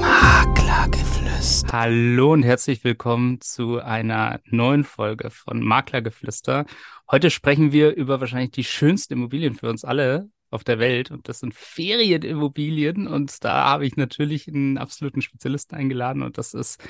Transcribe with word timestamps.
Maklergeflüster. 0.00 1.72
Hallo 1.72 2.32
und 2.32 2.44
herzlich 2.44 2.84
willkommen 2.84 3.40
zu 3.40 3.80
einer 3.80 4.38
neuen 4.44 4.84
Folge 4.84 5.30
von 5.30 5.60
Maklergeflüster. 5.60 6.66
Heute 7.10 7.30
sprechen 7.30 7.72
wir 7.72 7.96
über 7.96 8.20
wahrscheinlich 8.20 8.52
die 8.52 8.62
schönsten 8.62 9.14
Immobilien 9.14 9.56
für 9.56 9.68
uns 9.68 9.84
alle 9.84 10.30
auf 10.50 10.62
der 10.62 10.78
Welt 10.78 11.10
und 11.10 11.28
das 11.28 11.40
sind 11.40 11.54
Ferienimmobilien 11.54 13.08
und 13.08 13.42
da 13.42 13.64
habe 13.64 13.84
ich 13.84 13.96
natürlich 13.96 14.46
einen 14.46 14.78
absoluten 14.78 15.22
Spezialisten 15.22 15.74
eingeladen 15.74 16.22
und 16.22 16.38
das 16.38 16.54
ist 16.54 16.80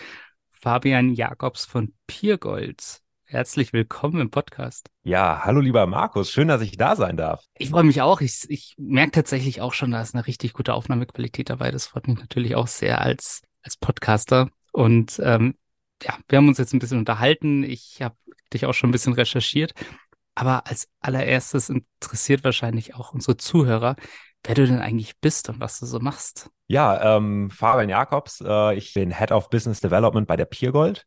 Fabian 0.50 1.14
Jakobs 1.14 1.64
von 1.64 1.94
Piergold. 2.06 3.01
Herzlich 3.32 3.72
willkommen 3.72 4.20
im 4.20 4.30
Podcast. 4.30 4.90
Ja, 5.04 5.40
hallo 5.42 5.60
lieber 5.60 5.86
Markus, 5.86 6.30
schön, 6.30 6.48
dass 6.48 6.60
ich 6.60 6.76
da 6.76 6.96
sein 6.96 7.16
darf. 7.16 7.42
Ich 7.56 7.70
freue 7.70 7.82
mich 7.82 8.02
auch. 8.02 8.20
Ich, 8.20 8.44
ich 8.50 8.74
merke 8.76 9.12
tatsächlich 9.12 9.62
auch 9.62 9.72
schon, 9.72 9.90
da 9.90 10.02
ist 10.02 10.14
eine 10.14 10.26
richtig 10.26 10.52
gute 10.52 10.74
Aufnahmequalität 10.74 11.48
dabei. 11.48 11.70
Das 11.70 11.86
freut 11.86 12.08
mich 12.08 12.18
natürlich 12.18 12.56
auch 12.56 12.66
sehr 12.66 13.00
als, 13.00 13.40
als 13.62 13.78
Podcaster. 13.78 14.50
Und 14.72 15.18
ähm, 15.24 15.54
ja, 16.02 16.18
wir 16.28 16.36
haben 16.36 16.48
uns 16.48 16.58
jetzt 16.58 16.74
ein 16.74 16.78
bisschen 16.78 16.98
unterhalten. 16.98 17.64
Ich 17.64 18.02
habe 18.02 18.16
dich 18.52 18.66
auch 18.66 18.74
schon 18.74 18.90
ein 18.90 18.92
bisschen 18.92 19.14
recherchiert. 19.14 19.72
Aber 20.34 20.66
als 20.66 20.88
allererstes 21.00 21.70
interessiert 21.70 22.44
wahrscheinlich 22.44 22.94
auch 22.96 23.14
unsere 23.14 23.38
Zuhörer, 23.38 23.96
wer 24.44 24.54
du 24.56 24.66
denn 24.66 24.80
eigentlich 24.80 25.18
bist 25.22 25.48
und 25.48 25.58
was 25.58 25.80
du 25.80 25.86
so 25.86 26.00
machst. 26.00 26.50
Ja, 26.66 27.16
ähm, 27.16 27.48
Fabian 27.50 27.88
Jakobs, 27.88 28.42
äh, 28.46 28.76
ich 28.76 28.92
bin 28.92 29.10
Head 29.10 29.32
of 29.32 29.48
Business 29.48 29.80
Development 29.80 30.28
bei 30.28 30.36
der 30.36 30.44
Piergold. 30.44 31.06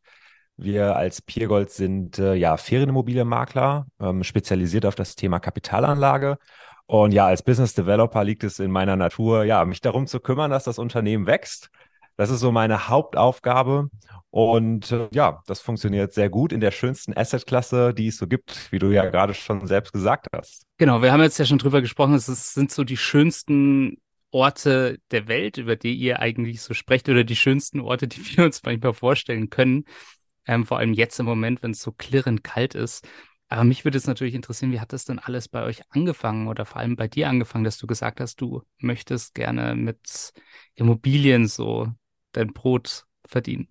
Wir 0.56 0.96
als 0.96 1.20
Piergold 1.20 1.70
sind 1.70 2.18
äh, 2.18 2.34
ja 2.34 2.56
Ferienimmobilienmakler, 2.56 3.86
ähm, 4.00 4.24
spezialisiert 4.24 4.86
auf 4.86 4.94
das 4.94 5.14
Thema 5.14 5.38
Kapitalanlage. 5.38 6.38
Und 6.86 7.12
ja, 7.12 7.26
als 7.26 7.42
Business 7.42 7.74
Developer 7.74 8.24
liegt 8.24 8.44
es 8.44 8.58
in 8.58 8.70
meiner 8.70 8.96
Natur, 8.96 9.44
ja, 9.44 9.64
mich 9.64 9.80
darum 9.80 10.06
zu 10.06 10.20
kümmern, 10.20 10.50
dass 10.50 10.64
das 10.64 10.78
Unternehmen 10.78 11.26
wächst. 11.26 11.70
Das 12.16 12.30
ist 12.30 12.40
so 12.40 12.52
meine 12.52 12.88
Hauptaufgabe. 12.88 13.90
Und 14.30 14.92
äh, 14.92 15.08
ja, 15.12 15.42
das 15.46 15.60
funktioniert 15.60 16.12
sehr 16.12 16.30
gut 16.30 16.52
in 16.52 16.60
der 16.60 16.70
schönsten 16.70 17.16
Assetklasse, 17.16 17.92
die 17.92 18.08
es 18.08 18.16
so 18.16 18.26
gibt, 18.26 18.70
wie 18.70 18.78
du 18.78 18.90
ja 18.90 19.08
gerade 19.08 19.34
schon 19.34 19.66
selbst 19.66 19.92
gesagt 19.92 20.28
hast. 20.34 20.64
Genau, 20.78 21.02
wir 21.02 21.12
haben 21.12 21.22
jetzt 21.22 21.38
ja 21.38 21.44
schon 21.44 21.58
drüber 21.58 21.80
gesprochen, 21.80 22.14
es 22.14 22.26
sind 22.26 22.70
so 22.70 22.84
die 22.84 22.96
schönsten 22.96 23.98
Orte 24.30 24.98
der 25.10 25.28
Welt, 25.28 25.56
über 25.56 25.76
die 25.76 25.94
ihr 25.94 26.20
eigentlich 26.20 26.60
so 26.60 26.74
sprecht, 26.74 27.08
oder 27.08 27.24
die 27.24 27.36
schönsten 27.36 27.80
Orte, 27.80 28.08
die 28.08 28.20
wir 28.36 28.44
uns 28.44 28.62
manchmal 28.62 28.92
vorstellen 28.92 29.48
können. 29.50 29.84
Ähm, 30.46 30.66
vor 30.66 30.78
allem 30.78 30.92
jetzt 30.92 31.18
im 31.18 31.26
Moment, 31.26 31.62
wenn 31.62 31.72
es 31.72 31.80
so 31.80 31.92
klirrend 31.92 32.44
kalt 32.44 32.74
ist. 32.74 33.06
Aber 33.48 33.64
mich 33.64 33.84
würde 33.84 33.98
es 33.98 34.06
natürlich 34.06 34.34
interessieren, 34.34 34.72
wie 34.72 34.80
hat 34.80 34.92
das 34.92 35.04
denn 35.04 35.18
alles 35.18 35.48
bei 35.48 35.62
euch 35.62 35.82
angefangen 35.90 36.48
oder 36.48 36.64
vor 36.64 36.78
allem 36.80 36.96
bei 36.96 37.06
dir 37.06 37.28
angefangen, 37.28 37.64
dass 37.64 37.78
du 37.78 37.86
gesagt 37.86 38.20
hast, 38.20 38.40
du 38.40 38.62
möchtest 38.78 39.34
gerne 39.34 39.76
mit 39.76 40.32
Immobilien 40.74 41.46
so 41.46 41.88
dein 42.32 42.52
Brot 42.52 43.04
verdienen? 43.24 43.68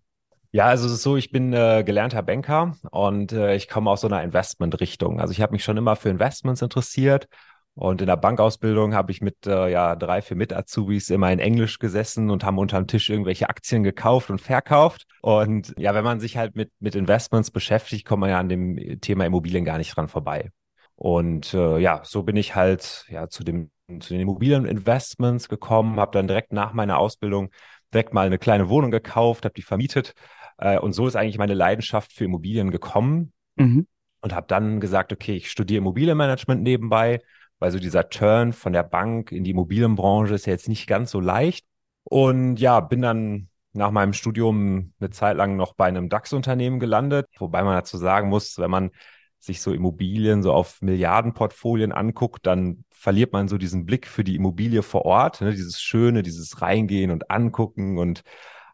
Ja, 0.52 0.68
also 0.68 0.86
es 0.86 0.94
ist 0.94 1.04
so, 1.04 1.18
ich 1.18 1.32
bin 1.32 1.52
äh, 1.52 1.84
gelernter 1.86 2.24
Banker 2.24 2.78
und 2.92 3.34
äh, 3.34 3.56
ich 3.56 3.68
komme 3.68 3.90
aus 3.90 4.00
so 4.02 4.08
einer 4.08 4.24
Investmentrichtung. 4.24 5.20
Also 5.20 5.34
ich 5.34 5.42
habe 5.42 5.52
mich 5.52 5.66
schon 5.66 5.76
immer 5.76 5.98
für 5.98 6.08
Investments 6.10 6.62
interessiert 6.62 7.28
und 7.76 8.00
in 8.00 8.08
der 8.08 8.16
Bankausbildung 8.16 8.94
habe 8.94 9.12
ich 9.12 9.20
mit 9.20 9.46
äh, 9.46 9.70
ja, 9.70 9.98
drei, 9.98 10.22
vier 10.22 10.38
Mit-Azubis 10.38 11.10
immer 11.10 11.32
in 11.32 11.40
Englisch 11.40 11.78
gesessen 11.78 12.30
und 12.30 12.46
haben 12.46 12.58
unterm 12.58 12.88
Tisch 12.88 13.10
irgendwelche 13.10 13.50
Aktien 13.50 13.84
gekauft 13.84 14.30
und 14.30 14.40
verkauft. 14.40 15.06
Und 15.22 15.74
ja, 15.78 15.94
wenn 15.94 16.06
man 16.06 16.22
sich 16.22 16.38
halt 16.38 16.56
mit, 16.56 16.72
mit 16.80 16.96
Investments 16.96 17.52
beschäftigt, 17.52 18.06
kommt 18.06 18.22
man 18.22 18.30
ja 18.30 18.40
an 18.40 18.48
dem 18.48 19.02
Thema 19.02 19.26
Immobilien 19.26 19.66
gar 19.66 19.78
nicht 19.78 19.94
dran 19.94 20.08
vorbei. 20.08 20.52
Und 20.96 21.54
äh, 21.54 21.78
ja, 21.80 22.00
so 22.06 22.24
bin 22.24 22.38
ich 22.38 22.56
halt 22.56 23.06
ja 23.10 23.28
zu 23.28 23.44
dem 23.44 23.72
zu 24.00 24.14
den 24.14 24.22
Immobilieninvestments 24.22 25.48
gekommen, 25.48 26.00
habe 26.00 26.12
dann 26.12 26.28
direkt 26.28 26.52
nach 26.52 26.74
meiner 26.74 26.98
Ausbildung 26.98 27.52
direkt 27.94 28.16
mal 28.16 28.26
eine 28.26 28.40
kleine 28.40 28.68
Wohnung 28.68 28.90
gekauft, 28.90 29.46
habe 29.46 29.54
die 29.54 29.62
vermietet. 29.62 30.14
Äh, 30.58 30.80
und 30.80 30.94
so 30.94 31.08
ist 31.08 31.16
eigentlich 31.16 31.38
meine 31.38 31.54
Leidenschaft 31.54 32.14
für 32.14 32.24
Immobilien 32.24 32.72
gekommen. 32.72 33.34
Mhm. 33.58 33.86
Und 34.22 34.34
habe 34.34 34.48
dann 34.48 34.80
gesagt, 34.80 35.14
okay, 35.14 35.36
ich 35.36 35.52
studiere 35.52 35.80
Immobilienmanagement 35.80 36.64
nebenbei 36.64 37.20
weil 37.60 37.72
so 37.72 37.80
dieser 37.80 38.10
Turn 38.10 38.54
von 38.54 38.74
der 38.74 38.84
Bank 38.84 39.32
in 39.32 39.44
die 39.44 39.52
Immobilienbranche 39.52 40.36
ist 40.36 40.46
ja 40.46 40.54
jetzt 40.54 40.70
nicht 40.70 40.88
ganz 40.88 41.12
so 41.12 41.20
leicht. 41.20 41.66
Und 42.04 42.58
ja, 42.58 42.80
bin 42.80 43.02
dann 43.02 43.50
nach 43.74 43.92
meinem 43.92 44.14
Studium 44.14 44.94
eine 45.00 45.10
Zeit 45.10 45.38
lang 45.38 45.56
noch 45.58 45.74
bei 45.74 45.86
einem 45.86 46.10
DAX-Unternehmen 46.10 46.80
gelandet, 46.80 47.28
wobei 47.38 47.64
man 47.64 47.76
dazu 47.76 47.98
sagen 47.98 48.30
muss, 48.30 48.58
wenn 48.58 48.72
man 48.72 48.92
sich 49.40 49.62
so 49.62 49.74
Immobilien 49.74 50.42
so 50.44 50.54
auf 50.54 50.82
Milliardenportfolien 50.82 51.92
anguckt, 51.92 52.46
dann 52.46 52.84
verliert 52.90 53.34
man 53.34 53.48
so 53.48 53.58
diesen 53.58 53.86
Blick 53.86 54.08
für 54.08 54.24
die 54.24 54.36
Immobilie 54.36 54.82
vor 54.82 55.06
Ort, 55.06 55.42
ne, 55.42 55.52
dieses 55.52 55.82
Schöne, 55.82 56.24
dieses 56.24 56.62
Reingehen 56.62 57.12
und 57.12 57.30
Angucken. 57.30 57.98
Und 57.98 58.24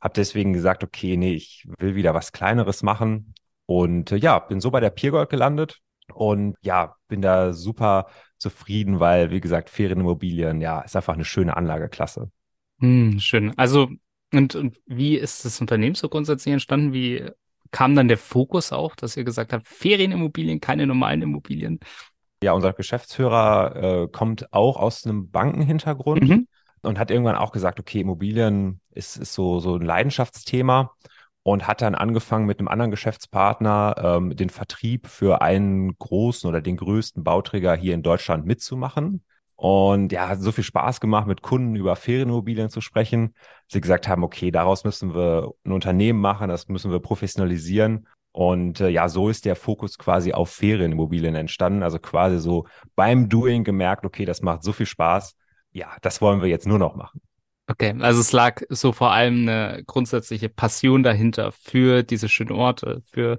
habe 0.01 0.13
deswegen 0.15 0.53
gesagt, 0.53 0.83
okay, 0.83 1.17
nee, 1.17 1.33
ich 1.33 1.67
will 1.79 1.95
wieder 1.95 2.13
was 2.13 2.31
Kleineres 2.31 2.83
machen. 2.83 3.33
Und 3.65 4.11
äh, 4.11 4.17
ja, 4.17 4.39
bin 4.39 4.61
so 4.61 4.71
bei 4.71 4.79
der 4.79 4.89
Piergold 4.89 5.29
gelandet. 5.29 5.79
Und 6.13 6.55
ja, 6.61 6.95
bin 7.07 7.21
da 7.21 7.53
super 7.53 8.07
zufrieden, 8.41 8.99
weil, 8.99 9.31
wie 9.31 9.39
gesagt, 9.39 9.69
Ferienimmobilien, 9.69 10.61
ja, 10.61 10.81
ist 10.81 10.95
einfach 10.95 11.13
eine 11.13 11.25
schöne 11.25 11.55
Anlageklasse. 11.55 12.31
Hm, 12.79 13.19
schön. 13.19 13.53
Also, 13.57 13.89
und, 14.33 14.55
und 14.55 14.77
wie 14.85 15.15
ist 15.15 15.45
das 15.45 15.61
Unternehmen 15.61 15.95
so 15.95 16.09
grundsätzlich 16.09 16.51
entstanden? 16.51 16.93
Wie 16.93 17.23
kam 17.69 17.95
dann 17.95 18.07
der 18.07 18.17
Fokus 18.17 18.73
auch, 18.73 18.95
dass 18.95 19.15
ihr 19.15 19.23
gesagt 19.23 19.53
habt, 19.53 19.67
Ferienimmobilien, 19.67 20.59
keine 20.59 20.87
normalen 20.87 21.21
Immobilien? 21.21 21.79
Ja, 22.43 22.53
unser 22.53 22.73
Geschäftsführer 22.73 23.75
äh, 23.75 24.07
kommt 24.11 24.51
auch 24.51 24.77
aus 24.77 25.05
einem 25.05 25.29
Bankenhintergrund 25.29 26.27
mhm. 26.27 26.47
und 26.81 26.97
hat 26.97 27.11
irgendwann 27.11 27.35
auch 27.35 27.51
gesagt, 27.51 27.79
okay, 27.79 28.01
Immobilien 28.01 28.81
ist, 28.89 29.17
ist 29.17 29.33
so, 29.33 29.59
so 29.59 29.75
ein 29.75 29.83
Leidenschaftsthema 29.83 30.91
und 31.43 31.67
hat 31.67 31.81
dann 31.81 31.95
angefangen 31.95 32.45
mit 32.45 32.59
einem 32.59 32.67
anderen 32.67 32.91
Geschäftspartner 32.91 33.95
ähm, 33.97 34.35
den 34.35 34.49
Vertrieb 34.49 35.07
für 35.07 35.41
einen 35.41 35.97
großen 35.97 36.47
oder 36.47 36.61
den 36.61 36.77
größten 36.77 37.23
Bauträger 37.23 37.75
hier 37.75 37.93
in 37.93 38.03
Deutschland 38.03 38.45
mitzumachen. 38.45 39.23
Und 39.55 40.11
ja, 40.11 40.27
hat 40.27 40.41
so 40.41 40.51
viel 40.51 40.63
Spaß 40.63 40.99
gemacht, 40.99 41.27
mit 41.27 41.43
Kunden 41.43 41.75
über 41.75 41.95
Ferienimmobilien 41.95 42.69
zu 42.69 42.81
sprechen. 42.81 43.35
Sie 43.67 43.79
gesagt 43.79 44.07
haben, 44.07 44.23
okay, 44.23 44.49
daraus 44.49 44.83
müssen 44.83 45.13
wir 45.13 45.51
ein 45.63 45.71
Unternehmen 45.71 46.19
machen, 46.19 46.49
das 46.49 46.67
müssen 46.67 46.91
wir 46.91 46.99
professionalisieren. 46.99 48.07
Und 48.31 48.79
äh, 48.79 48.89
ja, 48.89 49.09
so 49.09 49.29
ist 49.29 49.45
der 49.45 49.55
Fokus 49.55 49.97
quasi 49.97 50.33
auf 50.33 50.49
Ferienimmobilien 50.49 51.35
entstanden. 51.35 51.83
Also 51.83 51.99
quasi 51.99 52.39
so 52.39 52.65
beim 52.95 53.29
Doing 53.29 53.63
gemerkt, 53.63 54.05
okay, 54.05 54.25
das 54.25 54.41
macht 54.41 54.63
so 54.63 54.71
viel 54.71 54.85
Spaß. 54.85 55.35
Ja, 55.71 55.95
das 56.01 56.21
wollen 56.21 56.41
wir 56.41 56.49
jetzt 56.49 56.65
nur 56.65 56.79
noch 56.79 56.95
machen. 56.95 57.21
Okay, 57.71 57.95
also 57.99 58.19
es 58.19 58.33
lag 58.33 58.61
so 58.67 58.91
vor 58.91 59.13
allem 59.13 59.47
eine 59.47 59.83
grundsätzliche 59.87 60.49
Passion 60.49 61.03
dahinter 61.03 61.53
für 61.53 62.03
diese 62.03 62.27
schönen 62.27 62.51
Orte, 62.51 63.01
für 63.05 63.37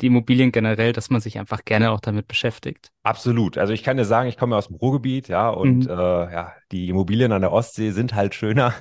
die 0.00 0.06
Immobilien 0.06 0.52
generell, 0.52 0.92
dass 0.92 1.10
man 1.10 1.20
sich 1.20 1.36
einfach 1.36 1.64
gerne 1.64 1.90
auch 1.90 1.98
damit 1.98 2.28
beschäftigt. 2.28 2.92
Absolut. 3.02 3.58
Also 3.58 3.72
ich 3.72 3.82
kann 3.82 3.96
dir 3.96 4.04
sagen, 4.04 4.28
ich 4.28 4.36
komme 4.36 4.54
aus 4.54 4.68
dem 4.68 4.76
Ruhrgebiet, 4.76 5.26
ja, 5.26 5.48
und 5.48 5.86
mhm. 5.86 5.90
äh, 5.90 6.32
ja, 6.32 6.52
die 6.70 6.90
Immobilien 6.90 7.32
an 7.32 7.40
der 7.40 7.50
Ostsee 7.50 7.90
sind 7.90 8.14
halt 8.14 8.36
schöner 8.36 8.72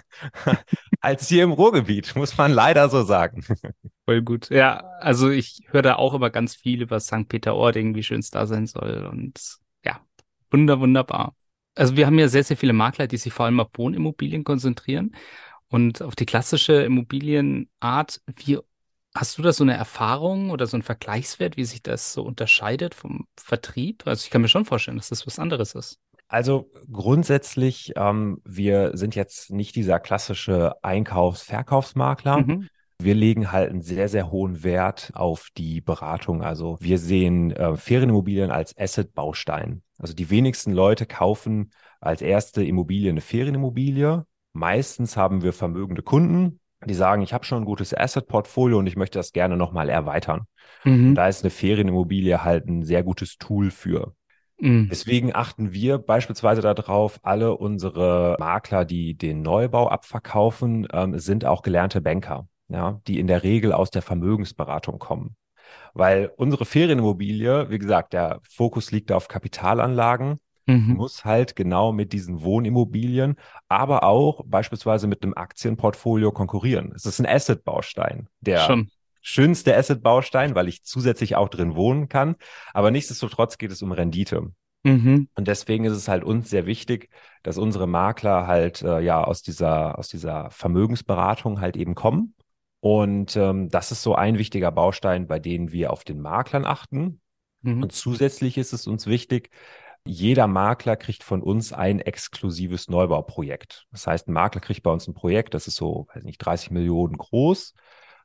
als 1.02 1.28
hier 1.28 1.46
im 1.46 1.52
Ruhrgebiet, 1.52 2.16
muss 2.16 2.38
man 2.38 2.52
leider 2.52 2.88
so 2.90 3.02
sagen. 3.02 3.44
Voll 4.06 4.22
gut. 4.22 4.52
Ja, 4.52 4.84
also 5.00 5.32
ich 5.32 5.62
höre 5.72 5.82
da 5.82 5.96
auch 5.96 6.14
immer 6.14 6.30
ganz 6.30 6.54
viel 6.54 6.84
über 6.84 7.00
St. 7.00 7.28
Peter-Ording, 7.28 7.96
wie 7.96 8.04
schön 8.04 8.20
es 8.20 8.30
da 8.30 8.46
sein 8.46 8.68
soll. 8.68 9.08
Und 9.12 9.58
ja, 9.84 10.00
wunder, 10.52 10.80
wunderbar 10.80 11.34
also 11.76 11.96
wir 11.96 12.06
haben 12.06 12.20
ja 12.20 12.28
sehr, 12.28 12.44
sehr 12.44 12.58
viele 12.58 12.74
Makler, 12.74 13.08
die 13.08 13.18
sich 13.18 13.34
vor 13.34 13.46
allem 13.46 13.60
auf 13.60 13.70
Wohnimmobilien 13.76 14.44
konzentrieren 14.44 15.16
und 15.70 16.02
auf 16.02 16.16
die 16.16 16.26
klassische 16.26 16.84
Immobilienart. 16.84 18.22
Wie 18.36 18.60
hast 19.16 19.38
du 19.38 19.42
da 19.42 19.54
so 19.54 19.64
eine 19.64 19.74
Erfahrung 19.74 20.52
oder 20.52 20.68
so 20.68 20.76
einen 20.76 20.84
Vergleichswert, 20.84 21.58
wie 21.58 21.66
sich 21.66 21.82
das 21.82 22.14
so 22.14 22.24
unterscheidet 22.24 22.96
vom 22.96 23.28
Vertrieb? 23.38 24.06
Also 24.06 24.26
ich 24.26 24.30
kann 24.30 24.42
mir 24.42 24.48
schon 24.48 24.66
vorstellen, 24.66 24.98
dass 24.98 25.10
das 25.10 25.26
was 25.26 25.40
anderes 25.40 25.76
ist. 25.76 26.00
Also 26.28 26.72
grundsätzlich, 26.90 27.92
ähm, 27.98 28.42
wir 28.46 28.92
sind 28.94 29.16
jetzt 29.16 29.52
nicht 29.52 29.76
dieser 29.76 30.00
klassische 30.00 30.76
Einkaufs-Verkaufsmakler. 30.82 32.38
Mhm. 32.38 32.70
Wir 33.04 33.16
legen 33.16 33.52
halt 33.52 33.70
einen 33.70 33.82
sehr, 33.82 34.10
sehr 34.10 34.32
hohen 34.32 34.64
Wert 34.64 35.12
auf 35.14 35.48
die 35.58 35.82
Beratung. 35.82 36.44
Also 36.44 36.78
wir 36.80 36.98
sehen 36.98 37.52
äh, 37.52 37.76
Ferienimmobilien 37.76 38.52
als 38.52 38.78
Asset-Baustein. 38.78 39.82
Also 39.98 40.14
die 40.14 40.30
wenigsten 40.30 40.72
Leute 40.72 41.06
kaufen 41.06 41.72
als 42.00 42.22
erste 42.22 42.64
Immobilie 42.64 43.10
eine 43.10 43.22
Ferienimmobilie. 43.22 44.26
Meistens 44.54 45.16
haben 45.16 45.44
wir 45.44 45.54
vermögende 45.54 46.02
Kunden, 46.02 46.60
die 46.86 46.94
sagen, 46.94 47.22
ich 47.22 47.34
habe 47.34 47.46
schon 47.46 47.60
ein 47.60 47.66
gutes 47.66 47.94
Asset-Portfolio 47.96 48.80
und 48.80 48.88
ich 48.88 48.96
möchte 48.96 49.20
das 49.20 49.32
gerne 49.32 49.56
nochmal 49.56 49.90
erweitern. 49.90 50.48
Mhm. 50.84 51.16
Da 51.16 51.28
ist 51.28 51.44
eine 51.44 51.52
Ferienimmobilie 51.52 52.44
halt 52.44 52.68
ein 52.68 52.84
sehr 52.84 53.04
gutes 53.04 53.38
Tool 53.38 53.72
für. 53.72 54.14
Mhm. 54.62 54.90
Deswegen 54.90 55.36
achten 55.36 55.74
wir 55.74 55.98
beispielsweise 55.98 56.62
darauf, 56.62 57.20
alle 57.24 57.58
unsere 57.58 58.36
Makler, 58.40 58.86
die 58.86 59.16
den 59.16 59.42
Neubau 59.42 59.88
abverkaufen, 59.88 60.88
ähm, 60.94 61.18
sind 61.20 61.46
auch 61.46 61.64
gelernte 61.64 62.00
Banker, 62.00 62.48
ja, 62.72 63.02
die 63.08 63.20
in 63.20 63.28
der 63.28 63.44
Regel 63.44 63.74
aus 63.74 63.92
der 63.92 64.02
Vermögensberatung 64.02 65.00
kommen. 65.00 65.36
Weil 65.94 66.32
unsere 66.38 66.66
Ferienimmobilie, 66.66 67.70
wie 67.70 67.80
gesagt, 67.80 68.14
der 68.14 68.40
Fokus 68.44 68.92
liegt 68.92 69.12
auf 69.12 69.28
Kapitalanlagen. 69.28 70.40
mhm. 70.66 70.96
muss 70.96 71.26
halt 71.26 71.56
genau 71.56 71.92
mit 71.92 72.14
diesen 72.14 72.44
Wohnimmobilien, 72.44 73.36
aber 73.68 74.04
auch 74.04 74.44
beispielsweise 74.46 75.08
mit 75.08 75.24
einem 75.24 75.34
Aktienportfolio 75.34 76.32
konkurrieren. 76.32 76.94
Es 76.96 77.06
ist 77.06 77.20
ein 77.20 77.26
Asset-Baustein, 77.26 78.28
der 78.42 78.60
Schon. 78.60 78.90
schönste 79.22 79.76
Asset-Baustein, 79.76 80.56
weil 80.56 80.68
ich 80.68 80.84
zusätzlich 80.84 81.36
auch 81.36 81.50
drin 81.50 81.76
wohnen 81.76 82.10
kann. 82.10 82.36
Aber 82.74 82.92
nichtsdestotrotz 82.92 83.58
geht 83.58 83.72
es 83.72 83.82
um 83.82 83.92
Rendite. 83.92 84.52
Mhm. 84.84 85.30
Und 85.36 85.48
deswegen 85.48 85.86
ist 85.86 85.94
es 85.94 86.08
halt 86.08 86.24
uns 86.24 86.50
sehr 86.50 86.66
wichtig, 86.66 87.10
dass 87.44 87.58
unsere 87.58 87.88
Makler 87.88 88.48
halt 88.48 88.82
äh, 88.82 89.00
ja 89.00 89.24
aus 89.24 89.42
dieser, 89.42 89.98
aus 89.98 90.08
dieser 90.08 90.50
Vermögensberatung 90.52 91.62
halt 91.62 91.78
eben 91.78 91.96
kommen. 91.96 92.34
Und 92.82 93.36
ähm, 93.36 93.70
das 93.70 93.92
ist 93.92 94.02
so 94.02 94.16
ein 94.16 94.38
wichtiger 94.38 94.72
Baustein, 94.72 95.28
bei 95.28 95.40
dem 95.40 95.72
wir 95.72 95.94
auf 95.94 96.04
den 96.04 96.20
Maklern 96.20 96.66
achten. 96.66 97.22
Mhm. 97.62 97.84
Und 97.84 97.92
zusätzlich 97.94 98.58
ist 98.58 98.74
es 98.74 98.88
uns 98.88 99.08
wichtig, 99.08 99.52
jeder 100.04 100.48
Makler 100.48 100.96
kriegt 100.96 101.24
von 101.24 101.44
uns 101.44 101.74
ein 101.74 102.00
exklusives 102.00 102.90
Neubauprojekt. 102.90 103.86
Das 103.92 104.08
heißt, 104.08 104.28
ein 104.28 104.34
Makler 104.34 104.62
kriegt 104.62 104.82
bei 104.82 104.92
uns 104.92 105.08
ein 105.08 105.14
Projekt, 105.14 105.54
das 105.54 105.68
ist 105.68 105.76
so, 105.76 106.08
weiß 106.14 106.24
nicht, 106.24 106.40
30 106.40 106.72
Millionen 106.72 107.18
groß. 107.18 107.76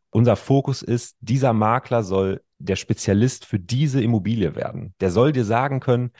Unser 0.09 0.37
Fokus 0.37 0.81
ist, 0.81 1.17
dieser 1.21 1.53
Makler 1.53 2.03
soll 2.03 2.43
der 2.59 2.77
Spezialist 2.77 3.45
für 3.45 3.59
diese 3.59 4.03
Immobilie 4.03 4.57
werden. 4.57 4.95
Der 5.01 5.11
soll 5.11 5.33
dir 5.33 5.45
sagen 5.45 5.81
können, 5.81 6.13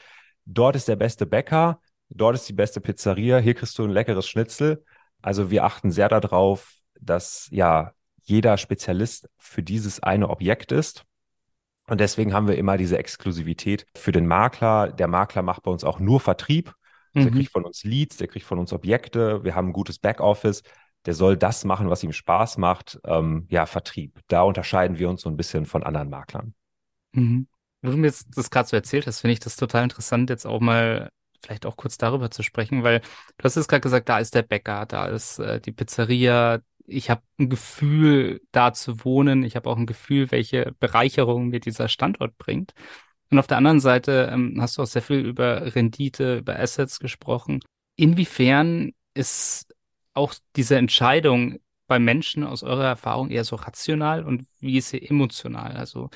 dort 0.45 0.75
ist 0.75 0.87
der 0.87 0.95
beste 0.95 1.25
Bäcker, 1.25 1.81
dort 2.09 2.35
ist 2.35 2.47
die 2.47 2.53
beste 2.53 2.79
Pizzeria, 2.79 3.39
hier 3.39 3.55
kriegst 3.55 3.79
du 3.79 3.83
ein 3.83 3.89
leckeres 3.89 4.27
Schnitzel. 4.27 4.83
Also 5.23 5.49
wir 5.49 5.63
achten 5.63 5.89
sehr 5.89 6.09
darauf, 6.09 6.75
dass 6.99 7.47
ja 7.49 7.93
jeder 8.27 8.57
Spezialist 8.57 9.29
für 9.37 9.63
dieses 9.63 10.01
eine 10.01 10.29
Objekt 10.29 10.71
ist. 10.71 11.05
Und 11.87 12.01
deswegen 12.01 12.33
haben 12.33 12.47
wir 12.47 12.57
immer 12.57 12.77
diese 12.77 12.97
Exklusivität 12.97 13.85
für 13.95 14.11
den 14.11 14.27
Makler. 14.27 14.91
Der 14.91 15.07
Makler 15.07 15.41
macht 15.41 15.63
bei 15.63 15.71
uns 15.71 15.85
auch 15.85 15.99
nur 15.99 16.19
Vertrieb. 16.19 16.73
Also 17.15 17.29
mhm. 17.29 17.31
Der 17.31 17.41
kriegt 17.41 17.51
von 17.51 17.63
uns 17.63 17.83
Leads, 17.85 18.17
der 18.17 18.27
kriegt 18.27 18.45
von 18.45 18.59
uns 18.59 18.73
Objekte. 18.73 19.43
Wir 19.45 19.55
haben 19.55 19.69
ein 19.69 19.73
gutes 19.73 19.97
Backoffice. 19.97 20.63
Der 21.05 21.13
soll 21.13 21.37
das 21.37 21.63
machen, 21.63 21.89
was 21.89 22.03
ihm 22.03 22.11
Spaß 22.11 22.57
macht. 22.57 22.99
Ähm, 23.05 23.47
ja, 23.49 23.65
Vertrieb. 23.65 24.19
Da 24.27 24.41
unterscheiden 24.41 24.99
wir 24.99 25.09
uns 25.09 25.21
so 25.21 25.29
ein 25.29 25.37
bisschen 25.37 25.65
von 25.65 25.83
anderen 25.83 26.09
Maklern. 26.09 26.53
Mhm. 27.13 27.47
Wo 27.81 27.91
du 27.91 27.97
mir 27.97 28.07
jetzt 28.07 28.27
das 28.35 28.49
gerade 28.49 28.67
so 28.67 28.75
erzählt 28.75 29.07
hast, 29.07 29.21
finde 29.21 29.33
ich 29.33 29.39
das 29.39 29.55
total 29.55 29.83
interessant, 29.83 30.29
jetzt 30.29 30.45
auch 30.45 30.59
mal 30.59 31.09
vielleicht 31.41 31.65
auch 31.65 31.77
kurz 31.77 31.97
darüber 31.97 32.31
zu 32.31 32.43
sprechen, 32.43 32.83
weil 32.83 32.99
du 32.99 33.43
hast 33.43 33.55
jetzt 33.55 33.67
gerade 33.69 33.81
gesagt, 33.81 34.09
da 34.09 34.19
ist 34.19 34.35
der 34.35 34.41
Bäcker, 34.41 34.85
da 34.85 35.05
ist 35.05 35.39
äh, 35.39 35.61
die 35.61 35.71
Pizzeria, 35.71 36.59
ich 36.87 37.09
habe 37.09 37.21
ein 37.37 37.49
Gefühl, 37.49 38.41
da 38.51 38.73
zu 38.73 39.03
wohnen. 39.03 39.43
Ich 39.43 39.55
habe 39.55 39.69
auch 39.69 39.77
ein 39.77 39.85
Gefühl, 39.85 40.31
welche 40.31 40.73
Bereicherung 40.79 41.49
mir 41.49 41.59
dieser 41.59 41.89
Standort 41.89 42.37
bringt. 42.37 42.73
Und 43.29 43.39
auf 43.39 43.47
der 43.47 43.57
anderen 43.57 43.81
Seite 43.81 44.29
ähm, 44.31 44.57
hast 44.59 44.77
du 44.77 44.81
auch 44.81 44.87
sehr 44.87 45.01
viel 45.01 45.19
über 45.19 45.75
Rendite, 45.75 46.37
über 46.37 46.57
Assets 46.57 46.99
gesprochen. 46.99 47.59
Inwiefern 47.97 48.93
ist 49.13 49.75
auch 50.13 50.33
diese 50.55 50.77
Entscheidung 50.77 51.59
bei 51.87 51.99
Menschen 51.99 52.43
aus 52.43 52.63
eurer 52.63 52.85
Erfahrung 52.85 53.29
eher 53.29 53.43
so 53.43 53.55
rational 53.57 54.23
und 54.23 54.45
wie 54.59 54.77
ist 54.77 54.89
sie 54.89 55.01
emotional? 55.01 55.75
Also 55.75 56.09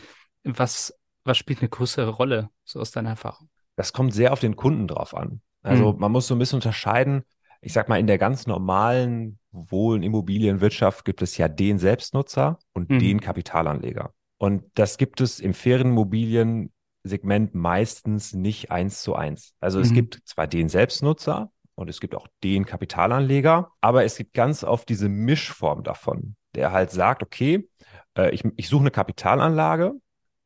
was, 0.43 0.93
was 1.23 1.37
spielt 1.37 1.59
eine 1.59 1.69
größere 1.69 2.09
Rolle 2.09 2.49
so 2.63 2.79
aus 2.79 2.91
deiner 2.91 3.11
Erfahrung? 3.11 3.49
Das 3.75 3.93
kommt 3.93 4.13
sehr 4.13 4.33
auf 4.33 4.39
den 4.39 4.55
Kunden 4.55 4.87
drauf 4.87 5.15
an. 5.15 5.41
Also 5.63 5.93
mhm. 5.93 5.99
man 5.99 6.11
muss 6.11 6.27
so 6.27 6.35
ein 6.35 6.39
bisschen 6.39 6.57
unterscheiden, 6.57 7.23
ich 7.61 7.73
sag 7.73 7.89
mal, 7.89 7.99
in 7.99 8.07
der 8.07 8.17
ganz 8.17 8.47
normalen 8.47 9.37
Wohn-Immobilienwirtschaft 9.51 11.05
gibt 11.05 11.21
es 11.21 11.37
ja 11.37 11.47
den 11.47 11.77
Selbstnutzer 11.77 12.57
und 12.73 12.89
mhm. 12.89 12.99
den 12.99 13.21
Kapitalanleger. 13.21 14.13
Und 14.37 14.63
das 14.73 14.97
gibt 14.97 15.21
es 15.21 15.39
im 15.39 15.53
Ferienimmobilien-Segment 15.53 17.53
meistens 17.53 18.33
nicht 18.33 18.71
eins 18.71 19.03
zu 19.03 19.15
eins. 19.15 19.53
Also 19.59 19.77
mhm. 19.77 19.85
es 19.85 19.93
gibt 19.93 20.21
zwar 20.25 20.47
den 20.47 20.67
Selbstnutzer 20.67 21.51
und 21.75 21.89
es 21.89 21.99
gibt 21.99 22.15
auch 22.15 22.27
den 22.43 22.65
Kapitalanleger, 22.65 23.69
aber 23.81 24.03
es 24.03 24.17
gibt 24.17 24.33
ganz 24.33 24.63
oft 24.63 24.89
diese 24.89 25.09
Mischform 25.09 25.83
davon, 25.83 26.35
der 26.55 26.71
halt 26.71 26.89
sagt, 26.89 27.21
okay, 27.21 27.69
äh, 28.17 28.31
ich, 28.31 28.43
ich 28.55 28.67
suche 28.67 28.81
eine 28.81 28.91
Kapitalanlage, 28.91 29.93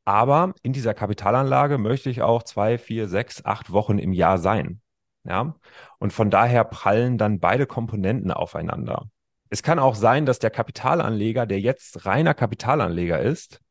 aber 0.04 0.54
in 0.62 0.74
dieser 0.74 0.94
Kapitalanlage 0.94 1.78
möchte 1.78 2.10
ich 2.10 2.22
auch 2.22 2.44
zwei, 2.44 2.78
vier, 2.78 3.08
sechs, 3.08 3.46
acht 3.46 3.72
Wochen 3.72 3.98
im 3.98 4.12
Jahr 4.12 4.38
sein. 4.38 4.82
Ja, 5.27 5.56
und 5.98 6.13
von 6.13 6.30
daher 6.30 6.63
prallen 6.63 7.18
dann 7.18 7.39
beide 7.39 7.66
Komponenten 7.66 8.31
aufeinander. 8.31 9.10
Es 9.50 9.63
kann 9.63 9.80
auch 9.80 9.95
sein, 9.95 10.25
dass 10.25 10.39
der 10.39 10.51
Kapitalanleger, 10.51 11.45
der 11.45 11.60
jetzt 11.60 12.06
reiner 12.06 12.33
Kapitalanleger 12.33 13.19
ist, 13.19 13.62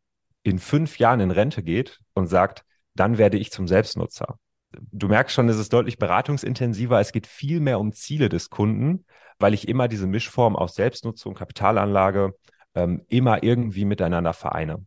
in 0.42 0.58
fünf 0.58 0.98
Jahren 0.98 1.20
in 1.20 1.30
Rente 1.30 1.62
geht 1.62 2.00
und 2.12 2.26
sagt, 2.26 2.64
dann 2.94 3.18
werde 3.18 3.38
ich 3.38 3.50
zum 3.50 3.68
Selbstnutzer. 3.68 4.38
Du 4.90 5.08
merkst 5.08 5.34
schon, 5.34 5.48
es 5.48 5.58
ist 5.58 5.72
deutlich 5.72 5.98
beratungsintensiver. 5.98 7.00
Es 7.00 7.12
geht 7.12 7.26
viel 7.26 7.60
mehr 7.60 7.78
um 7.78 7.92
Ziele 7.92 8.28
des 8.28 8.50
Kunden, 8.50 9.04
weil 9.38 9.54
ich 9.54 9.68
immer 9.68 9.88
diese 9.88 10.06
Mischform 10.06 10.56
aus 10.56 10.74
Selbstnutzung, 10.74 11.32
und 11.32 11.38
Kapitalanlage 11.38 12.34
ähm, 12.74 13.04
immer 13.08 13.42
irgendwie 13.42 13.84
miteinander 13.84 14.32
vereine. 14.32 14.84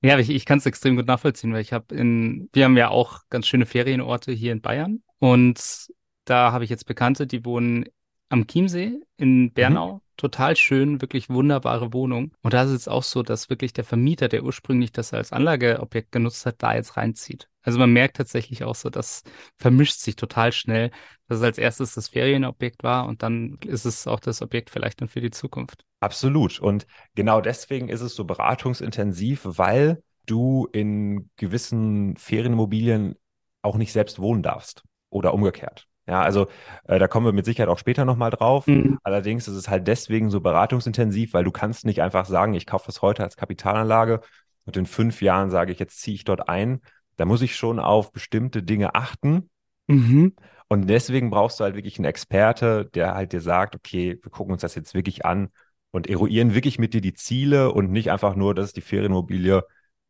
Ja, 0.00 0.18
ich, 0.18 0.30
ich 0.30 0.44
kann 0.44 0.58
es 0.58 0.66
extrem 0.66 0.96
gut 0.96 1.06
nachvollziehen, 1.06 1.52
weil 1.52 1.60
ich 1.60 1.72
habe 1.72 1.94
in, 1.94 2.48
wir 2.52 2.64
haben 2.64 2.76
ja 2.76 2.88
auch 2.88 3.22
ganz 3.30 3.48
schöne 3.48 3.66
Ferienorte 3.66 4.30
hier 4.30 4.52
in 4.52 4.60
Bayern 4.60 5.02
und 5.18 5.88
da 6.24 6.52
habe 6.52 6.64
ich 6.64 6.70
jetzt 6.70 6.86
Bekannte, 6.86 7.26
die 7.26 7.44
wohnen 7.44 7.86
am 8.28 8.46
Chiemsee 8.46 9.00
in. 9.16 9.52
Bernau. 9.52 9.94
Mhm. 9.94 10.00
Total 10.18 10.56
schön, 10.56 11.00
wirklich 11.00 11.30
wunderbare 11.30 11.92
Wohnung. 11.92 12.32
Und 12.42 12.52
da 12.52 12.64
ist 12.64 12.72
es 12.72 12.88
auch 12.88 13.04
so, 13.04 13.22
dass 13.22 13.50
wirklich 13.50 13.72
der 13.72 13.84
Vermieter, 13.84 14.26
der 14.26 14.42
ursprünglich 14.42 14.90
das 14.90 15.14
als 15.14 15.32
Anlageobjekt 15.32 16.10
genutzt 16.10 16.44
hat, 16.44 16.56
da 16.58 16.74
jetzt 16.74 16.96
reinzieht. 16.96 17.48
Also 17.62 17.78
man 17.78 17.92
merkt 17.92 18.16
tatsächlich 18.16 18.64
auch 18.64 18.74
so, 18.74 18.90
das 18.90 19.22
vermischt 19.58 20.00
sich 20.00 20.16
total 20.16 20.50
schnell, 20.50 20.90
dass 21.28 21.38
es 21.38 21.44
als 21.44 21.58
erstes 21.58 21.94
das 21.94 22.08
Ferienobjekt 22.08 22.82
war 22.82 23.06
und 23.06 23.22
dann 23.22 23.58
ist 23.64 23.84
es 23.84 24.08
auch 24.08 24.18
das 24.18 24.42
Objekt 24.42 24.70
vielleicht 24.70 25.00
dann 25.00 25.08
für 25.08 25.20
die 25.20 25.30
Zukunft. 25.30 25.84
Absolut. 26.00 26.58
Und 26.58 26.88
genau 27.14 27.40
deswegen 27.40 27.88
ist 27.88 28.00
es 28.00 28.16
so 28.16 28.24
beratungsintensiv, 28.24 29.42
weil 29.44 30.02
du 30.26 30.68
in 30.72 31.30
gewissen 31.36 32.16
Ferienimmobilien 32.16 33.14
auch 33.62 33.76
nicht 33.76 33.92
selbst 33.92 34.18
wohnen 34.18 34.42
darfst 34.42 34.82
oder 35.10 35.34
umgekehrt. 35.34 35.86
Ja, 36.06 36.22
also 36.22 36.46
äh, 36.84 36.98
da 36.98 37.06
kommen 37.06 37.26
wir 37.26 37.32
mit 37.32 37.44
Sicherheit 37.44 37.68
auch 37.68 37.78
später 37.78 38.06
nochmal 38.06 38.30
drauf. 38.30 38.66
Mhm. 38.66 38.98
Allerdings 39.02 39.46
ist 39.46 39.56
es 39.56 39.68
halt 39.68 39.86
deswegen 39.86 40.30
so 40.30 40.40
beratungsintensiv, 40.40 41.34
weil 41.34 41.44
du 41.44 41.50
kannst 41.50 41.84
nicht 41.84 42.00
einfach 42.00 42.24
sagen, 42.24 42.54
ich 42.54 42.66
kaufe 42.66 42.86
das 42.86 43.02
heute 43.02 43.22
als 43.22 43.36
Kapitalanlage 43.36 44.20
und 44.64 44.76
in 44.76 44.86
fünf 44.86 45.20
Jahren 45.20 45.50
sage 45.50 45.70
ich, 45.70 45.78
jetzt 45.78 46.00
ziehe 46.00 46.14
ich 46.14 46.24
dort 46.24 46.48
ein. 46.48 46.80
Da 47.16 47.26
muss 47.26 47.42
ich 47.42 47.56
schon 47.56 47.78
auf 47.78 48.12
bestimmte 48.12 48.62
Dinge 48.62 48.94
achten. 48.94 49.50
Mhm. 49.86 50.34
Und 50.68 50.86
deswegen 50.86 51.30
brauchst 51.30 51.60
du 51.60 51.64
halt 51.64 51.74
wirklich 51.74 51.98
einen 51.98 52.06
Experte, 52.06 52.86
der 52.94 53.14
halt 53.14 53.32
dir 53.32 53.40
sagt, 53.40 53.74
okay, 53.74 54.18
wir 54.22 54.30
gucken 54.30 54.52
uns 54.52 54.62
das 54.62 54.74
jetzt 54.74 54.94
wirklich 54.94 55.26
an 55.26 55.50
und 55.90 56.08
eruieren 56.08 56.54
wirklich 56.54 56.78
mit 56.78 56.94
dir 56.94 57.00
die 57.00 57.14
Ziele 57.14 57.72
und 57.72 57.90
nicht 57.90 58.10
einfach 58.10 58.34
nur, 58.34 58.54
dass 58.54 58.72
die 58.72 58.80
Ferienimmobilie 58.80 59.62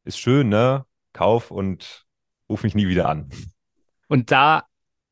ist 0.05 0.19
schön, 0.19 0.49
ne? 0.49 0.85
Kauf 1.13 1.51
und 1.51 2.07
ruf 2.49 2.63
mich 2.63 2.75
nie 2.75 2.89
wieder 2.89 3.09
an. 3.09 3.31
Und 4.09 4.31
da 4.31 4.65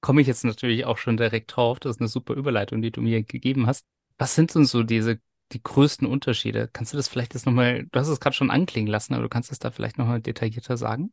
komme 0.06 0.20
ich 0.20 0.28
jetzt 0.28 0.44
natürlich 0.44 0.84
auch 0.84 0.98
schon 0.98 1.16
direkt 1.16 1.56
drauf. 1.56 1.80
Das 1.80 1.96
ist 1.96 2.00
eine 2.00 2.06
super 2.06 2.34
Überleitung, 2.34 2.80
die 2.80 2.92
du 2.92 3.00
mir 3.00 3.24
gegeben 3.24 3.66
hast. 3.66 3.84
Was 4.18 4.36
sind 4.36 4.54
denn 4.54 4.64
so 4.64 4.84
diese 4.84 5.18
die 5.50 5.60
größten 5.60 6.06
Unterschiede? 6.06 6.70
Kannst 6.72 6.92
du 6.92 6.96
das 6.96 7.08
vielleicht 7.08 7.34
jetzt 7.34 7.44
nochmal, 7.44 7.86
du 7.90 7.98
hast 7.98 8.06
es 8.06 8.20
gerade 8.20 8.36
schon 8.36 8.52
anklingen 8.52 8.88
lassen, 8.88 9.14
aber 9.14 9.24
du 9.24 9.28
kannst 9.28 9.50
es 9.50 9.58
da 9.58 9.72
vielleicht 9.72 9.98
nochmal 9.98 10.20
detaillierter 10.20 10.76
sagen? 10.76 11.12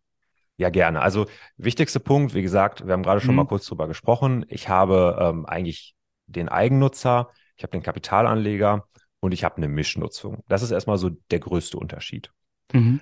Ja, 0.57 0.69
gerne. 0.69 1.01
Also 1.01 1.25
wichtigster 1.57 2.01
Punkt, 2.01 2.35
wie 2.35 2.43
gesagt, 2.43 2.85
wir 2.85 2.93
haben 2.93 3.01
gerade 3.01 3.19
schon 3.19 3.31
mhm. 3.31 3.37
mal 3.37 3.47
kurz 3.47 3.65
drüber 3.65 3.87
gesprochen. 3.87 4.45
Ich 4.47 4.69
habe 4.69 5.17
ähm, 5.19 5.47
eigentlich 5.47 5.95
den 6.27 6.47
Eigennutzer, 6.47 7.31
ich 7.55 7.63
habe 7.63 7.71
den 7.71 7.81
Kapitalanleger 7.81 8.87
und 9.21 9.31
ich 9.31 9.43
habe 9.43 9.57
eine 9.57 9.69
Mischnutzung. 9.69 10.43
Das 10.47 10.61
ist 10.61 10.69
erstmal 10.69 10.99
so 10.99 11.09
der 11.09 11.39
größte 11.39 11.79
Unterschied. 11.79 12.31
Mhm. 12.71 13.01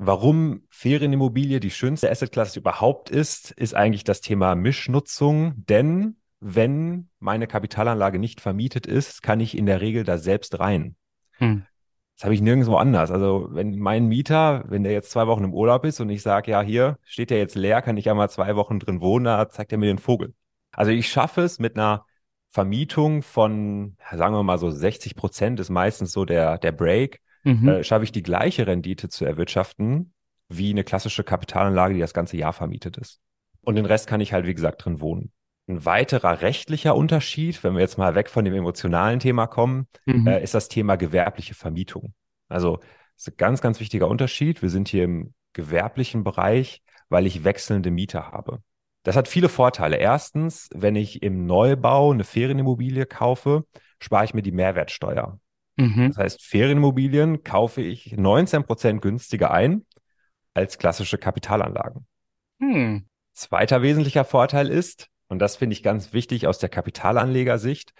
Warum 0.00 0.62
Ferienimmobilie 0.70 1.58
die 1.58 1.72
schönste 1.72 2.08
Assetklasse 2.08 2.60
überhaupt 2.60 3.10
ist, 3.10 3.50
ist 3.50 3.74
eigentlich 3.74 4.04
das 4.04 4.20
Thema 4.20 4.54
Mischnutzung. 4.54 5.54
Denn 5.68 6.18
wenn 6.38 7.08
meine 7.18 7.48
Kapitalanlage 7.48 8.20
nicht 8.20 8.40
vermietet 8.40 8.86
ist, 8.86 9.24
kann 9.24 9.40
ich 9.40 9.58
in 9.58 9.66
der 9.66 9.80
Regel 9.80 10.04
da 10.04 10.16
selbst 10.16 10.60
rein. 10.60 10.94
Hm. 11.38 11.64
Das 12.14 12.22
habe 12.22 12.32
ich 12.32 12.40
nirgendwo 12.40 12.76
anders. 12.76 13.10
Also 13.10 13.48
wenn 13.50 13.76
mein 13.76 14.06
Mieter, 14.06 14.62
wenn 14.68 14.84
der 14.84 14.92
jetzt 14.92 15.10
zwei 15.10 15.26
Wochen 15.26 15.42
im 15.42 15.52
Urlaub 15.52 15.84
ist 15.84 15.98
und 15.98 16.10
ich 16.10 16.22
sage, 16.22 16.52
ja, 16.52 16.62
hier 16.62 16.96
steht 17.02 17.30
der 17.30 17.38
jetzt 17.38 17.56
leer, 17.56 17.82
kann 17.82 17.96
ich 17.96 18.04
ja 18.04 18.14
mal 18.14 18.30
zwei 18.30 18.54
Wochen 18.54 18.78
drin 18.78 19.00
wohnen, 19.00 19.24
da 19.24 19.48
zeigt 19.48 19.72
er 19.72 19.78
mir 19.78 19.86
den 19.86 19.98
Vogel. 19.98 20.32
Also 20.70 20.92
ich 20.92 21.08
schaffe 21.08 21.40
es 21.40 21.58
mit 21.58 21.74
einer 21.74 22.06
Vermietung 22.46 23.22
von, 23.22 23.96
sagen 24.12 24.32
wir 24.32 24.44
mal 24.44 24.58
so 24.58 24.70
60 24.70 25.16
Prozent 25.16 25.58
ist 25.58 25.70
meistens 25.70 26.12
so 26.12 26.24
der, 26.24 26.58
der 26.58 26.70
Break, 26.70 27.20
mhm. 27.44 27.68
äh, 27.68 27.84
schaffe 27.84 28.04
ich 28.04 28.12
die 28.12 28.22
gleiche 28.22 28.66
Rendite 28.66 29.08
zu 29.08 29.24
erwirtschaften 29.24 30.12
wie 30.48 30.70
eine 30.70 30.84
klassische 30.84 31.24
Kapitalanlage, 31.24 31.94
die 31.94 32.00
das 32.00 32.14
ganze 32.14 32.36
Jahr 32.36 32.52
vermietet 32.52 32.96
ist. 32.96 33.20
Und 33.60 33.74
den 33.76 33.84
Rest 33.84 34.06
kann 34.06 34.20
ich 34.20 34.32
halt, 34.32 34.46
wie 34.46 34.54
gesagt, 34.54 34.84
drin 34.84 35.00
wohnen. 35.00 35.32
Ein 35.68 35.84
weiterer 35.84 36.40
rechtlicher 36.40 36.96
Unterschied, 36.96 37.62
wenn 37.62 37.74
wir 37.74 37.80
jetzt 37.80 37.98
mal 37.98 38.14
weg 38.14 38.30
von 38.30 38.44
dem 38.44 38.54
emotionalen 38.54 39.20
Thema 39.20 39.46
kommen, 39.46 39.86
mhm. 40.06 40.26
äh, 40.26 40.42
ist 40.42 40.54
das 40.54 40.68
Thema 40.68 40.96
gewerbliche 40.96 41.54
Vermietung. 41.54 42.14
Also 42.48 42.76
das 42.76 43.26
ist 43.26 43.28
ein 43.28 43.36
ganz, 43.36 43.60
ganz 43.60 43.78
wichtiger 43.78 44.08
Unterschied. 44.08 44.62
Wir 44.62 44.70
sind 44.70 44.88
hier 44.88 45.04
im 45.04 45.34
gewerblichen 45.52 46.24
Bereich, 46.24 46.82
weil 47.10 47.26
ich 47.26 47.44
wechselnde 47.44 47.90
Mieter 47.90 48.32
habe. 48.32 48.62
Das 49.02 49.16
hat 49.16 49.28
viele 49.28 49.48
Vorteile. 49.48 49.96
Erstens, 49.96 50.70
wenn 50.74 50.96
ich 50.96 51.22
im 51.22 51.46
Neubau 51.46 52.12
eine 52.12 52.24
Ferienimmobilie 52.24 53.06
kaufe, 53.06 53.64
spare 54.00 54.24
ich 54.24 54.34
mir 54.34 54.42
die 54.42 54.52
Mehrwertsteuer. 54.52 55.38
Mhm. 55.78 56.08
Das 56.08 56.18
heißt, 56.18 56.44
Ferienimmobilien 56.44 57.44
kaufe 57.44 57.80
ich 57.80 58.12
19 58.16 58.64
Prozent 58.64 59.00
günstiger 59.00 59.50
ein 59.50 59.86
als 60.52 60.78
klassische 60.78 61.18
Kapitalanlagen. 61.18 62.06
Hm. 62.60 63.06
Zweiter 63.32 63.82
wesentlicher 63.82 64.24
Vorteil 64.24 64.68
ist, 64.68 65.08
und 65.28 65.38
das 65.38 65.56
finde 65.56 65.74
ich 65.74 65.82
ganz 65.82 66.12
wichtig 66.12 66.46
aus 66.48 66.58
der 66.58 66.68
Kapitalanlegersicht, 66.68 67.94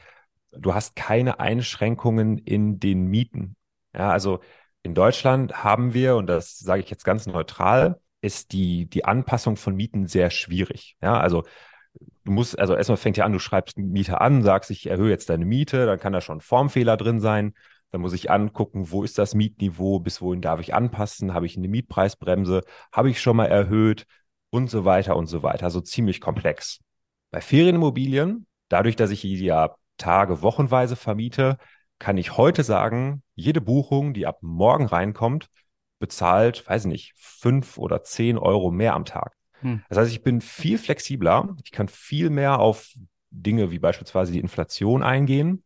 du 0.52 0.74
hast 0.74 0.96
keine 0.96 1.38
Einschränkungen 1.38 2.38
in 2.38 2.80
den 2.80 3.06
Mieten. 3.06 3.54
Ja, 3.94 4.10
also 4.10 4.40
in 4.82 4.94
Deutschland 4.94 5.62
haben 5.62 5.94
wir, 5.94 6.16
und 6.16 6.26
das 6.26 6.58
sage 6.58 6.82
ich 6.82 6.90
jetzt 6.90 7.04
ganz 7.04 7.26
neutral, 7.26 8.00
ist 8.20 8.52
die, 8.52 8.86
die 8.86 9.04
Anpassung 9.04 9.56
von 9.56 9.76
Mieten 9.76 10.08
sehr 10.08 10.30
schwierig. 10.30 10.96
Ja, 11.00 11.20
also 11.20 11.44
du 12.24 12.32
musst, 12.32 12.58
also 12.58 12.74
erstmal 12.74 12.96
fängt 12.96 13.16
ja 13.16 13.24
an, 13.24 13.32
du 13.32 13.38
schreibst 13.38 13.76
einen 13.76 13.90
Mieter 13.90 14.20
an, 14.20 14.42
sagst, 14.42 14.70
ich 14.70 14.88
erhöhe 14.88 15.10
jetzt 15.10 15.30
deine 15.30 15.44
Miete, 15.44 15.86
dann 15.86 15.98
kann 15.98 16.12
da 16.12 16.20
schon 16.20 16.38
ein 16.38 16.42
Formfehler 16.42 16.96
drin 16.96 17.20
sein. 17.20 17.54
Dann 17.90 18.02
muss 18.02 18.12
ich 18.12 18.30
angucken, 18.30 18.90
wo 18.90 19.02
ist 19.02 19.16
das 19.18 19.34
Mietniveau, 19.34 19.98
bis 20.00 20.20
wohin 20.20 20.42
darf 20.42 20.60
ich 20.60 20.74
anpassen, 20.74 21.32
habe 21.32 21.46
ich 21.46 21.56
eine 21.56 21.68
Mietpreisbremse, 21.68 22.62
habe 22.92 23.10
ich 23.10 23.20
schon 23.20 23.36
mal 23.36 23.46
erhöht 23.46 24.04
und 24.50 24.68
so 24.68 24.84
weiter 24.84 25.16
und 25.16 25.26
so 25.26 25.42
weiter. 25.42 25.64
Also 25.64 25.80
ziemlich 25.80 26.20
komplex. 26.20 26.80
Bei 27.30 27.40
Ferienimmobilien, 27.40 28.46
dadurch, 28.68 28.96
dass 28.96 29.10
ich 29.10 29.22
die 29.22 29.38
ja 29.38 29.74
Tage, 29.96 30.42
wochenweise 30.42 30.96
vermiete, 30.96 31.56
kann 31.98 32.18
ich 32.18 32.36
heute 32.36 32.62
sagen, 32.62 33.22
jede 33.34 33.60
Buchung, 33.60 34.14
die 34.14 34.26
ab 34.26 34.38
morgen 34.42 34.86
reinkommt, 34.86 35.48
bezahlt, 35.98 36.68
weiß 36.68 36.84
nicht, 36.84 37.14
fünf 37.16 37.78
oder 37.78 38.02
zehn 38.04 38.38
Euro 38.38 38.70
mehr 38.70 38.94
am 38.94 39.04
Tag. 39.04 39.37
Hm. 39.62 39.82
Das 39.88 39.98
heißt, 39.98 40.12
ich 40.12 40.22
bin 40.22 40.40
viel 40.40 40.78
flexibler. 40.78 41.56
Ich 41.64 41.72
kann 41.72 41.88
viel 41.88 42.30
mehr 42.30 42.58
auf 42.58 42.92
Dinge 43.30 43.70
wie 43.70 43.78
beispielsweise 43.78 44.32
die 44.32 44.40
Inflation 44.40 45.02
eingehen. 45.02 45.64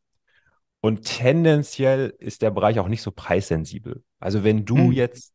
Und 0.80 1.04
tendenziell 1.04 2.14
ist 2.18 2.42
der 2.42 2.50
Bereich 2.50 2.80
auch 2.80 2.88
nicht 2.88 3.02
so 3.02 3.12
preissensibel. 3.12 4.02
Also 4.18 4.42
wenn 4.42 4.64
du 4.64 4.76
Hm. 4.76 4.92
jetzt 4.92 5.32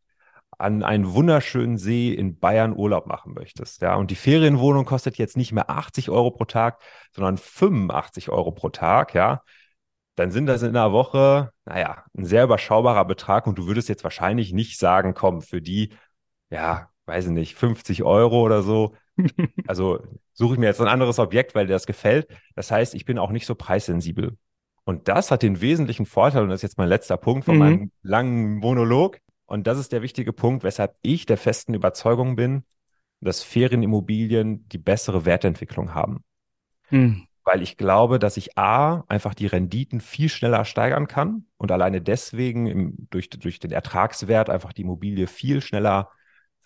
an 0.57 0.83
einen 0.83 1.13
wunderschönen 1.13 1.77
See 1.77 2.13
in 2.13 2.39
Bayern 2.39 2.75
Urlaub 2.75 3.05
machen 3.05 3.33
möchtest, 3.33 3.81
ja, 3.81 3.95
und 3.95 4.11
die 4.11 4.15
Ferienwohnung 4.15 4.85
kostet 4.85 5.17
jetzt 5.17 5.37
nicht 5.37 5.51
mehr 5.51 5.69
80 5.69 6.09
Euro 6.09 6.31
pro 6.31 6.45
Tag, 6.45 6.81
sondern 7.13 7.37
85 7.37 8.29
Euro 8.29 8.51
pro 8.51 8.69
Tag, 8.69 9.13
ja, 9.13 9.43
dann 10.15 10.31
sind 10.31 10.47
das 10.47 10.63
in 10.63 10.69
einer 10.69 10.91
Woche, 10.91 11.51
naja, 11.65 12.03
ein 12.17 12.25
sehr 12.25 12.43
überschaubarer 12.45 13.05
Betrag 13.05 13.45
und 13.47 13.57
du 13.57 13.67
würdest 13.67 13.87
jetzt 13.87 14.03
wahrscheinlich 14.03 14.51
nicht 14.51 14.79
sagen, 14.79 15.13
komm, 15.13 15.41
für 15.41 15.61
die, 15.61 15.93
ja, 16.49 16.89
weiß 17.07 17.25
ich 17.27 17.31
nicht, 17.31 17.55
50 17.55 18.03
Euro 18.03 18.41
oder 18.41 18.63
so. 18.63 18.95
Also 19.65 19.99
suche 20.33 20.53
ich 20.53 20.59
mir 20.59 20.67
jetzt 20.67 20.81
ein 20.81 20.87
anderes 20.87 21.19
Objekt, 21.19 21.55
weil 21.55 21.67
dir 21.67 21.73
das 21.73 21.87
gefällt. 21.87 22.27
Das 22.55 22.71
heißt, 22.71 22.95
ich 22.95 23.05
bin 23.05 23.17
auch 23.19 23.31
nicht 23.31 23.45
so 23.45 23.55
preissensibel. 23.55 24.37
Und 24.85 25.07
das 25.09 25.31
hat 25.31 25.43
den 25.43 25.59
wesentlichen 25.61 26.05
Vorteil, 26.05 26.43
und 26.43 26.49
das 26.49 26.59
ist 26.59 26.63
jetzt 26.63 26.77
mein 26.77 26.87
letzter 26.89 27.17
Punkt 27.17 27.45
von 27.45 27.57
Mhm. 27.57 27.59
meinem 27.59 27.91
langen 28.01 28.55
Monolog. 28.57 29.19
Und 29.45 29.67
das 29.67 29.77
ist 29.79 29.91
der 29.91 30.01
wichtige 30.01 30.33
Punkt, 30.33 30.63
weshalb 30.63 30.95
ich 31.01 31.25
der 31.25 31.37
festen 31.37 31.73
Überzeugung 31.73 32.35
bin, 32.35 32.63
dass 33.21 33.43
Ferienimmobilien 33.43 34.67
die 34.69 34.77
bessere 34.77 35.25
Wertentwicklung 35.25 35.93
haben. 35.93 36.23
Hm. 36.89 37.27
Weil 37.43 37.61
ich 37.61 37.77
glaube, 37.77 38.19
dass 38.19 38.35
ich 38.35 38.57
A, 38.57 39.05
einfach 39.07 39.33
die 39.33 39.47
Renditen 39.47 40.01
viel 40.01 40.27
schneller 40.27 40.65
steigern 40.65 41.07
kann 41.07 41.45
und 41.57 41.71
alleine 41.71 42.01
deswegen 42.01 42.67
im, 42.67 43.07
durch, 43.09 43.29
durch 43.29 43.59
den 43.59 43.71
Ertragswert 43.71 44.49
einfach 44.49 44.73
die 44.73 44.81
Immobilie 44.81 45.27
viel 45.27 45.61
schneller, 45.61 46.09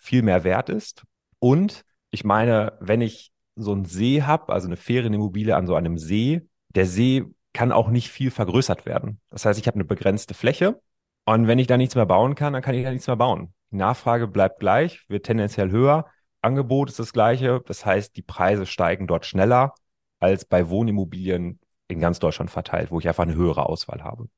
viel 0.02 0.22
mehr 0.22 0.42
wert 0.42 0.68
ist. 0.68 1.04
Und 1.38 1.84
ich 2.10 2.24
meine, 2.24 2.76
wenn 2.80 3.00
ich 3.00 3.32
so 3.54 3.72
einen 3.72 3.84
See 3.84 4.22
habe, 4.22 4.52
also 4.52 4.66
eine 4.66 4.76
Ferienimmobilie 4.76 5.54
an 5.54 5.66
so 5.66 5.76
einem 5.76 5.96
See, 5.96 6.42
der 6.70 6.86
See 6.86 7.24
kann 7.52 7.70
auch 7.70 7.88
nicht 7.88 8.10
viel 8.10 8.30
vergrößert 8.30 8.84
werden. 8.84 9.20
Das 9.30 9.44
heißt, 9.44 9.60
ich 9.60 9.66
habe 9.66 9.76
eine 9.76 9.84
begrenzte 9.84 10.34
Fläche 10.34 10.80
und 11.24 11.46
wenn 11.46 11.58
ich 11.58 11.68
da 11.68 11.76
nichts 11.76 11.94
mehr 11.94 12.06
bauen 12.06 12.34
kann, 12.34 12.52
dann 12.52 12.62
kann 12.62 12.74
ich 12.74 12.82
da 12.82 12.90
nichts 12.90 13.06
mehr 13.06 13.16
bauen. 13.16 13.54
Die 13.70 13.76
Nachfrage 13.76 14.26
bleibt 14.26 14.58
gleich, 14.58 15.08
wird 15.08 15.24
tendenziell 15.24 15.70
höher. 15.70 16.06
Angebot 16.40 16.90
ist 16.90 16.98
das 16.98 17.12
gleiche. 17.12 17.62
Das 17.66 17.86
heißt, 17.86 18.16
die 18.16 18.22
Preise 18.22 18.66
steigen 18.66 19.06
dort 19.06 19.24
schneller 19.24 19.74
als 20.18 20.44
bei 20.44 20.68
Wohnimmobilien 20.68 21.60
in 21.88 22.00
ganz 22.00 22.18
Deutschland 22.18 22.50
verteilt, 22.50 22.90
wo 22.90 22.98
ich 22.98 23.06
einfach 23.06 23.22
eine 23.22 23.34
höhere 23.34 23.66
Auswahl 23.66 24.02
habe. 24.02 24.28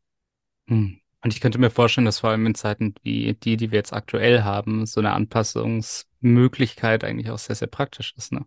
Hm. 0.68 1.00
Und 1.24 1.32
ich 1.32 1.40
könnte 1.40 1.58
mir 1.58 1.70
vorstellen, 1.70 2.04
dass 2.04 2.20
vor 2.20 2.30
allem 2.30 2.44
in 2.44 2.54
Zeiten 2.54 2.94
wie 3.02 3.32
die, 3.32 3.56
die 3.56 3.70
wir 3.70 3.78
jetzt 3.78 3.94
aktuell 3.94 4.42
haben, 4.42 4.84
so 4.84 5.00
eine 5.00 5.12
Anpassungsmöglichkeit 5.12 7.02
eigentlich 7.02 7.30
auch 7.30 7.38
sehr, 7.38 7.56
sehr 7.56 7.68
praktisch 7.68 8.14
ist, 8.16 8.30
ne? 8.32 8.44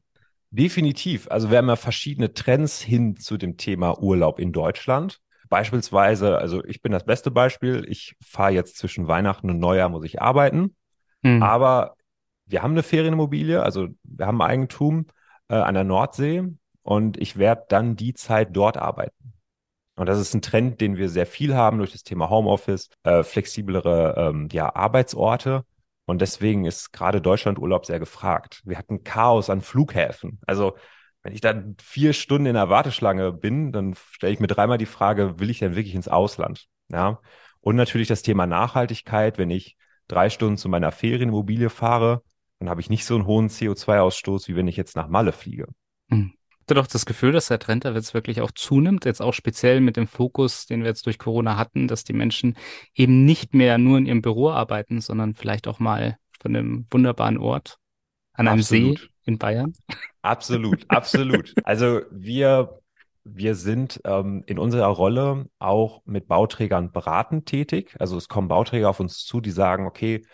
Definitiv. 0.52 1.28
Also 1.30 1.50
wir 1.50 1.58
haben 1.58 1.68
ja 1.68 1.76
verschiedene 1.76 2.34
Trends 2.34 2.80
hin 2.80 3.18
zu 3.18 3.38
dem 3.38 3.58
Thema 3.58 4.00
Urlaub 4.00 4.40
in 4.40 4.54
Deutschland. 4.54 5.20
Beispielsweise, 5.50 6.38
also 6.38 6.64
ich 6.66 6.82
bin 6.82 6.92
das 6.92 7.04
beste 7.04 7.32
Beispiel. 7.32 7.84
Ich 7.90 8.16
fahre 8.24 8.52
jetzt 8.52 8.78
zwischen 8.78 9.08
Weihnachten 9.08 9.50
und 9.50 9.60
Neujahr, 9.60 9.90
muss 9.90 10.06
ich 10.06 10.22
arbeiten. 10.22 10.76
Hm. 11.24 11.42
Aber 11.42 11.96
wir 12.46 12.62
haben 12.62 12.72
eine 12.72 12.84
Ferienimmobilie, 12.84 13.62
also 13.62 13.88
wir 14.04 14.28
haben 14.28 14.42
Eigentum 14.42 15.08
äh, 15.50 15.56
an 15.56 15.74
der 15.74 15.84
Nordsee 15.84 16.44
und 16.84 17.18
ich 17.18 17.38
werde 17.38 17.66
dann 17.70 17.96
die 17.96 18.14
Zeit 18.14 18.50
dort 18.54 18.78
arbeiten. 18.78 19.34
Und 19.98 20.06
das 20.06 20.20
ist 20.20 20.34
ein 20.34 20.42
Trend, 20.42 20.80
den 20.80 20.96
wir 20.96 21.10
sehr 21.10 21.26
viel 21.26 21.56
haben 21.56 21.80
durch 21.80 21.92
das 21.92 22.04
Thema 22.04 22.30
Homeoffice, 22.30 22.90
äh, 23.04 23.24
flexiblere 23.24 24.16
ähm, 24.16 24.48
ja, 24.52 24.74
Arbeitsorte. 24.74 25.66
Und 26.06 26.22
deswegen 26.22 26.66
ist 26.66 26.94
gerade 26.94 27.20
Deutschlandurlaub 27.20 27.86
sehr 27.86 28.00
gefragt. 28.00 28.62
Wir 28.64 28.78
hatten 28.78 29.04
Chaos 29.04 29.50
an 29.50 29.62
Flughäfen. 29.62 30.40
Also 30.46 30.78
wenn 31.24 31.34
ich 31.34 31.42
dann 31.42 31.76
vier 31.82 32.14
Stunden 32.14 32.46
in 32.46 32.54
der 32.54 32.70
Warteschlange 32.70 33.34
bin, 33.34 33.72
dann 33.72 33.96
stelle 34.12 34.32
ich 34.32 34.40
mir 34.40 34.48
dreimal 34.48 34.78
die 34.78 34.86
Frage, 34.86 35.40
will 35.40 35.50
ich 35.50 35.60
denn 35.60 35.76
wirklich 35.76 35.96
ins 35.96 36.08
Ausland? 36.08 36.68
Ja. 36.90 37.20
Und 37.60 37.76
natürlich 37.76 38.08
das 38.08 38.22
Thema 38.22 38.46
Nachhaltigkeit. 38.46 39.38
Wenn 39.38 39.50
ich 39.50 39.76
drei 40.08 40.30
Stunden 40.30 40.58
zu 40.58 40.70
meiner 40.70 40.92
Ferienimmobilie 40.92 41.70
fahre, 41.70 42.22
dann 42.60 42.70
habe 42.70 42.82
ich 42.82 42.90
nicht 42.90 43.04
so 43.04 43.16
einen 43.16 43.26
hohen 43.26 43.50
CO2-Ausstoß, 43.50 44.48
wie 44.48 44.56
wenn 44.56 44.68
ich 44.68 44.78
jetzt 44.78 44.96
nach 44.96 45.08
Malle 45.08 45.34
fliege. 45.34 45.68
Hm. 46.10 46.37
Hatte 46.68 46.82
doch 46.82 46.88
das 46.88 47.06
Gefühl, 47.06 47.32
dass 47.32 47.48
der 47.48 47.60
Trend 47.60 47.86
da 47.86 47.94
jetzt 47.94 48.14
wirklich 48.14 48.42
auch 48.42 48.52
zunimmt, 48.52 49.06
jetzt 49.06 49.22
auch 49.22 49.34
speziell 49.34 49.80
mit 49.80 49.96
dem 49.96 50.06
Fokus, 50.06 50.66
den 50.66 50.82
wir 50.82 50.90
jetzt 50.90 51.06
durch 51.06 51.18
Corona 51.18 51.56
hatten, 51.56 51.88
dass 51.88 52.04
die 52.04 52.12
Menschen 52.12 52.58
eben 52.94 53.24
nicht 53.24 53.54
mehr 53.54 53.78
nur 53.78 53.98
in 53.98 54.06
ihrem 54.06 54.22
Büro 54.22 54.50
arbeiten, 54.50 55.00
sondern 55.00 55.34
vielleicht 55.34 55.70
auch 55.70 55.80
mal 55.80 56.18
von 56.38 56.54
einem 56.54 56.86
wunderbaren 56.92 57.38
Ort 57.38 57.78
an 58.34 58.50
einem 58.50 58.60
Absolut. 58.60 59.00
See 59.00 59.08
in 59.24 59.38
Bayern. 59.38 59.76
Absolut, 60.22 60.84
absolut. 60.90 61.54
Also 61.64 62.02
wir, 62.12 62.82
wir 63.24 63.56
sind 63.56 64.02
ähm, 64.04 64.44
in 64.46 64.60
unserer 64.60 64.88
Rolle 64.88 65.46
auch 65.60 66.02
mit 66.04 66.28
Bauträgern 66.28 66.92
beratend 66.92 67.46
tätig. 67.46 67.96
Also 67.98 68.18
es 68.18 68.28
kommen 68.28 68.50
Bauträger 68.50 68.90
auf 68.90 69.00
uns 69.00 69.24
zu, 69.24 69.40
die 69.40 69.52
sagen, 69.52 69.88
okay, 69.88 70.26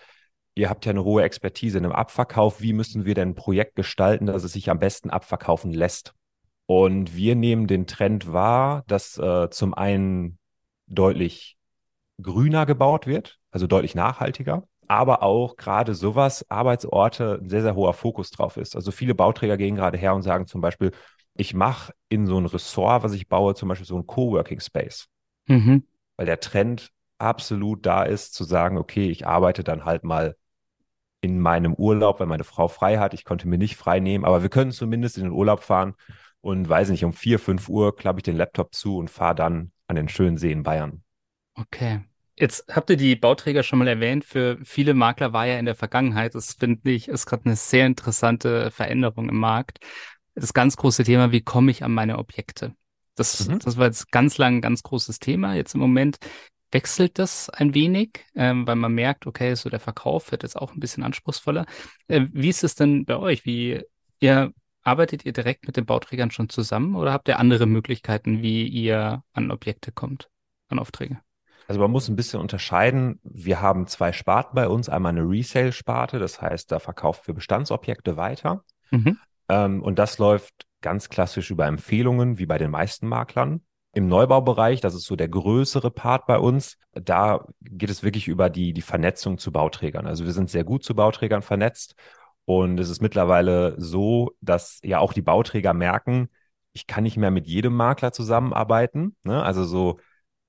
ihr 0.55 0.71
habt 0.71 0.87
ja 0.87 0.89
eine 0.89 1.03
hohe 1.03 1.21
Expertise 1.21 1.77
in 1.77 1.83
dem 1.83 1.91
Abverkauf. 1.91 2.59
Wie 2.59 2.73
müssen 2.73 3.05
wir 3.05 3.13
denn 3.13 3.29
ein 3.29 3.35
Projekt 3.35 3.75
gestalten, 3.75 4.25
dass 4.25 4.43
es 4.43 4.53
sich 4.53 4.71
am 4.71 4.79
besten 4.79 5.11
abverkaufen 5.11 5.71
lässt? 5.71 6.15
Und 6.65 7.15
wir 7.15 7.35
nehmen 7.35 7.67
den 7.67 7.87
Trend 7.87 8.31
wahr, 8.31 8.83
dass 8.87 9.17
äh, 9.17 9.49
zum 9.49 9.73
einen 9.73 10.37
deutlich 10.87 11.57
grüner 12.21 12.65
gebaut 12.65 13.07
wird, 13.07 13.39
also 13.51 13.67
deutlich 13.67 13.95
nachhaltiger, 13.95 14.63
aber 14.87 15.23
auch 15.23 15.55
gerade 15.55 15.95
sowas, 15.95 16.45
Arbeitsorte, 16.49 17.39
ein 17.41 17.49
sehr, 17.49 17.61
sehr 17.61 17.75
hoher 17.75 17.93
Fokus 17.93 18.31
drauf 18.31 18.57
ist. 18.57 18.75
Also 18.75 18.91
viele 18.91 19.15
Bauträger 19.15 19.57
gehen 19.57 19.75
gerade 19.75 19.97
her 19.97 20.13
und 20.13 20.21
sagen 20.21 20.47
zum 20.47 20.61
Beispiel, 20.61 20.91
ich 21.35 21.53
mache 21.53 21.93
in 22.09 22.27
so 22.27 22.37
ein 22.39 22.45
Ressort, 22.45 23.03
was 23.03 23.13
ich 23.13 23.27
baue, 23.27 23.55
zum 23.55 23.69
Beispiel 23.69 23.87
so 23.87 23.97
ein 23.97 24.05
Coworking 24.05 24.59
Space, 24.59 25.07
Mhm. 25.47 25.83
weil 26.15 26.25
der 26.25 26.39
Trend 26.39 26.91
absolut 27.17 27.85
da 27.85 28.03
ist, 28.03 28.33
zu 28.33 28.43
sagen, 28.43 28.77
okay, 28.77 29.09
ich 29.09 29.25
arbeite 29.25 29.63
dann 29.63 29.85
halt 29.85 30.03
mal 30.03 30.35
in 31.21 31.39
meinem 31.39 31.73
Urlaub, 31.73 32.19
wenn 32.19 32.27
meine 32.27 32.43
Frau 32.43 32.67
frei 32.67 32.97
hat. 32.97 33.13
Ich 33.13 33.23
konnte 33.23 33.47
mir 33.47 33.57
nicht 33.57 33.77
frei 33.77 33.99
nehmen, 33.99 34.25
aber 34.25 34.41
wir 34.43 34.49
können 34.49 34.71
zumindest 34.71 35.17
in 35.17 35.23
den 35.23 35.31
Urlaub 35.31 35.63
fahren 35.63 35.95
und 36.43 36.69
weiß 36.69 36.89
nicht, 36.91 37.05
um 37.05 37.13
vier, 37.13 37.39
fünf 37.39 37.69
Uhr 37.69 37.95
klappe 37.95 38.19
ich 38.19 38.23
den 38.23 38.37
Laptop 38.37 38.75
zu 38.75 38.97
und 38.97 39.09
fahre 39.09 39.35
dann 39.35 39.73
an 39.87 39.95
den 39.97 40.09
schönen 40.09 40.37
See 40.37 40.51
in 40.51 40.63
Bayern. 40.63 41.03
Okay. 41.55 42.01
Jetzt 42.35 42.65
habt 42.75 42.89
ihr 42.89 42.97
die 42.97 43.15
Bauträger 43.15 43.61
schon 43.61 43.79
mal 43.79 43.87
erwähnt. 43.87 44.25
Für 44.25 44.57
viele 44.63 44.93
Makler 44.95 45.33
war 45.33 45.45
ja 45.45 45.59
in 45.59 45.65
der 45.65 45.75
Vergangenheit, 45.75 46.33
das 46.33 46.53
finde 46.53 46.89
ich, 46.91 47.07
ist 47.07 47.27
gerade 47.27 47.45
eine 47.45 47.55
sehr 47.55 47.85
interessante 47.85 48.71
Veränderung 48.71 49.29
im 49.29 49.37
Markt. 49.37 49.79
Das 50.33 50.53
ganz 50.53 50.75
große 50.77 51.03
Thema, 51.03 51.31
wie 51.31 51.41
komme 51.41 51.69
ich 51.69 51.83
an 51.83 51.91
meine 51.93 52.17
Objekte? 52.17 52.73
Das, 53.15 53.47
Mhm. 53.47 53.59
das 53.59 53.77
war 53.77 53.85
jetzt 53.85 54.11
ganz 54.11 54.39
lang 54.39 54.57
ein 54.57 54.61
ganz 54.61 54.81
großes 54.81 55.19
Thema. 55.19 55.53
Jetzt 55.53 55.75
im 55.75 55.81
Moment 55.81 56.17
wechselt 56.71 57.19
das 57.19 57.51
ein 57.51 57.75
wenig, 57.75 58.25
ähm, 58.35 58.65
weil 58.65 58.75
man 58.75 58.93
merkt, 58.95 59.27
okay, 59.27 59.53
so 59.53 59.69
der 59.69 59.79
Verkauf 59.79 60.31
wird 60.31 60.41
jetzt 60.41 60.55
auch 60.55 60.73
ein 60.73 60.79
bisschen 60.79 61.03
anspruchsvoller. 61.03 61.67
Äh, 62.07 62.21
wie 62.33 62.49
ist 62.49 62.63
es 62.63 62.73
denn 62.73 63.05
bei 63.05 63.17
euch? 63.17 63.45
Wie 63.45 63.83
ihr 64.19 64.51
arbeitet 64.83 65.25
ihr 65.25 65.33
direkt 65.33 65.65
mit 65.67 65.77
den 65.77 65.85
Bauträgern 65.85 66.31
schon 66.31 66.49
zusammen 66.49 66.95
oder 66.95 67.13
habt 67.13 67.27
ihr 67.27 67.39
andere 67.39 67.65
Möglichkeiten, 67.65 68.41
wie 68.41 68.67
ihr 68.67 69.23
an 69.33 69.51
Objekte 69.51 69.91
kommt, 69.91 70.29
an 70.69 70.79
Aufträge? 70.79 71.19
Also 71.67 71.79
man 71.79 71.91
muss 71.91 72.09
ein 72.09 72.15
bisschen 72.15 72.41
unterscheiden. 72.41 73.19
Wir 73.23 73.61
haben 73.61 73.87
zwei 73.87 74.11
Sparten 74.11 74.55
bei 74.55 74.67
uns. 74.67 74.89
Einmal 74.89 75.11
eine 75.11 75.23
Resale-Sparte, 75.23 76.19
das 76.19 76.41
heißt, 76.41 76.71
da 76.71 76.79
verkaufen 76.79 77.21
wir 77.25 77.33
Bestandsobjekte 77.33 78.17
weiter. 78.17 78.63
Mhm. 78.91 79.17
Ähm, 79.49 79.81
und 79.81 79.97
das 79.97 80.17
läuft 80.17 80.65
ganz 80.81 81.09
klassisch 81.09 81.51
über 81.51 81.65
Empfehlungen, 81.65 82.37
wie 82.37 82.45
bei 82.45 82.57
den 82.57 82.71
meisten 82.71 83.07
Maklern. 83.07 83.61
Im 83.95 84.07
Neubaubereich, 84.07 84.81
das 84.81 84.95
ist 84.95 85.05
so 85.05 85.15
der 85.15 85.29
größere 85.29 85.91
Part 85.91 86.25
bei 86.25 86.39
uns, 86.39 86.77
da 86.93 87.45
geht 87.61 87.91
es 87.91 88.01
wirklich 88.01 88.27
über 88.27 88.49
die, 88.49 88.73
die 88.73 88.81
Vernetzung 88.81 89.37
zu 89.37 89.51
Bauträgern. 89.51 90.07
Also 90.07 90.25
wir 90.25 90.31
sind 90.31 90.49
sehr 90.49 90.63
gut 90.63 90.83
zu 90.83 90.95
Bauträgern 90.95 91.43
vernetzt 91.43 91.95
und 92.45 92.79
es 92.79 92.89
ist 92.89 93.01
mittlerweile 93.01 93.75
so, 93.77 94.31
dass 94.41 94.79
ja 94.83 94.99
auch 94.99 95.13
die 95.13 95.21
Bauträger 95.21 95.73
merken, 95.73 96.29
ich 96.73 96.87
kann 96.87 97.03
nicht 97.03 97.17
mehr 97.17 97.31
mit 97.31 97.47
jedem 97.47 97.75
Makler 97.75 98.11
zusammenarbeiten. 98.11 99.15
Ne? 99.23 99.41
Also 99.41 99.63
so, 99.63 99.99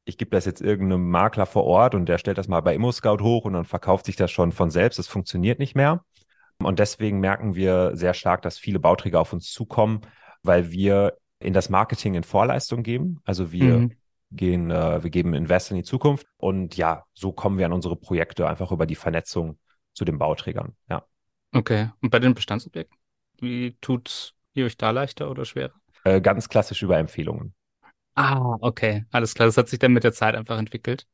ich 0.04 0.18
gebe 0.18 0.30
das 0.30 0.44
jetzt 0.44 0.60
irgendeinem 0.60 1.08
Makler 1.10 1.46
vor 1.46 1.64
Ort 1.64 1.94
und 1.94 2.06
der 2.06 2.18
stellt 2.18 2.38
das 2.38 2.48
mal 2.48 2.60
bei 2.60 2.74
ImmoScout 2.74 3.22
hoch 3.22 3.44
und 3.44 3.52
dann 3.52 3.64
verkauft 3.64 4.06
sich 4.06 4.16
das 4.16 4.30
schon 4.30 4.52
von 4.52 4.70
selbst. 4.70 4.98
Das 4.98 5.06
funktioniert 5.06 5.58
nicht 5.58 5.74
mehr. 5.74 6.04
Und 6.58 6.78
deswegen 6.78 7.20
merken 7.20 7.54
wir 7.54 7.92
sehr 7.94 8.14
stark, 8.14 8.42
dass 8.42 8.58
viele 8.58 8.78
Bauträger 8.78 9.20
auf 9.20 9.32
uns 9.32 9.50
zukommen, 9.50 10.00
weil 10.42 10.70
wir 10.70 11.18
in 11.38 11.52
das 11.52 11.68
Marketing 11.68 12.14
in 12.14 12.22
Vorleistung 12.22 12.82
geben. 12.82 13.20
Also 13.24 13.52
wir 13.52 13.78
mhm. 13.78 13.92
gehen, 14.30 14.70
äh, 14.70 15.02
wir 15.02 15.10
geben 15.10 15.34
Invest 15.34 15.70
in 15.70 15.76
die 15.76 15.82
Zukunft. 15.82 16.26
Und 16.38 16.76
ja, 16.76 17.04
so 17.12 17.32
kommen 17.32 17.58
wir 17.58 17.66
an 17.66 17.72
unsere 17.72 17.96
Projekte 17.96 18.48
einfach 18.48 18.72
über 18.72 18.86
die 18.86 18.94
Vernetzung 18.94 19.58
zu 19.92 20.04
den 20.04 20.18
Bauträgern. 20.18 20.74
Ja. 20.88 21.04
Okay. 21.54 21.90
Und 22.00 22.10
bei 22.10 22.18
den 22.18 22.34
Bestandsobjekten? 22.34 22.98
Wie 23.40 23.76
tut 23.80 24.34
ihr 24.54 24.66
euch 24.66 24.76
da 24.76 24.90
leichter 24.90 25.30
oder 25.30 25.44
schwerer? 25.44 25.72
Äh, 26.04 26.20
ganz 26.20 26.48
klassisch 26.48 26.82
über 26.82 26.98
Empfehlungen. 26.98 27.54
Ah, 28.14 28.56
okay. 28.60 29.04
Alles 29.10 29.34
klar. 29.34 29.46
Das 29.46 29.56
hat 29.56 29.68
sich 29.68 29.78
dann 29.78 29.92
mit 29.92 30.04
der 30.04 30.12
Zeit 30.12 30.34
einfach 30.34 30.58
entwickelt. 30.58 31.06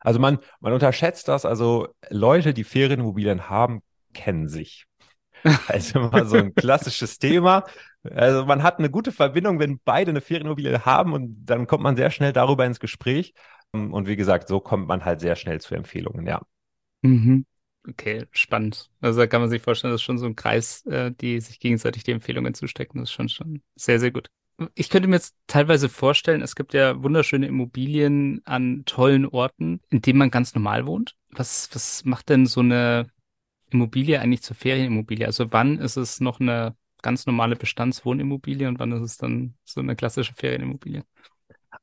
Also 0.00 0.18
man, 0.20 0.38
man 0.60 0.72
unterschätzt 0.72 1.28
das. 1.28 1.44
Also 1.44 1.88
Leute, 2.08 2.54
die 2.54 2.64
Ferienimmobilien 2.64 3.48
haben, 3.48 3.82
kennen 4.14 4.48
sich. 4.48 4.86
Also 5.68 6.00
immer 6.00 6.24
so 6.24 6.36
ein 6.36 6.52
klassisches 6.54 7.18
Thema. 7.18 7.64
Also 8.02 8.44
man 8.44 8.64
hat 8.64 8.80
eine 8.80 8.90
gute 8.90 9.12
Verbindung, 9.12 9.60
wenn 9.60 9.78
beide 9.84 10.10
eine 10.10 10.20
Ferienimmobilie 10.20 10.84
haben 10.84 11.12
und 11.12 11.44
dann 11.46 11.68
kommt 11.68 11.84
man 11.84 11.94
sehr 11.94 12.10
schnell 12.10 12.32
darüber 12.32 12.66
ins 12.66 12.80
Gespräch. 12.80 13.34
Und 13.70 14.08
wie 14.08 14.16
gesagt, 14.16 14.48
so 14.48 14.58
kommt 14.58 14.88
man 14.88 15.04
halt 15.04 15.20
sehr 15.20 15.36
schnell 15.36 15.60
zu 15.60 15.76
Empfehlungen, 15.76 16.26
ja. 16.26 16.40
Mhm. 17.02 17.46
Okay, 17.88 18.26
spannend. 18.32 18.90
Also 19.00 19.20
da 19.20 19.26
kann 19.26 19.40
man 19.40 19.48
sich 19.48 19.62
vorstellen, 19.62 19.92
das 19.92 20.00
ist 20.00 20.04
schon 20.04 20.18
so 20.18 20.26
ein 20.26 20.36
Kreis, 20.36 20.84
äh, 20.86 21.10
die 21.12 21.40
sich 21.40 21.58
gegenseitig 21.58 22.02
die 22.04 22.12
Empfehlungen 22.12 22.54
zustecken. 22.54 23.00
Das 23.00 23.08
ist 23.08 23.14
schon, 23.14 23.28
schon 23.28 23.62
sehr, 23.76 23.98
sehr 23.98 24.10
gut. 24.10 24.28
Ich 24.74 24.90
könnte 24.90 25.08
mir 25.08 25.16
jetzt 25.16 25.36
teilweise 25.46 25.88
vorstellen, 25.88 26.42
es 26.42 26.56
gibt 26.56 26.74
ja 26.74 27.02
wunderschöne 27.02 27.46
Immobilien 27.46 28.42
an 28.44 28.82
tollen 28.84 29.24
Orten, 29.24 29.80
in 29.88 30.02
denen 30.02 30.18
man 30.18 30.30
ganz 30.30 30.54
normal 30.54 30.84
wohnt. 30.84 31.14
Was, 31.30 31.70
was 31.72 32.04
macht 32.04 32.28
denn 32.28 32.44
so 32.46 32.60
eine 32.60 33.06
Immobilie 33.70 34.20
eigentlich 34.20 34.42
zur 34.42 34.56
Ferienimmobilie? 34.56 35.26
Also 35.26 35.52
wann 35.52 35.78
ist 35.78 35.96
es 35.96 36.20
noch 36.20 36.40
eine 36.40 36.76
ganz 37.02 37.26
normale 37.26 37.54
Bestandswohnimmobilie 37.54 38.66
und 38.66 38.80
wann 38.80 38.92
ist 38.92 39.02
es 39.02 39.16
dann 39.16 39.54
so 39.64 39.80
eine 39.80 39.94
klassische 39.94 40.34
Ferienimmobilie? 40.34 41.04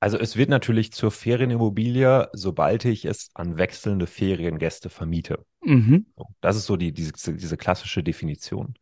Also 0.05 0.19
es 0.19 0.38
wird 0.38 0.50
natürlich 0.50 0.93
zur 0.93 1.09
Ferienimmobilie, 1.09 2.29
sobald 2.31 2.85
ich 2.85 3.05
es 3.05 3.31
an 3.33 3.57
wechselnde 3.57 4.05
Feriengäste 4.05 4.91
vermiete. 4.91 5.43
Mhm. 5.63 6.05
Das 6.41 6.55
ist 6.55 6.67
so 6.67 6.77
die, 6.77 6.91
diese, 6.91 7.33
diese 7.33 7.57
klassische 7.57 8.03
Definition. 8.03 8.75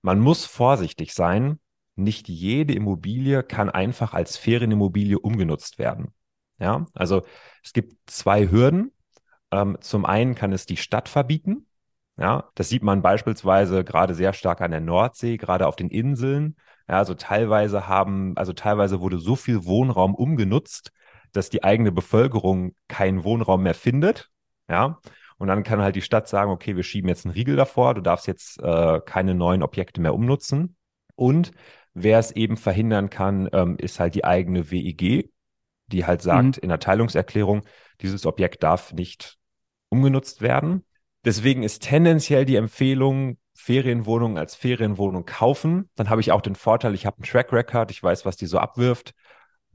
Man 0.00 0.20
muss 0.20 0.46
vorsichtig 0.46 1.12
sein. 1.12 1.60
Nicht 1.96 2.30
jede 2.30 2.72
Immobilie 2.72 3.42
kann 3.42 3.68
einfach 3.68 4.14
als 4.14 4.38
Ferienimmobilie 4.38 5.18
umgenutzt 5.18 5.78
werden. 5.78 6.14
Ja, 6.58 6.86
also 6.94 7.26
es 7.62 7.74
gibt 7.74 7.98
zwei 8.06 8.50
Hürden. 8.50 8.90
Ähm, 9.50 9.76
zum 9.82 10.06
einen 10.06 10.34
kann 10.34 10.54
es 10.54 10.64
die 10.64 10.78
Stadt 10.78 11.10
verbieten. 11.10 11.66
Ja, 12.16 12.48
das 12.54 12.70
sieht 12.70 12.82
man 12.82 13.02
beispielsweise 13.02 13.84
gerade 13.84 14.14
sehr 14.14 14.32
stark 14.32 14.62
an 14.62 14.70
der 14.70 14.80
Nordsee, 14.80 15.36
gerade 15.36 15.66
auf 15.66 15.76
den 15.76 15.90
Inseln. 15.90 16.56
Ja, 16.88 16.98
also 16.98 17.14
teilweise 17.14 17.88
haben, 17.88 18.36
also 18.36 18.52
teilweise 18.52 19.00
wurde 19.00 19.18
so 19.18 19.36
viel 19.36 19.64
Wohnraum 19.64 20.14
umgenutzt, 20.14 20.92
dass 21.32 21.50
die 21.50 21.64
eigene 21.64 21.92
Bevölkerung 21.92 22.74
keinen 22.88 23.24
Wohnraum 23.24 23.62
mehr 23.62 23.74
findet. 23.74 24.30
Ja, 24.68 24.98
und 25.38 25.48
dann 25.48 25.62
kann 25.62 25.82
halt 25.82 25.96
die 25.96 26.02
Stadt 26.02 26.28
sagen, 26.28 26.50
okay, 26.50 26.76
wir 26.76 26.82
schieben 26.82 27.08
jetzt 27.08 27.24
einen 27.24 27.34
Riegel 27.34 27.56
davor, 27.56 27.94
du 27.94 28.00
darfst 28.00 28.26
jetzt 28.26 28.60
äh, 28.62 29.00
keine 29.04 29.34
neuen 29.34 29.62
Objekte 29.62 30.00
mehr 30.00 30.14
umnutzen. 30.14 30.76
Und 31.16 31.52
wer 31.92 32.18
es 32.18 32.30
eben 32.32 32.56
verhindern 32.56 33.10
kann, 33.10 33.48
ähm, 33.52 33.76
ist 33.78 34.00
halt 34.00 34.14
die 34.14 34.24
eigene 34.24 34.70
WEG, 34.70 35.30
die 35.88 36.06
halt 36.06 36.22
sagt 36.22 36.56
mhm. 36.56 36.62
in 36.62 36.68
der 36.68 36.78
Teilungserklärung, 36.78 37.62
dieses 38.00 38.26
Objekt 38.26 38.62
darf 38.62 38.92
nicht 38.92 39.38
umgenutzt 39.88 40.40
werden. 40.40 40.84
Deswegen 41.24 41.62
ist 41.62 41.82
tendenziell 41.82 42.44
die 42.44 42.56
Empfehlung, 42.56 43.38
Ferienwohnungen 43.54 44.38
als 44.38 44.54
Ferienwohnung 44.54 45.24
kaufen. 45.24 45.88
Dann 45.94 46.10
habe 46.10 46.20
ich 46.20 46.32
auch 46.32 46.42
den 46.42 46.56
Vorteil, 46.56 46.94
ich 46.94 47.06
habe 47.06 47.18
einen 47.18 47.24
Track 47.24 47.52
Record, 47.52 47.90
ich 47.90 48.02
weiß, 48.02 48.24
was 48.24 48.36
die 48.36 48.46
so 48.46 48.58
abwirft 48.58 49.14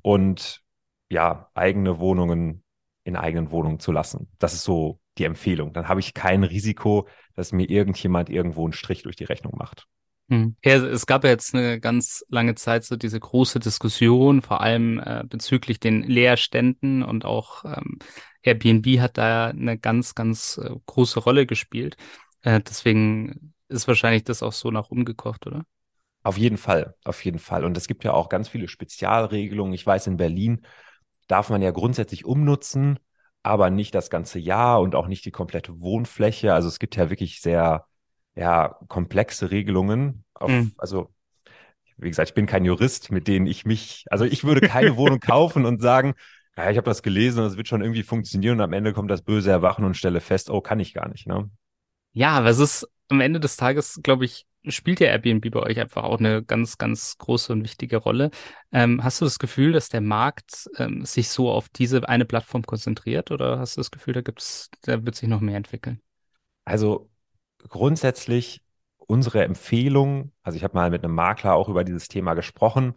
und 0.02 0.62
ja, 1.10 1.50
eigene 1.54 2.00
Wohnungen 2.00 2.64
in 3.04 3.16
eigenen 3.16 3.52
Wohnungen 3.52 3.80
zu 3.80 3.92
lassen. 3.92 4.30
Das 4.38 4.54
ist 4.54 4.64
so 4.64 5.00
die 5.18 5.24
Empfehlung. 5.24 5.74
Dann 5.74 5.88
habe 5.88 6.00
ich 6.00 6.14
kein 6.14 6.44
Risiko, 6.44 7.08
dass 7.34 7.52
mir 7.52 7.70
irgendjemand 7.70 8.30
irgendwo 8.30 8.64
einen 8.64 8.74
Strich 8.74 9.04
durch 9.04 9.16
die 9.16 9.24
Rechnung 9.24 9.56
macht. 9.58 9.88
Hm. 10.30 10.56
Ja, 10.64 10.76
es 10.76 11.08
gab 11.08 11.24
ja 11.24 11.32
jetzt 11.32 11.56
eine 11.56 11.80
ganz 11.80 12.24
lange 12.30 12.54
Zeit 12.54 12.84
so 12.84 12.96
diese 12.96 13.20
große 13.20 13.60
Diskussion, 13.60 14.44
vor 14.44 14.62
allem 14.62 15.00
äh, 15.00 15.24
bezüglich 15.28 15.80
den 15.80 16.04
Leerständen 16.04 17.02
und 17.02 17.26
auch 17.26 17.66
ähm, 17.66 17.98
Airbnb 18.44 19.00
hat 19.00 19.18
da 19.18 19.48
eine 19.48 19.80
ganz, 19.80 20.14
ganz 20.14 20.60
äh, 20.64 20.70
große 20.86 21.20
Rolle 21.20 21.48
gespielt. 21.48 21.98
Äh, 22.42 22.62
deswegen 22.62 23.54
ist 23.70 23.88
wahrscheinlich 23.88 24.24
das 24.24 24.44
auch 24.44 24.54
so 24.54 24.72
nach 24.72 24.90
umgekocht, 24.90 25.48
oder? 25.48 25.64
Auf 26.24 26.38
jeden 26.38 26.58
Fall, 26.58 26.96
auf 27.06 27.24
jeden 27.24 27.40
Fall. 27.40 27.64
Und 27.64 27.78
es 27.78 27.88
gibt 27.88 28.04
ja 28.04 28.14
auch 28.14 28.30
ganz 28.30 28.50
viele 28.50 28.68
Spezialregelungen. 28.68 29.74
Ich 29.74 29.86
weiß, 29.86 30.08
in 30.08 30.18
Berlin 30.18 30.66
darf 31.28 31.50
man 31.50 31.62
ja 31.62 31.72
grundsätzlich 31.72 32.26
umnutzen, 32.26 33.00
aber 33.42 33.70
nicht 33.70 33.96
das 33.96 34.10
ganze 34.10 34.40
Jahr 34.40 34.82
und 34.82 34.96
auch 34.96 35.08
nicht 35.08 35.24
die 35.24 35.32
komplette 35.32 35.80
Wohnfläche. 35.80 36.54
Also 36.54 36.68
es 36.68 36.80
gibt 36.80 36.98
ja 36.98 37.10
wirklich 37.10 37.42
sehr 37.42 37.86
ja, 38.36 38.78
komplexe 38.88 39.52
Regelungen. 39.52 40.26
Auf, 40.34 40.52
mhm. 40.52 40.74
Also, 40.78 41.14
wie 41.98 42.10
gesagt, 42.10 42.30
ich 42.30 42.36
bin 42.36 42.46
kein 42.46 42.66
Jurist, 42.66 43.12
mit 43.12 43.28
denen 43.28 43.48
ich 43.48 43.66
mich, 43.66 44.06
also 44.10 44.26
ich 44.26 44.44
würde 44.44 44.68
keine 44.68 44.98
Wohnung 44.98 45.20
kaufen 45.20 45.66
und 45.66 45.82
sagen, 45.82 46.16
ja, 46.58 46.70
ich 46.70 46.78
habe 46.78 46.90
das 46.90 47.04
gelesen 47.04 47.40
und 47.40 47.46
es 47.46 47.58
wird 47.58 47.70
schon 47.70 47.82
irgendwie 47.82 48.04
funktionieren 48.04 48.58
und 48.58 48.62
am 48.62 48.74
Ende 48.74 48.92
kommt 48.92 49.10
das 49.10 49.22
böse 49.22 49.52
Erwachen 49.52 49.86
und 49.86 49.96
stelle 49.96 50.20
fest, 50.20 50.50
oh, 50.50 50.60
kann 50.60 50.80
ich 50.80 50.94
gar 50.94 51.08
nicht, 51.08 51.28
ne? 51.28 51.50
Ja, 52.12 52.32
aber 52.32 52.50
es 52.50 52.60
ist 52.60 52.88
am 53.10 53.22
Ende 53.22 53.40
des 53.40 53.58
Tages, 53.58 54.00
glaube 54.04 54.26
ich, 54.26 54.48
spielt 54.68 55.00
ja 55.00 55.08
Airbnb 55.08 55.50
bei 55.52 55.62
euch 55.62 55.80
einfach 55.80 56.04
auch 56.04 56.20
eine 56.20 56.44
ganz, 56.44 56.78
ganz 56.78 57.18
große 57.18 57.54
und 57.54 57.64
wichtige 57.64 57.98
Rolle. 57.98 58.30
Ähm, 58.72 59.04
hast 59.04 59.22
du 59.22 59.26
das 59.26 59.40
Gefühl, 59.40 59.72
dass 59.72 59.90
der 59.90 60.02
Markt 60.02 60.70
ähm, 60.78 61.06
sich 61.06 61.30
so 61.30 61.52
auf 61.52 61.70
diese 61.70 62.08
eine 62.08 62.26
Plattform 62.26 62.64
konzentriert 62.64 63.32
oder 63.32 63.60
hast 63.60 63.78
du 63.78 63.82
das 63.82 63.92
Gefühl, 63.92 64.14
da 64.14 64.22
gibt's, 64.22 64.70
da 64.82 65.06
wird 65.06 65.16
sich 65.16 65.30
noch 65.30 65.42
mehr 65.42 65.58
entwickeln? 65.58 66.02
Also 66.66 67.10
grundsätzlich 67.68 68.62
unsere 68.98 69.44
Empfehlung, 69.44 70.32
also 70.44 70.56
ich 70.56 70.64
habe 70.64 70.76
mal 70.76 70.92
mit 70.92 71.04
einem 71.04 71.16
Makler 71.16 71.56
auch 71.56 71.70
über 71.70 71.84
dieses 71.84 72.08
Thema 72.10 72.36
gesprochen. 72.36 72.94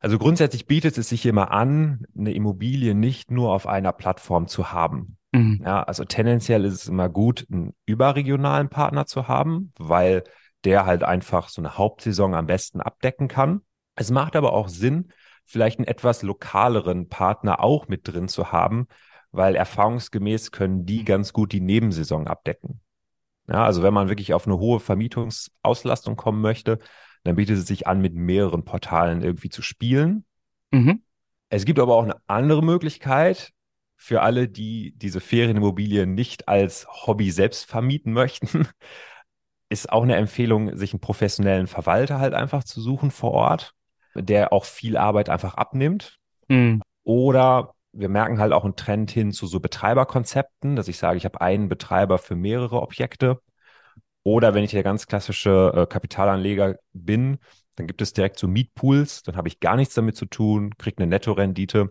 Also 0.00 0.18
grundsätzlich 0.18 0.66
bietet 0.66 0.98
es 0.98 1.08
sich 1.08 1.24
immer 1.24 1.50
an, 1.52 2.04
eine 2.16 2.34
Immobilie 2.34 2.94
nicht 2.94 3.30
nur 3.30 3.54
auf 3.54 3.66
einer 3.66 3.92
Plattform 3.92 4.46
zu 4.46 4.72
haben. 4.72 5.16
Mhm. 5.34 5.60
Ja, 5.64 5.82
also 5.82 6.04
tendenziell 6.04 6.64
ist 6.64 6.74
es 6.74 6.86
immer 6.86 7.08
gut, 7.08 7.44
einen 7.50 7.74
überregionalen 7.86 8.68
Partner 8.68 9.04
zu 9.04 9.26
haben, 9.26 9.72
weil 9.76 10.22
der 10.62 10.86
halt 10.86 11.02
einfach 11.02 11.48
so 11.48 11.60
eine 11.60 11.76
Hauptsaison 11.76 12.34
am 12.34 12.46
besten 12.46 12.80
abdecken 12.80 13.26
kann. 13.26 13.62
Es 13.96 14.12
macht 14.12 14.36
aber 14.36 14.52
auch 14.52 14.68
Sinn, 14.68 15.12
vielleicht 15.44 15.80
einen 15.80 15.88
etwas 15.88 16.22
lokaleren 16.22 17.08
Partner 17.08 17.60
auch 17.60 17.88
mit 17.88 18.06
drin 18.06 18.28
zu 18.28 18.52
haben, 18.52 18.86
weil 19.32 19.56
erfahrungsgemäß 19.56 20.52
können 20.52 20.86
die 20.86 21.04
ganz 21.04 21.32
gut 21.32 21.50
die 21.52 21.60
Nebensaison 21.60 22.28
abdecken. 22.28 22.80
Ja, 23.48 23.64
also 23.64 23.82
wenn 23.82 23.92
man 23.92 24.08
wirklich 24.08 24.34
auf 24.34 24.46
eine 24.46 24.58
hohe 24.58 24.78
Vermietungsauslastung 24.78 26.14
kommen 26.14 26.40
möchte, 26.42 26.78
dann 27.24 27.34
bietet 27.34 27.58
es 27.58 27.66
sich 27.66 27.88
an, 27.88 28.00
mit 28.00 28.14
mehreren 28.14 28.64
Portalen 28.64 29.20
irgendwie 29.20 29.50
zu 29.50 29.62
spielen. 29.62 30.24
Mhm. 30.70 31.02
Es 31.48 31.64
gibt 31.64 31.80
aber 31.80 31.96
auch 31.96 32.04
eine 32.04 32.16
andere 32.28 32.62
Möglichkeit 32.62 33.52
für 34.04 34.20
alle, 34.20 34.48
die 34.48 34.92
diese 34.96 35.22
Ferienimmobilien 35.22 36.12
nicht 36.12 36.46
als 36.46 36.86
Hobby 37.06 37.30
selbst 37.30 37.64
vermieten 37.64 38.12
möchten. 38.12 38.68
Ist 39.70 39.90
auch 39.90 40.02
eine 40.02 40.16
Empfehlung, 40.16 40.76
sich 40.76 40.92
einen 40.92 41.00
professionellen 41.00 41.66
Verwalter 41.66 42.18
halt 42.18 42.34
einfach 42.34 42.64
zu 42.64 42.82
suchen 42.82 43.10
vor 43.10 43.32
Ort, 43.32 43.72
der 44.14 44.52
auch 44.52 44.66
viel 44.66 44.98
Arbeit 44.98 45.30
einfach 45.30 45.54
abnimmt. 45.54 46.18
Mhm. 46.48 46.82
Oder 47.02 47.72
wir 47.92 48.10
merken 48.10 48.38
halt 48.38 48.52
auch 48.52 48.64
einen 48.64 48.76
Trend 48.76 49.10
hin 49.10 49.32
zu 49.32 49.46
so 49.46 49.58
Betreiberkonzepten, 49.58 50.76
dass 50.76 50.88
ich 50.88 50.98
sage, 50.98 51.16
ich 51.16 51.24
habe 51.24 51.40
einen 51.40 51.70
Betreiber 51.70 52.18
für 52.18 52.36
mehrere 52.36 52.82
Objekte. 52.82 53.40
Oder 54.22 54.52
wenn 54.52 54.64
ich 54.64 54.72
der 54.72 54.82
ganz 54.82 55.06
klassische 55.06 55.72
äh, 55.74 55.86
Kapitalanleger 55.86 56.76
bin, 56.92 57.38
dann 57.76 57.86
gibt 57.86 58.02
es 58.02 58.12
direkt 58.12 58.38
so 58.38 58.48
Mietpools, 58.48 59.22
dann 59.22 59.36
habe 59.36 59.48
ich 59.48 59.60
gar 59.60 59.76
nichts 59.76 59.94
damit 59.94 60.14
zu 60.16 60.26
tun, 60.26 60.76
kriege 60.76 60.98
eine 60.98 61.06
Nettorendite 61.06 61.90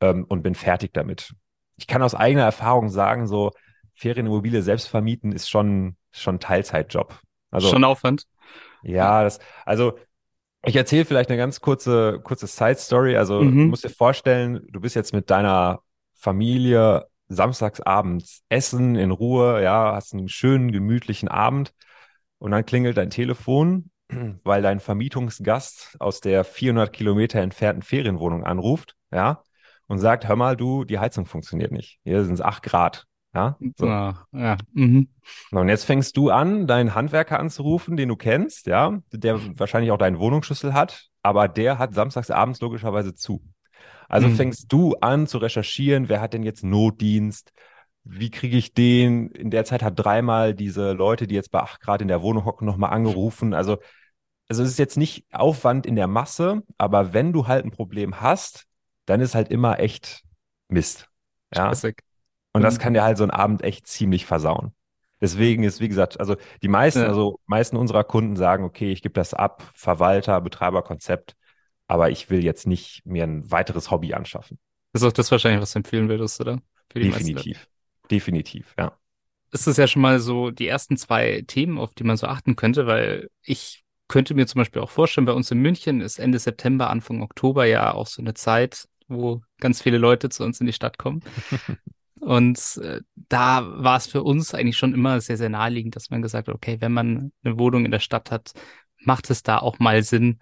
ähm, 0.00 0.24
und 0.28 0.42
bin 0.42 0.56
fertig 0.56 0.92
damit. 0.92 1.32
Ich 1.76 1.86
kann 1.86 2.02
aus 2.02 2.14
eigener 2.14 2.44
Erfahrung 2.44 2.88
sagen, 2.90 3.26
so 3.26 3.52
Ferienimmobilie 3.94 4.62
selbst 4.62 4.88
vermieten 4.88 5.32
ist 5.32 5.48
schon, 5.50 5.96
schon 6.12 6.36
ein 6.36 6.40
Teilzeitjob. 6.40 7.20
Also 7.50 7.70
Schon 7.70 7.84
Aufwand. 7.84 8.26
ja, 8.82 9.22
das, 9.22 9.38
also 9.64 9.98
ich 10.66 10.76
erzähle 10.76 11.04
vielleicht 11.04 11.30
eine 11.30 11.38
ganz 11.38 11.60
kurze, 11.60 12.20
kurze 12.22 12.46
Side-Story. 12.46 13.16
Also 13.16 13.50
du 13.52 13.54
Mhm. 13.54 13.70
musst 13.70 13.84
dir 13.84 13.90
vorstellen, 13.90 14.66
du 14.70 14.80
bist 14.80 14.96
jetzt 14.96 15.14
mit 15.14 15.30
deiner 15.30 15.82
Familie 16.14 17.06
samstags 17.28 17.80
abends 17.80 18.42
essen 18.48 18.96
in 18.96 19.10
Ruhe, 19.12 19.62
ja, 19.62 19.94
hast 19.94 20.14
einen 20.14 20.28
schönen, 20.28 20.72
gemütlichen 20.72 21.28
Abend 21.28 21.74
und 22.38 22.50
dann 22.52 22.66
klingelt 22.66 22.96
dein 22.96 23.10
Telefon, 23.10 23.90
weil 24.44 24.62
dein 24.62 24.80
Vermietungsgast 24.80 25.96
aus 26.00 26.20
der 26.20 26.44
400 26.44 26.92
Kilometer 26.92 27.40
entfernten 27.40 27.82
Ferienwohnung 27.82 28.44
anruft, 28.44 28.96
ja, 29.12 29.42
und 29.86 29.98
sagt, 29.98 30.28
hör 30.28 30.36
mal, 30.36 30.56
du, 30.56 30.84
die 30.84 30.98
Heizung 30.98 31.26
funktioniert 31.26 31.72
nicht. 31.72 31.98
Hier 32.04 32.24
sind 32.24 32.34
es 32.34 32.40
8 32.40 32.62
Grad, 32.62 33.06
ja. 33.34 33.56
So. 33.76 33.86
Ah, 33.86 34.26
ja. 34.32 34.56
Mhm. 34.72 35.08
Und 35.50 35.68
jetzt 35.68 35.84
fängst 35.84 36.16
du 36.16 36.30
an, 36.30 36.66
deinen 36.66 36.94
Handwerker 36.94 37.38
anzurufen, 37.40 37.96
den 37.96 38.08
du 38.08 38.16
kennst, 38.16 38.66
ja, 38.66 38.98
der 39.12 39.40
wahrscheinlich 39.58 39.92
auch 39.92 39.98
deinen 39.98 40.18
Wohnungsschlüssel 40.18 40.74
hat, 40.74 41.08
aber 41.22 41.48
der 41.48 41.78
hat 41.78 41.94
samstags 41.94 42.30
abends 42.30 42.60
logischerweise 42.60 43.14
zu. 43.14 43.42
Also 44.08 44.28
Mhm. 44.28 44.36
fängst 44.36 44.72
du 44.72 44.94
an 45.00 45.26
zu 45.26 45.38
recherchieren, 45.38 46.08
wer 46.08 46.20
hat 46.20 46.34
denn 46.34 46.42
jetzt 46.42 46.64
Notdienst? 46.64 47.52
Wie 48.04 48.30
kriege 48.30 48.58
ich 48.58 48.74
den? 48.74 49.30
In 49.30 49.50
der 49.50 49.64
Zeit 49.64 49.82
hat 49.82 49.98
dreimal 49.98 50.54
diese 50.54 50.92
Leute, 50.92 51.26
die 51.26 51.34
jetzt 51.34 51.50
bei 51.50 51.60
8 51.60 51.80
Grad 51.80 52.02
in 52.02 52.08
der 52.08 52.20
Wohnung 52.22 52.44
hocken, 52.44 52.66
nochmal 52.66 52.90
angerufen. 52.90 53.54
Also, 53.54 53.78
also 54.48 54.62
es 54.62 54.68
ist 54.70 54.78
jetzt 54.78 54.98
nicht 54.98 55.24
Aufwand 55.32 55.86
in 55.86 55.96
der 55.96 56.06
Masse, 56.06 56.62
aber 56.76 57.14
wenn 57.14 57.32
du 57.32 57.46
halt 57.46 57.64
ein 57.64 57.70
Problem 57.70 58.20
hast, 58.20 58.66
dann 59.06 59.20
ist 59.20 59.34
halt 59.34 59.50
immer 59.50 59.78
echt 59.80 60.22
Mist. 60.68 61.08
Ja. 61.54 61.66
Stressig. 61.66 62.02
Und 62.52 62.62
das 62.62 62.76
Mhm. 62.76 62.80
kann 62.80 62.94
dir 62.94 63.02
halt 63.02 63.18
so 63.18 63.24
einen 63.24 63.30
Abend 63.30 63.62
echt 63.62 63.86
ziemlich 63.86 64.26
versauen. 64.26 64.74
Deswegen 65.20 65.62
ist, 65.64 65.80
wie 65.80 65.88
gesagt, 65.88 66.20
also 66.20 66.36
die 66.62 66.68
meisten, 66.68 67.00
Ja. 67.00 67.08
also 67.08 67.40
meisten 67.46 67.76
unserer 67.76 68.04
Kunden 68.04 68.36
sagen, 68.36 68.64
okay, 68.64 68.92
ich 68.92 69.02
gebe 69.02 69.14
das 69.14 69.32
ab, 69.34 69.70
Verwalter, 69.74 70.40
Betreiberkonzept, 70.40 71.34
aber 71.88 72.10
ich 72.10 72.30
will 72.30 72.44
jetzt 72.44 72.66
nicht 72.66 73.04
mir 73.06 73.24
ein 73.24 73.50
weiteres 73.50 73.90
Hobby 73.90 74.14
anschaffen. 74.14 74.58
Das 74.92 75.02
ist 75.02 75.08
auch 75.08 75.12
das 75.12 75.30
wahrscheinlich, 75.30 75.60
was 75.62 75.72
du 75.72 75.78
empfehlen 75.80 76.08
würdest, 76.08 76.40
oder? 76.40 76.60
Die 76.94 77.08
meisten. 77.08 77.26
Definitiv. 77.26 77.68
Definitiv, 78.10 78.74
ja. 78.78 78.92
ist 79.50 79.66
es 79.68 79.76
ja 79.76 79.86
schon 79.86 80.02
mal 80.02 80.18
so 80.20 80.50
die 80.50 80.66
ersten 80.66 80.96
zwei 80.96 81.42
Themen, 81.46 81.78
auf 81.78 81.94
die 81.94 82.02
man 82.04 82.16
so 82.16 82.26
achten 82.26 82.56
könnte, 82.56 82.86
weil 82.86 83.30
ich 83.42 83.84
könnte 84.08 84.34
mir 84.34 84.46
zum 84.48 84.58
Beispiel 84.60 84.82
auch 84.82 84.90
vorstellen, 84.90 85.26
bei 85.26 85.32
uns 85.32 85.50
in 85.50 85.60
München 85.60 86.00
ist 86.00 86.18
Ende 86.18 86.38
September, 86.40 86.90
Anfang 86.90 87.22
Oktober 87.22 87.64
ja 87.64 87.94
auch 87.94 88.06
so 88.08 88.20
eine 88.20 88.34
Zeit, 88.34 88.88
wo 89.08 89.42
ganz 89.60 89.82
viele 89.82 89.98
Leute 89.98 90.28
zu 90.28 90.44
uns 90.44 90.60
in 90.60 90.66
die 90.66 90.72
Stadt 90.72 90.98
kommen. 90.98 91.22
Und 92.20 92.78
äh, 92.78 93.00
da 93.14 93.66
war 93.82 93.98
es 93.98 94.06
für 94.06 94.22
uns 94.22 94.54
eigentlich 94.54 94.78
schon 94.78 94.94
immer 94.94 95.20
sehr, 95.20 95.36
sehr 95.36 95.50
naheliegend, 95.50 95.94
dass 95.94 96.10
man 96.10 96.22
gesagt 96.22 96.48
hat, 96.48 96.54
okay, 96.54 96.78
wenn 96.80 96.92
man 96.92 97.32
eine 97.42 97.58
Wohnung 97.58 97.84
in 97.84 97.90
der 97.90 97.98
Stadt 98.00 98.30
hat, 98.30 98.52
macht 98.98 99.28
es 99.30 99.42
da 99.42 99.58
auch 99.58 99.78
mal 99.78 100.02
Sinn, 100.02 100.38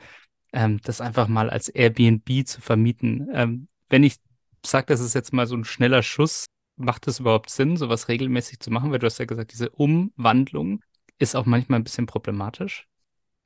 ähm, 0.52 0.80
das 0.84 1.00
einfach 1.00 1.26
mal 1.26 1.50
als 1.50 1.68
Airbnb 1.68 2.46
zu 2.46 2.60
vermieten. 2.60 3.28
Ähm, 3.32 3.68
wenn 3.88 4.04
ich 4.04 4.16
sage, 4.64 4.86
das 4.86 5.00
ist 5.00 5.14
jetzt 5.14 5.32
mal 5.32 5.46
so 5.46 5.56
ein 5.56 5.64
schneller 5.64 6.02
Schuss, 6.02 6.46
macht 6.76 7.06
es 7.08 7.20
überhaupt 7.20 7.50
Sinn, 7.50 7.76
sowas 7.76 8.08
regelmäßig 8.08 8.60
zu 8.60 8.70
machen? 8.70 8.92
Weil 8.92 8.98
du 8.98 9.06
hast 9.06 9.18
ja 9.18 9.24
gesagt, 9.24 9.52
diese 9.52 9.70
Umwandlung 9.70 10.84
ist 11.18 11.34
auch 11.34 11.46
manchmal 11.46 11.80
ein 11.80 11.84
bisschen 11.84 12.06
problematisch. 12.06 12.86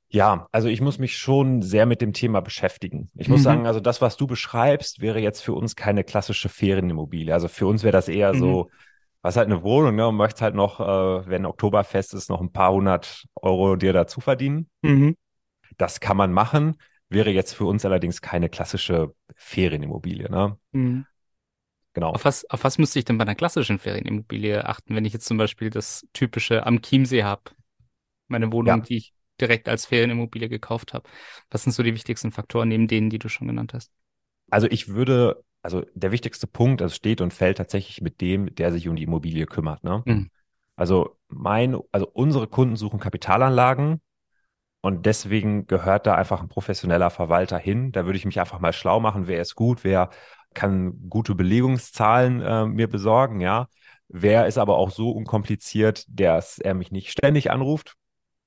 Ja, 0.08 0.46
also 0.52 0.68
ich 0.68 0.80
muss 0.80 0.98
mich 0.98 1.18
schon 1.18 1.62
sehr 1.62 1.84
mit 1.84 2.00
dem 2.00 2.12
Thema 2.12 2.40
beschäftigen. 2.40 3.10
Ich 3.16 3.28
muss 3.28 3.40
Mhm. 3.40 3.44
sagen, 3.44 3.66
also 3.66 3.80
das, 3.80 4.00
was 4.00 4.16
du 4.16 4.26
beschreibst, 4.26 5.00
wäre 5.00 5.18
jetzt 5.18 5.40
für 5.42 5.52
uns 5.52 5.74
keine 5.74 6.04
klassische 6.04 6.48
Ferienimmobilie. 6.48 7.34
Also 7.34 7.48
für 7.48 7.66
uns 7.66 7.82
wäre 7.82 7.92
das 7.92 8.08
eher 8.08 8.32
Mhm. 8.32 8.38
so, 8.38 8.70
was 9.22 9.36
halt 9.36 9.46
eine 9.46 9.62
Wohnung, 9.62 9.96
ne, 9.96 10.06
und 10.06 10.16
möchtest 10.16 10.42
halt 10.42 10.54
noch, 10.54 10.78
äh, 10.80 11.28
wenn 11.28 11.44
Oktoberfest 11.44 12.14
ist, 12.14 12.30
noch 12.30 12.40
ein 12.40 12.52
paar 12.52 12.72
hundert 12.72 13.24
Euro 13.34 13.74
dir 13.76 13.92
dazu 13.92 14.20
verdienen. 14.20 14.70
Mhm. 14.82 15.16
Das 15.76 16.00
kann 16.00 16.16
man 16.16 16.32
machen, 16.32 16.76
wäre 17.08 17.30
jetzt 17.30 17.54
für 17.54 17.64
uns 17.66 17.84
allerdings 17.84 18.20
keine 18.22 18.48
klassische 18.48 19.14
Ferienimmobilie, 19.34 20.30
ne? 20.30 20.56
Mhm. 20.72 21.04
Genau. 21.94 22.10
Auf 22.10 22.24
was, 22.24 22.48
auf 22.50 22.62
was 22.62 22.78
müsste 22.78 22.98
ich 22.98 23.04
denn 23.06 23.18
bei 23.18 23.22
einer 23.22 23.34
klassischen 23.34 23.78
Ferienimmobilie 23.78 24.64
achten, 24.66 24.94
wenn 24.94 25.04
ich 25.04 25.12
jetzt 25.14 25.26
zum 25.26 25.38
Beispiel 25.38 25.70
das 25.70 26.06
typische 26.12 26.64
am 26.66 26.80
Chiemsee 26.82 27.24
habe? 27.24 27.42
Meine 28.28 28.52
Wohnung, 28.52 28.80
Ja. 28.80 28.86
die 28.86 28.96
ich 28.98 29.14
direkt 29.40 29.68
als 29.68 29.86
Ferienimmobilie 29.86 30.48
gekauft 30.48 30.94
habe. 30.94 31.08
Was 31.50 31.62
sind 31.62 31.72
so 31.72 31.82
die 31.82 31.94
wichtigsten 31.94 32.32
Faktoren 32.32 32.68
neben 32.68 32.88
denen, 32.88 33.10
die 33.10 33.18
du 33.18 33.28
schon 33.28 33.48
genannt 33.48 33.74
hast? 33.74 33.90
Also 34.50 34.66
ich 34.70 34.88
würde, 34.88 35.44
also 35.62 35.84
der 35.94 36.12
wichtigste 36.12 36.46
Punkt, 36.46 36.80
das 36.80 36.94
steht 36.94 37.20
und 37.20 37.34
fällt 37.34 37.58
tatsächlich 37.58 38.00
mit 38.00 38.20
dem, 38.20 38.54
der 38.54 38.72
sich 38.72 38.88
um 38.88 38.96
die 38.96 39.04
Immobilie 39.04 39.46
kümmert, 39.46 39.82
ne? 39.84 40.02
Mhm. 40.04 40.30
Also 40.76 41.16
mein, 41.28 41.78
also 41.90 42.06
unsere 42.12 42.46
Kunden 42.46 42.76
suchen 42.76 43.00
Kapitalanlagen 43.00 44.02
und 44.82 45.06
deswegen 45.06 45.66
gehört 45.66 46.06
da 46.06 46.14
einfach 46.14 46.42
ein 46.42 46.48
professioneller 46.48 47.10
Verwalter 47.10 47.58
hin. 47.58 47.92
Da 47.92 48.04
würde 48.04 48.18
ich 48.18 48.26
mich 48.26 48.38
einfach 48.38 48.60
mal 48.60 48.72
schlau 48.72 49.00
machen, 49.00 49.26
wer 49.26 49.40
ist 49.40 49.54
gut, 49.54 49.84
wer 49.84 50.10
kann 50.54 51.08
gute 51.08 51.34
Belegungszahlen 51.34 52.40
äh, 52.40 52.66
mir 52.66 52.88
besorgen, 52.88 53.40
ja. 53.40 53.68
Wer 54.08 54.46
ist 54.46 54.58
aber 54.58 54.76
auch 54.76 54.90
so 54.90 55.10
unkompliziert, 55.10 56.04
dass 56.08 56.58
er 56.58 56.74
mich 56.74 56.92
nicht 56.92 57.10
ständig 57.10 57.50
anruft. 57.50 57.96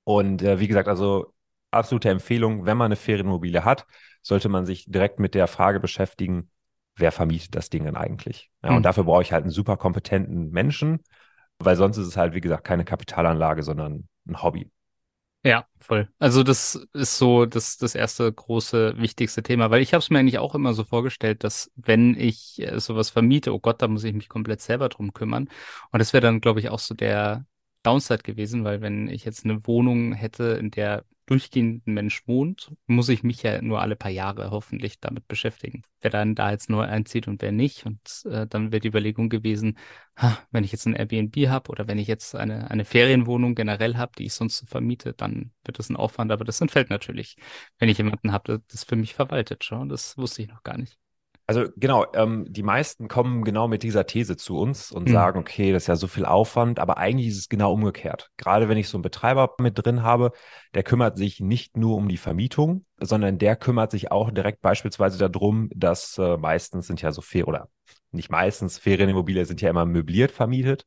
Und 0.10 0.42
äh, 0.42 0.60
wie 0.60 0.68
gesagt, 0.68 0.88
also 0.88 1.36
absolute 1.70 2.10
Empfehlung, 2.10 2.66
wenn 2.66 2.78
man 2.78 2.86
eine 2.86 2.96
Ferienimmobilie 2.96 3.64
hat, 3.64 3.86
sollte 4.24 4.50
man 4.50 4.66
sich 4.66 4.86
direkt 4.88 5.20
mit 5.20 5.36
der 5.36 5.46
Frage 5.46 5.80
beschäftigen, 5.80 6.50
wer 6.96 7.12
vermietet 7.12 7.54
das 7.54 7.70
Ding 7.70 7.86
denn 7.86 7.96
eigentlich? 7.96 8.50
Ja, 8.64 8.72
Mhm. 8.72 8.78
und 8.78 8.84
dafür 8.84 9.04
brauche 9.04 9.22
ich 9.22 9.32
halt 9.32 9.44
einen 9.44 9.52
super 9.52 9.78
kompetenten 9.78 10.50
Menschen, 10.50 11.04
weil 11.60 11.76
sonst 11.76 11.98
ist 11.98 12.08
es 12.08 12.18
halt, 12.18 12.34
wie 12.34 12.42
gesagt, 12.42 12.64
keine 12.64 12.86
Kapitalanlage, 12.86 13.62
sondern 13.62 14.08
ein 14.28 14.42
Hobby. 14.42 14.72
Ja, 15.44 15.68
voll. 15.80 16.10
Also 16.18 16.42
das 16.42 16.76
ist 16.94 17.18
so 17.18 17.46
das, 17.46 17.78
das 17.78 17.94
erste 17.94 18.32
große, 18.34 18.98
wichtigste 18.98 19.44
Thema, 19.44 19.70
weil 19.70 19.82
ich 19.84 19.94
habe 19.94 20.00
es 20.02 20.10
mir 20.10 20.18
eigentlich 20.20 20.40
auch 20.40 20.56
immer 20.56 20.74
so 20.74 20.84
vorgestellt, 20.84 21.44
dass 21.44 21.72
wenn 21.76 22.16
ich 22.20 22.60
äh, 22.60 22.80
sowas 22.80 23.12
vermiete, 23.12 23.54
oh 23.54 23.60
Gott, 23.60 23.82
da 23.82 23.88
muss 23.88 24.04
ich 24.04 24.14
mich 24.14 24.28
komplett 24.28 24.60
selber 24.62 24.90
drum 24.90 25.14
kümmern. 25.14 25.50
Und 25.92 26.00
das 26.00 26.14
wäre 26.14 26.22
dann, 26.22 26.42
glaube 26.42 26.60
ich, 26.60 26.70
auch 26.70 26.80
so 26.80 26.96
der 26.96 27.46
Downside 27.90 28.24
gewesen, 28.24 28.64
weil 28.64 28.82
wenn 28.82 29.08
ich 29.08 29.26
jetzt 29.26 29.46
eine 29.46 29.66
Wohnung 29.66 30.14
hätte, 30.14 30.44
in 30.60 30.72
der 30.72 31.06
durchgehend 31.26 31.86
ein 31.86 31.94
Mensch 31.94 32.28
wohnt, 32.28 32.72
muss 32.88 33.10
ich 33.10 33.22
mich 33.22 33.44
ja 33.44 33.62
nur 33.62 33.82
alle 33.82 33.96
paar 33.96 34.12
Jahre 34.12 34.50
hoffentlich 34.50 35.00
damit 35.00 35.28
beschäftigen. 35.28 35.84
Wer 36.02 36.10
dann 36.10 36.34
da 36.34 36.50
jetzt 36.52 36.70
neu 36.72 36.82
einzieht 36.82 37.28
und 37.28 37.42
wer 37.44 37.52
nicht. 37.52 37.86
Und 37.86 38.00
äh, 38.26 38.48
dann 38.48 38.72
wäre 38.72 38.80
die 38.80 38.88
Überlegung 38.88 39.30
gewesen, 39.30 39.78
ha, 40.18 40.40
wenn 40.52 40.64
ich 40.64 40.72
jetzt 40.72 40.88
ein 40.88 40.96
Airbnb 40.96 41.36
habe 41.48 41.70
oder 41.70 41.88
wenn 41.88 42.00
ich 42.00 42.08
jetzt 42.08 42.36
eine, 42.36 42.72
eine 42.72 42.84
Ferienwohnung 42.86 43.54
generell 43.54 43.96
habe, 43.98 44.14
die 44.18 44.26
ich 44.26 44.34
sonst 44.34 44.58
so 44.58 44.66
vermiete, 44.66 45.14
dann 45.14 45.52
wird 45.64 45.78
das 45.78 45.90
ein 45.90 45.96
Aufwand, 45.98 46.32
aber 46.32 46.46
das 46.46 46.62
entfällt 46.62 46.90
natürlich, 46.90 47.38
wenn 47.78 47.90
ich 47.90 48.00
jemanden 48.00 48.32
habe, 48.32 48.54
der 48.54 48.62
das 48.72 48.84
für 48.84 48.96
mich 48.96 49.14
verwaltet. 49.14 49.64
Schon, 49.64 49.90
das 49.90 50.18
wusste 50.18 50.42
ich 50.42 50.48
noch 50.48 50.64
gar 50.64 50.78
nicht. 50.78 50.98
Also 51.50 51.66
genau, 51.78 52.06
ähm, 52.14 52.46
die 52.48 52.62
meisten 52.62 53.08
kommen 53.08 53.44
genau 53.44 53.68
mit 53.68 53.82
dieser 53.82 54.06
These 54.06 54.38
zu 54.38 54.56
uns 54.56 54.92
und 54.92 55.10
Mhm. 55.10 55.14
sagen, 55.14 55.40
okay, 55.40 55.72
das 55.74 55.84
ist 55.84 55.88
ja 55.88 55.96
so 55.96 56.06
viel 56.06 56.26
Aufwand, 56.26 56.78
aber 56.78 57.00
eigentlich 57.00 57.30
ist 57.30 57.40
es 57.40 57.50
genau 57.50 57.74
umgekehrt. 57.74 58.30
Gerade 58.38 58.70
wenn 58.70 58.78
ich 58.78 58.88
so 58.88 58.98
einen 58.98 59.02
Betreiber 59.02 59.56
mit 59.60 59.84
drin 59.84 60.04
habe, 60.04 60.32
der 60.76 60.84
kümmert 60.84 61.18
sich 61.18 61.40
nicht 61.40 61.76
nur 61.76 61.96
um 61.98 62.08
die 62.08 62.18
Vermietung, 62.18 62.86
sondern 63.00 63.40
der 63.40 63.56
kümmert 63.56 63.90
sich 63.90 64.12
auch 64.12 64.30
direkt 64.30 64.62
beispielsweise 64.62 65.18
darum, 65.18 65.72
dass 65.74 66.20
äh, 66.20 66.38
meistens 66.38 66.86
sind 66.86 67.02
ja 67.02 67.12
so 67.12 67.22
Ferien 67.22 67.48
oder 67.48 67.70
nicht 68.12 68.30
meistens, 68.30 68.78
Ferienimmobilien 68.78 69.46
sind 69.46 69.60
ja 69.62 69.72
immer 69.72 69.88
möbliert 69.88 70.30
vermietet. 70.30 70.86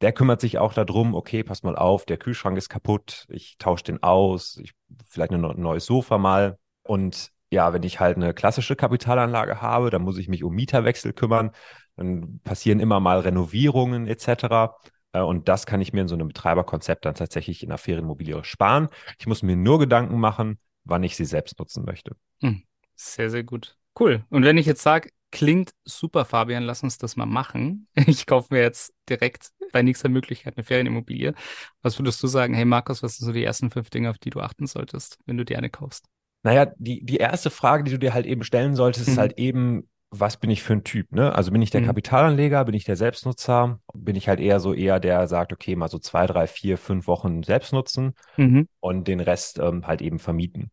Der 0.00 0.12
kümmert 0.12 0.40
sich 0.40 0.58
auch 0.58 0.74
darum, 0.74 1.16
okay, 1.16 1.42
pass 1.42 1.64
mal 1.64 1.74
auf, 1.74 2.04
der 2.04 2.18
Kühlschrank 2.18 2.56
ist 2.56 2.68
kaputt, 2.68 3.26
ich 3.30 3.56
tausche 3.58 3.82
den 3.82 4.00
aus, 4.04 4.58
ich 4.62 4.74
vielleicht 5.08 5.32
ein 5.32 5.40
neues 5.40 5.86
Sofa 5.86 6.18
mal 6.18 6.56
und 6.84 7.32
ja, 7.50 7.72
wenn 7.72 7.82
ich 7.82 8.00
halt 8.00 8.16
eine 8.16 8.34
klassische 8.34 8.76
Kapitalanlage 8.76 9.60
habe, 9.62 9.90
dann 9.90 10.02
muss 10.02 10.18
ich 10.18 10.28
mich 10.28 10.44
um 10.44 10.54
Mieterwechsel 10.54 11.12
kümmern. 11.12 11.50
Dann 11.96 12.40
passieren 12.44 12.80
immer 12.80 13.00
mal 13.00 13.20
Renovierungen 13.20 14.06
etc. 14.06 14.76
Äh, 15.12 15.20
Und 15.20 15.48
das 15.48 15.66
kann 15.66 15.80
ich 15.80 15.92
mir 15.92 16.02
in 16.02 16.08
so 16.08 16.14
einem 16.14 16.28
Betreiberkonzept 16.28 17.04
dann 17.04 17.14
tatsächlich 17.14 17.62
in 17.62 17.70
der 17.70 17.78
Ferienimmobilie 17.78 18.44
sparen. 18.44 18.88
Ich 19.18 19.26
muss 19.26 19.42
mir 19.42 19.56
nur 19.56 19.78
Gedanken 19.78 20.18
machen, 20.20 20.58
wann 20.84 21.02
ich 21.02 21.16
sie 21.16 21.24
selbst 21.24 21.58
nutzen 21.58 21.84
möchte. 21.84 22.16
Hm, 22.42 22.62
Sehr, 22.94 23.30
sehr 23.30 23.44
gut. 23.44 23.76
Cool. 23.98 24.24
Und 24.30 24.44
wenn 24.44 24.58
ich 24.58 24.66
jetzt 24.66 24.82
sage, 24.82 25.10
klingt 25.30 25.72
super, 25.84 26.24
Fabian, 26.24 26.62
lass 26.62 26.82
uns 26.82 26.98
das 26.98 27.16
mal 27.16 27.26
machen. 27.26 27.88
Ich 28.06 28.26
kaufe 28.26 28.48
mir 28.54 28.60
jetzt 28.62 28.94
direkt 29.08 29.50
bei 29.72 29.82
nächster 29.82 30.08
Möglichkeit 30.08 30.56
eine 30.56 30.64
Ferienimmobilie. 30.64 31.34
Was 31.82 31.98
würdest 31.98 32.22
du 32.22 32.26
sagen? 32.26 32.54
Hey 32.54 32.64
Markus, 32.64 33.02
was 33.02 33.16
sind 33.16 33.26
so 33.26 33.32
die 33.32 33.44
ersten 33.44 33.70
fünf 33.70 33.90
Dinge, 33.90 34.10
auf 34.10 34.18
die 34.18 34.30
du 34.30 34.40
achten 34.40 34.66
solltest, 34.66 35.18
wenn 35.26 35.36
du 35.36 35.44
dir 35.44 35.58
eine 35.58 35.70
kaufst? 35.70 36.06
Naja, 36.42 36.66
die, 36.78 37.04
die 37.04 37.16
erste 37.16 37.50
Frage, 37.50 37.84
die 37.84 37.90
du 37.90 37.98
dir 37.98 38.14
halt 38.14 38.26
eben 38.26 38.44
stellen 38.44 38.74
solltest, 38.76 39.08
ist 39.08 39.14
Mhm. 39.14 39.18
halt 39.18 39.38
eben, 39.38 39.88
was 40.10 40.36
bin 40.38 40.50
ich 40.50 40.62
für 40.62 40.72
ein 40.74 40.84
Typ, 40.84 41.12
ne? 41.12 41.34
Also 41.34 41.50
bin 41.50 41.60
ich 41.62 41.70
der 41.70 41.80
Mhm. 41.80 41.82
Kapitalanleger, 41.82 42.64
bin 42.64 42.74
ich 42.74 42.84
der 42.84 42.96
Selbstnutzer, 42.96 43.80
bin 43.94 44.16
ich 44.16 44.28
halt 44.28 44.40
eher 44.40 44.60
so 44.60 44.72
eher 44.72 45.00
der 45.00 45.26
sagt, 45.28 45.52
okay, 45.52 45.76
mal 45.76 45.88
so 45.88 45.98
zwei, 45.98 46.26
drei, 46.26 46.46
vier, 46.46 46.78
fünf 46.78 47.06
Wochen 47.06 47.42
selbst 47.42 47.72
nutzen 47.72 48.14
Mhm. 48.38 48.64
und 48.80 49.08
den 49.08 49.20
Rest 49.20 49.58
ähm, 49.58 49.86
halt 49.86 50.02
eben 50.02 50.18
vermieten. 50.18 50.70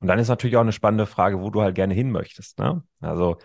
Und 0.00 0.08
dann 0.08 0.18
ist 0.18 0.28
natürlich 0.28 0.56
auch 0.56 0.62
eine 0.62 0.72
spannende 0.72 1.06
Frage, 1.06 1.40
wo 1.40 1.50
du 1.50 1.62
halt 1.62 1.74
gerne 1.74 1.94
hin 1.94 2.10
möchtest, 2.12 2.58
ne? 2.58 2.84
Also, 3.00 3.38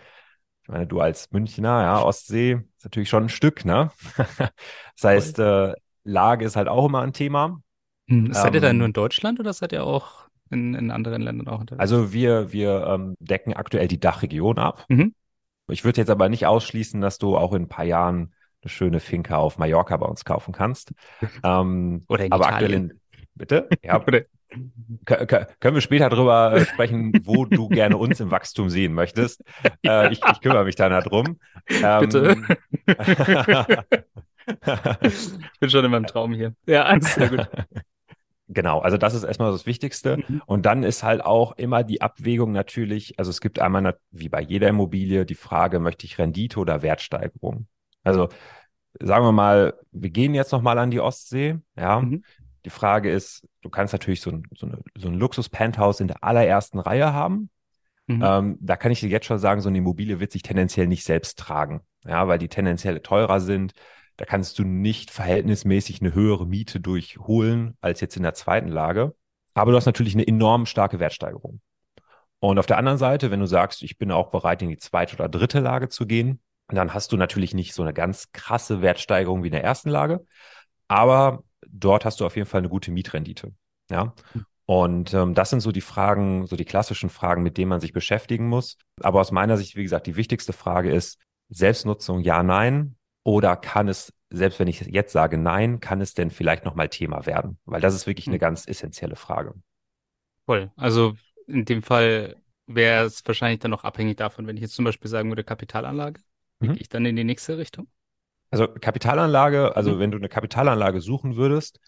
ich 0.64 0.68
meine, 0.70 0.86
du 0.86 1.00
als 1.00 1.30
Münchner, 1.32 1.82
ja, 1.82 2.02
Ostsee 2.02 2.62
ist 2.78 2.84
natürlich 2.84 3.08
schon 3.10 3.24
ein 3.24 3.28
Stück, 3.30 3.64
ne? 3.64 3.90
Das 4.96 5.04
heißt, 5.04 5.38
äh, 5.40 5.74
Lage 6.04 6.44
ist 6.46 6.56
halt 6.56 6.68
auch 6.68 6.86
immer 6.86 7.02
ein 7.02 7.12
Thema. 7.14 7.60
Hm, 8.08 8.32
seid 8.34 8.54
ihr 8.54 8.60
da 8.62 8.72
nur 8.72 8.86
in 8.86 8.92
Ähm, 8.92 8.94
Deutschland 8.94 9.40
oder 9.40 9.52
seid 9.52 9.72
ihr 9.72 9.84
auch 9.84 10.23
in, 10.50 10.74
in 10.74 10.90
anderen 10.90 11.22
Ländern 11.22 11.48
auch 11.48 11.60
unterwegs? 11.60 11.80
also 11.80 12.12
wir, 12.12 12.52
wir 12.52 12.86
ähm, 12.86 13.16
decken 13.20 13.54
aktuell 13.54 13.88
die 13.88 14.00
Dachregion 14.00 14.58
ab. 14.58 14.86
Mhm. 14.88 15.14
Ich 15.68 15.84
würde 15.84 16.00
jetzt 16.00 16.10
aber 16.10 16.28
nicht 16.28 16.46
ausschließen, 16.46 17.00
dass 17.00 17.18
du 17.18 17.36
auch 17.36 17.52
in 17.54 17.62
ein 17.62 17.68
paar 17.68 17.84
Jahren 17.86 18.34
eine 18.62 18.68
schöne 18.70 19.00
Finca 19.00 19.36
auf 19.36 19.58
Mallorca 19.58 19.96
bei 19.96 20.06
uns 20.06 20.24
kaufen 20.24 20.52
kannst. 20.52 20.92
Ähm, 21.42 22.02
Oder 22.08 22.24
in 22.24 22.32
aber 22.32 22.46
aktuell 22.46 22.70
Italien. 22.72 22.90
in, 22.90 23.00
bitte? 23.34 23.68
Ja, 23.82 23.98
kö- 25.06 25.46
Können 25.60 25.74
wir 25.74 25.80
später 25.80 26.08
drüber 26.08 26.54
äh, 26.54 26.64
sprechen, 26.66 27.26
wo 27.26 27.44
du 27.44 27.68
gerne 27.68 27.96
uns 27.96 28.20
im 28.20 28.30
Wachstum 28.30 28.70
sehen 28.70 28.94
möchtest? 28.94 29.42
Äh, 29.86 30.12
ich, 30.12 30.20
ich 30.24 30.40
kümmere 30.40 30.64
mich 30.64 30.76
dann 30.76 30.92
darum. 30.92 31.38
bitte. 31.68 32.36
Ähm, 32.36 32.46
Ich 35.02 35.58
bin 35.60 35.70
schon 35.70 35.84
in 35.84 35.90
meinem 35.90 36.06
Traum 36.06 36.32
hier. 36.34 36.54
Ja, 36.66 36.98
sehr 37.00 37.28
gut. 37.28 37.48
Genau, 38.48 38.80
also 38.80 38.96
das 38.96 39.14
ist 39.14 39.24
erstmal 39.24 39.52
das 39.52 39.66
Wichtigste. 39.66 40.18
Mhm. 40.18 40.42
Und 40.46 40.66
dann 40.66 40.82
ist 40.82 41.02
halt 41.02 41.24
auch 41.24 41.52
immer 41.56 41.84
die 41.84 42.00
Abwägung 42.00 42.52
natürlich, 42.52 43.18
also 43.18 43.30
es 43.30 43.40
gibt 43.40 43.58
einmal, 43.58 43.98
wie 44.10 44.28
bei 44.28 44.40
jeder 44.40 44.68
Immobilie, 44.68 45.24
die 45.26 45.34
Frage, 45.34 45.80
möchte 45.80 46.06
ich 46.06 46.18
Rendite 46.18 46.58
oder 46.58 46.82
Wertsteigerung? 46.82 47.66
Also 48.02 48.28
sagen 49.00 49.24
wir 49.24 49.32
mal, 49.32 49.74
wir 49.92 50.10
gehen 50.10 50.34
jetzt 50.34 50.52
nochmal 50.52 50.78
an 50.78 50.90
die 50.90 51.00
Ostsee, 51.00 51.58
ja. 51.76 52.00
Mhm. 52.00 52.22
Die 52.64 52.70
Frage 52.70 53.10
ist, 53.10 53.46
du 53.60 53.68
kannst 53.68 53.92
natürlich 53.92 54.22
so 54.22 54.30
ein, 54.30 54.44
so 54.56 54.66
eine, 54.66 54.78
so 54.96 55.08
ein 55.08 55.14
Luxus-Penthouse 55.14 56.00
in 56.00 56.08
der 56.08 56.24
allerersten 56.24 56.78
Reihe 56.78 57.12
haben. 57.12 57.50
Mhm. 58.06 58.22
Ähm, 58.24 58.58
da 58.60 58.76
kann 58.76 58.92
ich 58.92 59.00
dir 59.00 59.08
jetzt 59.08 59.26
schon 59.26 59.38
sagen, 59.38 59.60
so 59.60 59.68
eine 59.68 59.78
Immobilie 59.78 60.20
wird 60.20 60.32
sich 60.32 60.42
tendenziell 60.42 60.86
nicht 60.86 61.04
selbst 61.04 61.38
tragen, 61.38 61.82
ja, 62.06 62.26
weil 62.28 62.38
die 62.38 62.48
tendenziell 62.48 63.00
teurer 63.00 63.40
sind. 63.40 63.72
Da 64.16 64.24
kannst 64.24 64.58
du 64.58 64.64
nicht 64.64 65.10
verhältnismäßig 65.10 66.00
eine 66.00 66.14
höhere 66.14 66.46
Miete 66.46 66.80
durchholen 66.80 67.76
als 67.80 68.00
jetzt 68.00 68.16
in 68.16 68.22
der 68.22 68.34
zweiten 68.34 68.68
Lage. 68.68 69.14
Aber 69.54 69.70
du 69.70 69.76
hast 69.76 69.86
natürlich 69.86 70.14
eine 70.14 70.26
enorm 70.26 70.66
starke 70.66 71.00
Wertsteigerung. 71.00 71.60
Und 72.40 72.58
auf 72.58 72.66
der 72.66 72.78
anderen 72.78 72.98
Seite, 72.98 73.30
wenn 73.30 73.40
du 73.40 73.46
sagst, 73.46 73.82
ich 73.82 73.96
bin 73.96 74.12
auch 74.12 74.30
bereit, 74.30 74.62
in 74.62 74.68
die 74.68 74.76
zweite 74.76 75.14
oder 75.14 75.28
dritte 75.28 75.60
Lage 75.60 75.88
zu 75.88 76.06
gehen, 76.06 76.40
dann 76.68 76.94
hast 76.94 77.12
du 77.12 77.16
natürlich 77.16 77.54
nicht 77.54 77.74
so 77.74 77.82
eine 77.82 77.94
ganz 77.94 78.32
krasse 78.32 78.82
Wertsteigerung 78.82 79.42
wie 79.42 79.48
in 79.48 79.52
der 79.52 79.64
ersten 79.64 79.90
Lage. 79.90 80.26
Aber 80.88 81.42
dort 81.66 82.04
hast 82.04 82.20
du 82.20 82.26
auf 82.26 82.36
jeden 82.36 82.48
Fall 82.48 82.58
eine 82.58 82.68
gute 82.68 82.90
Mietrendite. 82.90 83.52
Ja. 83.90 84.14
Und 84.66 85.12
ähm, 85.12 85.34
das 85.34 85.50
sind 85.50 85.60
so 85.60 85.72
die 85.72 85.80
Fragen, 85.80 86.46
so 86.46 86.56
die 86.56 86.64
klassischen 86.64 87.10
Fragen, 87.10 87.42
mit 87.42 87.58
denen 87.58 87.68
man 87.68 87.80
sich 87.80 87.92
beschäftigen 87.92 88.48
muss. 88.48 88.78
Aber 89.00 89.20
aus 89.20 89.30
meiner 89.30 89.56
Sicht, 89.56 89.76
wie 89.76 89.82
gesagt, 89.82 90.06
die 90.06 90.16
wichtigste 90.16 90.52
Frage 90.52 90.90
ist 90.90 91.18
Selbstnutzung, 91.50 92.20
ja, 92.20 92.42
nein. 92.42 92.96
Oder 93.24 93.56
kann 93.56 93.88
es, 93.88 94.12
selbst 94.30 94.58
wenn 94.60 94.68
ich 94.68 94.80
jetzt 94.82 95.12
sage 95.12 95.38
nein, 95.38 95.80
kann 95.80 96.00
es 96.00 96.14
denn 96.14 96.30
vielleicht 96.30 96.64
nochmal 96.64 96.88
Thema 96.88 97.26
werden? 97.26 97.58
Weil 97.64 97.80
das 97.80 97.94
ist 97.94 98.06
wirklich 98.06 98.30
eine 98.30 98.36
Mhm. 98.36 98.40
ganz 98.40 98.68
essentielle 98.68 99.16
Frage. 99.16 99.54
Voll. 100.46 100.70
Also 100.76 101.16
in 101.46 101.64
dem 101.64 101.82
Fall 101.82 102.36
wäre 102.66 103.04
es 103.06 103.26
wahrscheinlich 103.26 103.60
dann 103.60 103.70
noch 103.70 103.84
abhängig 103.84 104.16
davon, 104.16 104.46
wenn 104.46 104.56
ich 104.56 104.62
jetzt 104.62 104.74
zum 104.74 104.84
Beispiel 104.84 105.10
sagen 105.10 105.28
würde, 105.30 105.44
Kapitalanlage, 105.44 106.20
Mhm. 106.60 106.72
gehe 106.72 106.82
ich 106.82 106.88
dann 106.88 107.06
in 107.06 107.16
die 107.16 107.24
nächste 107.24 107.58
Richtung? 107.58 107.88
Also 108.50 108.68
Kapitalanlage, 108.68 109.74
also 109.76 109.92
Mhm. 109.92 109.98
wenn 109.98 110.10
du 110.12 110.18
eine 110.18 110.28
Kapitalanlage 110.28 111.00
suchen 111.00 111.36
würdest 111.36 111.80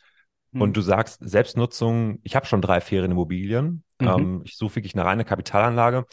Mhm. 0.53 0.61
und 0.63 0.77
du 0.77 0.81
sagst 0.81 1.21
Selbstnutzung, 1.23 2.19
ich 2.25 2.35
habe 2.35 2.47
schon 2.47 2.61
drei 2.63 2.81
Ferienimmobilien, 2.81 3.85
Mhm. 4.01 4.09
ähm, 4.09 4.43
ich 4.45 4.57
suche 4.57 4.77
wirklich 4.77 4.95
eine 4.95 5.05
reine 5.05 5.25
Kapitalanlage, 5.25 6.07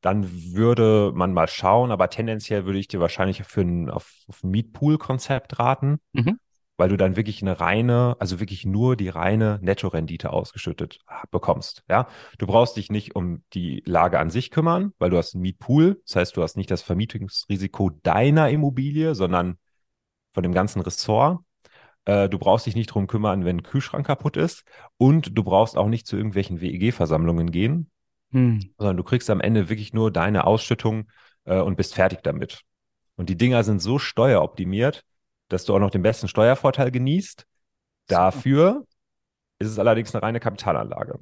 dann 0.00 0.30
würde 0.54 1.12
man 1.14 1.32
mal 1.32 1.48
schauen, 1.48 1.90
aber 1.90 2.10
tendenziell 2.10 2.64
würde 2.64 2.78
ich 2.78 2.88
dir 2.88 3.00
wahrscheinlich 3.00 3.42
für 3.44 3.62
ein, 3.62 3.90
auf, 3.90 4.12
auf 4.28 4.44
ein 4.44 4.50
Mietpool-Konzept 4.50 5.58
raten, 5.58 5.98
Mhm. 6.12 6.38
weil 6.76 6.88
du 6.90 6.96
dann 6.96 7.16
wirklich 7.16 7.40
eine 7.42 7.58
reine, 7.58 8.16
also 8.18 8.38
wirklich 8.38 8.66
nur 8.66 8.96
die 8.96 9.08
reine 9.08 9.58
Nettorendite 9.62 10.30
ausgeschüttet 10.32 11.00
bekommst. 11.30 11.82
Ja, 11.88 12.06
du 12.38 12.46
brauchst 12.46 12.76
dich 12.76 12.90
nicht 12.90 13.16
um 13.16 13.42
die 13.54 13.82
Lage 13.86 14.18
an 14.18 14.30
sich 14.30 14.50
kümmern, 14.50 14.92
weil 14.98 15.10
du 15.10 15.16
hast 15.16 15.34
einen 15.34 15.42
Mietpool. 15.42 16.00
Das 16.06 16.16
heißt, 16.16 16.36
du 16.36 16.42
hast 16.42 16.56
nicht 16.56 16.70
das 16.70 16.82
Vermietungsrisiko 16.82 17.90
deiner 18.02 18.50
Immobilie, 18.50 19.14
sondern 19.14 19.58
von 20.32 20.42
dem 20.42 20.52
ganzen 20.52 20.82
Ressort. 20.82 21.40
Äh, 22.04 22.28
du 22.28 22.38
brauchst 22.38 22.66
dich 22.66 22.76
nicht 22.76 22.88
drum 22.88 23.06
kümmern, 23.06 23.44
wenn 23.44 23.56
ein 23.56 23.62
Kühlschrank 23.62 24.06
kaputt 24.06 24.36
ist. 24.36 24.64
Und 24.98 25.36
du 25.36 25.42
brauchst 25.42 25.76
auch 25.76 25.88
nicht 25.88 26.06
zu 26.06 26.16
irgendwelchen 26.16 26.60
WEG-Versammlungen 26.60 27.50
gehen, 27.50 27.90
Mhm. 28.30 28.74
sondern 28.76 28.96
du 28.96 29.02
kriegst 29.02 29.30
am 29.30 29.40
Ende 29.40 29.68
wirklich 29.68 29.92
nur 29.92 30.10
deine 30.10 30.46
Ausschüttung 30.46 31.08
äh, 31.44 31.60
und 31.60 31.76
bist 31.76 31.94
fertig 31.94 32.20
damit. 32.22 32.62
Und 33.16 33.30
die 33.30 33.36
Dinger 33.36 33.64
sind 33.64 33.80
so 33.80 33.98
steueroptimiert, 33.98 35.04
dass 35.48 35.64
du 35.64 35.74
auch 35.74 35.78
noch 35.78 35.90
den 35.90 36.02
besten 36.02 36.28
Steuervorteil 36.28 36.90
genießt. 36.90 37.46
Dafür 38.08 38.84
ist 39.58 39.68
es 39.68 39.78
allerdings 39.78 40.14
eine 40.14 40.22
reine 40.22 40.40
Kapitalanlage. 40.40 41.20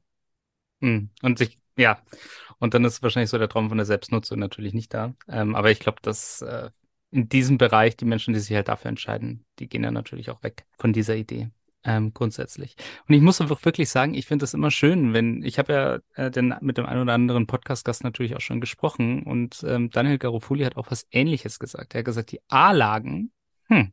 Mhm. 0.80 1.10
Und 1.22 1.38
sich, 1.38 1.58
ja, 1.76 1.98
und 2.58 2.74
dann 2.74 2.84
ist 2.84 3.02
wahrscheinlich 3.02 3.30
so 3.30 3.38
der 3.38 3.48
Traum 3.48 3.68
von 3.68 3.78
der 3.78 3.86
Selbstnutzung 3.86 4.38
natürlich 4.38 4.74
nicht 4.74 4.92
da. 4.92 5.14
Ähm, 5.28 5.54
aber 5.54 5.70
ich 5.70 5.80
glaube, 5.80 5.98
dass 6.02 6.42
äh, 6.42 6.70
in 7.10 7.28
diesem 7.28 7.58
Bereich 7.58 7.96
die 7.96 8.06
Menschen, 8.06 8.34
die 8.34 8.40
sich 8.40 8.54
halt 8.54 8.68
dafür 8.68 8.88
entscheiden, 8.88 9.44
die 9.58 9.68
gehen 9.68 9.82
dann 9.82 9.94
natürlich 9.94 10.30
auch 10.30 10.42
weg 10.42 10.66
von 10.78 10.92
dieser 10.92 11.14
Idee. 11.14 11.50
Ähm, 11.86 12.14
grundsätzlich. 12.14 12.76
Und 13.06 13.14
ich 13.14 13.20
muss 13.20 13.42
einfach 13.42 13.62
wirklich 13.66 13.90
sagen, 13.90 14.14
ich 14.14 14.24
finde 14.24 14.46
es 14.46 14.54
immer 14.54 14.70
schön, 14.70 15.12
wenn, 15.12 15.42
ich 15.42 15.58
habe 15.58 15.72
ja 15.74 15.98
äh, 16.14 16.30
den, 16.30 16.54
mit 16.62 16.78
dem 16.78 16.86
einen 16.86 17.02
oder 17.02 17.12
anderen 17.12 17.46
Podcast-Gast 17.46 18.04
natürlich 18.04 18.34
auch 18.34 18.40
schon 18.40 18.62
gesprochen 18.62 19.22
und 19.24 19.62
ähm, 19.68 19.90
Daniel 19.90 20.16
Garofuli 20.16 20.64
hat 20.64 20.78
auch 20.78 20.90
was 20.90 21.06
Ähnliches 21.10 21.58
gesagt. 21.58 21.94
Er 21.94 21.98
hat 21.98 22.06
gesagt, 22.06 22.32
die 22.32 22.40
A-Lagen, 22.48 23.32
hm, 23.68 23.92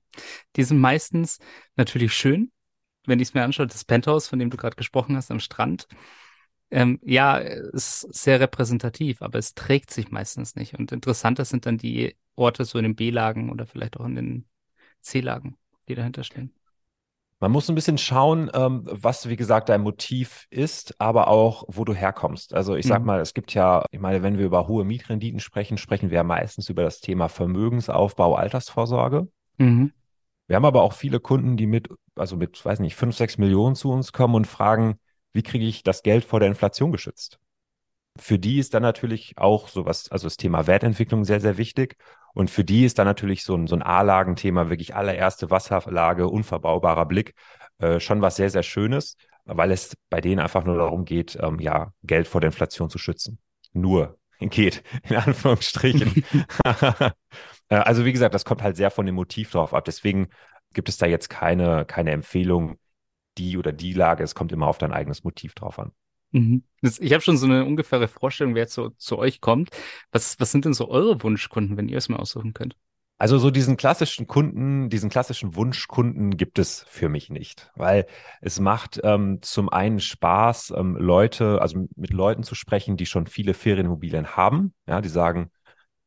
die 0.56 0.64
sind 0.64 0.80
meistens 0.80 1.40
natürlich 1.76 2.14
schön, 2.14 2.54
wenn 3.06 3.20
ich 3.20 3.30
es 3.30 3.34
mir 3.34 3.44
anschaue, 3.44 3.68
das 3.68 3.84
Penthouse, 3.84 4.28
von 4.28 4.40
dem 4.40 4.50
du 4.50 4.58
gerade 4.58 4.76
gesprochen 4.76 5.18
hast, 5.18 5.32
am 5.32 5.40
Strand, 5.40 5.88
ähm, 6.70 7.00
ja, 7.04 7.38
ist 7.38 8.02
sehr 8.14 8.40
repräsentativ, 8.40 9.22
aber 9.22 9.38
es 9.38 9.54
trägt 9.54 9.92
sich 9.92 10.12
meistens 10.12 10.56
nicht. 10.56 10.76
Und 10.76 10.92
interessanter 10.94 11.44
sind 11.44 11.66
dann 11.66 11.78
die 11.78 12.16
Orte 12.36 12.64
so 12.64 12.78
in 12.78 12.84
den 12.84 12.96
B-Lagen 12.96 13.50
oder 13.50 13.66
vielleicht 13.66 13.98
auch 13.98 14.06
in 14.06 14.16
den 14.16 14.46
C-Lagen, 15.02 15.58
die 15.90 15.96
dahinter 15.96 16.24
stehen. 16.24 16.54
Man 17.42 17.52
muss 17.52 17.68
ein 17.68 17.76
bisschen 17.76 17.98
schauen, 17.98 18.52
ähm, 18.54 18.84
was, 18.86 19.28
wie 19.28 19.36
gesagt, 19.36 19.70
dein 19.70 19.82
Motiv 19.82 20.46
ist, 20.52 20.94
aber 21.02 21.28
auch, 21.28 21.64
wo 21.68 21.84
du 21.84 21.94
herkommst. 21.96 22.54
Also 22.54 22.76
ich 22.76 22.86
sag 22.86 23.02
Mhm. 23.02 23.08
mal, 23.08 23.20
es 23.20 23.34
gibt 23.34 23.56
ja, 23.56 23.84
ich 23.90 24.00
meine, 24.00 24.22
wenn 24.22 24.38
wir 24.38 24.46
über 24.46 24.68
hohe 24.68 24.86
Mietrenditen 24.86 25.40
sprechen, 25.40 25.80
sprechen 25.80 26.12
wir 26.12 26.18
ja 26.18 26.24
meistens 26.24 26.70
über 26.70 26.84
das 26.84 27.00
Thema 27.00 27.30
Vermögensaufbau, 27.30 28.36
Altersvorsorge. 28.36 29.28
Mhm. 29.58 29.92
Wir 30.46 30.56
haben 30.56 30.66
aber 30.66 30.84
auch 30.84 30.94
viele 30.94 31.20
Kunden, 31.20 31.58
die 31.58 31.66
mit, 31.66 31.90
also 32.16 32.38
mit, 32.38 32.64
weiß 32.64 32.80
nicht, 32.80 32.96
fünf, 32.96 33.16
sechs 33.16 33.40
Millionen 33.40 33.74
zu 33.74 33.92
uns 33.92 34.14
kommen 34.14 34.36
und 34.36 34.46
fragen, 34.46 35.00
wie 35.34 35.42
kriege 35.42 35.66
ich 35.66 35.82
das 35.82 36.04
Geld 36.04 36.24
vor 36.24 36.40
der 36.40 36.50
Inflation 36.50 36.92
geschützt? 36.92 37.40
Für 38.20 38.38
die 38.38 38.60
ist 38.60 38.76
dann 38.76 38.84
natürlich 38.84 39.34
auch 39.38 39.68
sowas, 39.68 40.12
also 40.12 40.28
das 40.28 40.38
Thema 40.38 40.68
Wertentwicklung 40.68 41.24
sehr, 41.26 41.42
sehr 41.42 41.58
wichtig. 41.58 41.96
Und 42.34 42.50
für 42.50 42.64
die 42.64 42.86
ist 42.86 43.00
dann 43.00 43.08
natürlich 43.08 43.44
so 43.44 43.56
ein, 43.56 43.68
so 43.68 43.76
ein 43.76 43.82
A-Lagenthema, 43.82 44.70
wirklich 44.70 44.96
allererste 44.96 45.50
Wasserlage, 45.50 46.28
unverbaubarer 46.28 47.06
Blick, 47.06 47.34
äh, 47.80 48.00
schon 48.00 48.22
was 48.22 48.36
sehr, 48.36 48.50
sehr 48.50 48.64
Schönes, 48.64 49.18
weil 49.46 49.72
es 49.72 49.96
bei 50.10 50.22
denen 50.22 50.40
einfach 50.40 50.64
nur 50.64 50.78
darum 50.78 51.06
geht, 51.06 51.38
ähm, 51.42 51.60
ja, 51.60 51.94
Geld 52.04 52.28
vor 52.28 52.42
der 52.42 52.50
Inflation 52.50 52.90
zu 52.90 52.98
schützen. 52.98 53.40
Nur 53.74 54.18
geht, 54.40 54.84
in 55.10 55.16
Anführungsstrichen. 55.18 56.24
Äh, 57.70 57.76
also 57.76 58.04
wie 58.04 58.12
gesagt, 58.12 58.36
das 58.36 58.44
kommt 58.44 58.62
halt 58.62 58.76
sehr 58.76 58.92
von 58.92 59.06
dem 59.06 59.16
Motiv 59.16 59.50
drauf 59.52 59.74
ab. 59.74 59.86
Deswegen 59.86 60.28
gibt 60.74 60.90
es 60.90 60.98
da 60.98 61.06
jetzt 61.06 61.30
keine, 61.30 61.86
keine 61.86 62.12
Empfehlung, 62.12 62.78
die 63.38 63.58
oder 63.58 63.72
die 63.72 63.94
Lage. 63.94 64.26
Es 64.26 64.36
kommt 64.36 64.52
immer 64.52 64.68
auf 64.68 64.78
dein 64.78 64.92
eigenes 64.92 65.24
Motiv 65.24 65.54
drauf 65.54 65.80
an. 65.80 65.94
Mhm. 66.32 66.64
Ich 66.82 67.14
habe 67.14 67.22
schon 67.22 67.38
so 67.38 67.46
eine 67.46 67.66
ungefähre 67.66 68.08
Vorstellung, 68.08 68.56
wer 68.56 68.64
jetzt 68.64 68.74
so 68.74 68.90
zu 68.90 69.18
euch 69.18 69.42
kommt. 69.42 69.70
Was, 70.12 70.40
was 70.40 70.52
sind 70.52 70.66
denn 70.66 70.74
so 70.74 70.90
eure 70.90 71.22
Wunschkunden, 71.24 71.78
wenn 71.78 71.90
ihr 71.90 71.98
es 71.98 72.10
mal 72.10 72.18
aussuchen 72.18 72.54
könnt? 72.54 72.76
Also 73.22 73.38
so 73.38 73.52
diesen 73.52 73.78
klassischen 73.78 74.26
Kunden, 74.26 74.90
diesen 74.90 75.12
klassischen 75.12 75.56
Wunschkunden 75.56 76.38
gibt 76.38 76.58
es 76.58 76.86
für 76.90 77.08
mich 77.08 77.30
nicht, 77.30 77.70
weil 77.76 78.08
es 78.42 78.60
macht 78.60 79.00
ähm, 79.04 79.44
zum 79.44 79.70
einen 79.70 80.00
Spaß, 80.00 80.74
ähm, 80.76 80.96
Leute, 80.96 81.62
also 81.62 81.88
mit 81.96 82.14
Leuten 82.14 82.42
zu 82.42 82.56
sprechen, 82.56 82.98
die 82.98 83.06
schon 83.06 83.28
viele 83.28 83.54
Ferienimmobilien 83.54 84.36
haben. 84.36 84.74
Ja, 84.88 85.02
die 85.02 85.10
sagen, 85.10 85.52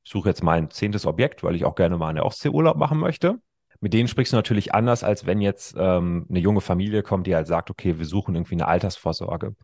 ich 0.02 0.10
suche 0.10 0.30
jetzt 0.30 0.42
mein 0.42 0.70
zehntes 0.70 1.06
Objekt, 1.06 1.44
weil 1.44 1.54
ich 1.54 1.64
auch 1.64 1.76
gerne 1.76 1.96
mal 1.98 2.08
eine 2.08 2.24
Ostsee 2.24 2.48
Urlaub 2.48 2.76
machen 2.76 2.98
möchte. 2.98 3.38
Mit 3.78 3.92
denen 3.92 4.08
sprichst 4.08 4.32
du 4.32 4.36
natürlich 4.36 4.74
anders, 4.74 5.04
als 5.04 5.24
wenn 5.24 5.40
jetzt 5.40 5.76
ähm, 5.78 6.26
eine 6.28 6.40
junge 6.40 6.62
Familie 6.62 7.04
kommt, 7.04 7.28
die 7.28 7.36
halt 7.36 7.46
sagt, 7.46 7.70
okay, 7.70 7.96
wir 7.96 8.06
suchen 8.06 8.34
irgendwie 8.34 8.54
eine 8.54 8.66
Altersvorsorge. 8.66 9.54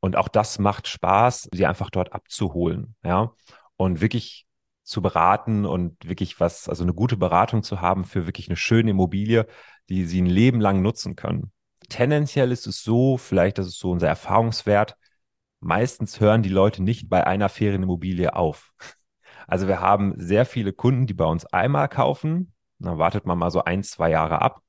Und 0.00 0.16
auch 0.16 0.28
das 0.28 0.58
macht 0.58 0.86
Spaß, 0.88 1.48
sie 1.52 1.66
einfach 1.66 1.90
dort 1.90 2.12
abzuholen, 2.12 2.94
ja, 3.04 3.32
und 3.76 4.00
wirklich 4.00 4.46
zu 4.84 5.02
beraten 5.02 5.66
und 5.66 5.96
wirklich 6.08 6.40
was, 6.40 6.68
also 6.68 6.82
eine 6.82 6.94
gute 6.94 7.16
Beratung 7.16 7.62
zu 7.62 7.80
haben 7.80 8.04
für 8.04 8.26
wirklich 8.26 8.48
eine 8.48 8.56
schöne 8.56 8.90
Immobilie, 8.92 9.46
die 9.88 10.04
sie 10.04 10.22
ein 10.22 10.26
Leben 10.26 10.60
lang 10.60 10.82
nutzen 10.82 11.16
können. 11.16 11.52
Tendenziell 11.88 12.52
ist 12.52 12.66
es 12.66 12.82
so, 12.82 13.16
vielleicht 13.16 13.58
ist 13.58 13.78
so 13.78 13.90
unser 13.90 14.08
Erfahrungswert, 14.08 14.96
meistens 15.60 16.20
hören 16.20 16.42
die 16.42 16.48
Leute 16.48 16.82
nicht 16.82 17.08
bei 17.08 17.26
einer 17.26 17.48
Ferienimmobilie 17.48 18.34
auf. 18.34 18.72
Also 19.46 19.68
wir 19.68 19.80
haben 19.80 20.14
sehr 20.18 20.44
viele 20.46 20.72
Kunden, 20.72 21.06
die 21.06 21.14
bei 21.14 21.24
uns 21.24 21.46
einmal 21.46 21.88
kaufen, 21.88 22.54
dann 22.78 22.98
wartet 22.98 23.26
man 23.26 23.38
mal 23.38 23.50
so 23.50 23.64
ein, 23.64 23.82
zwei 23.82 24.10
Jahre 24.10 24.40
ab 24.42 24.62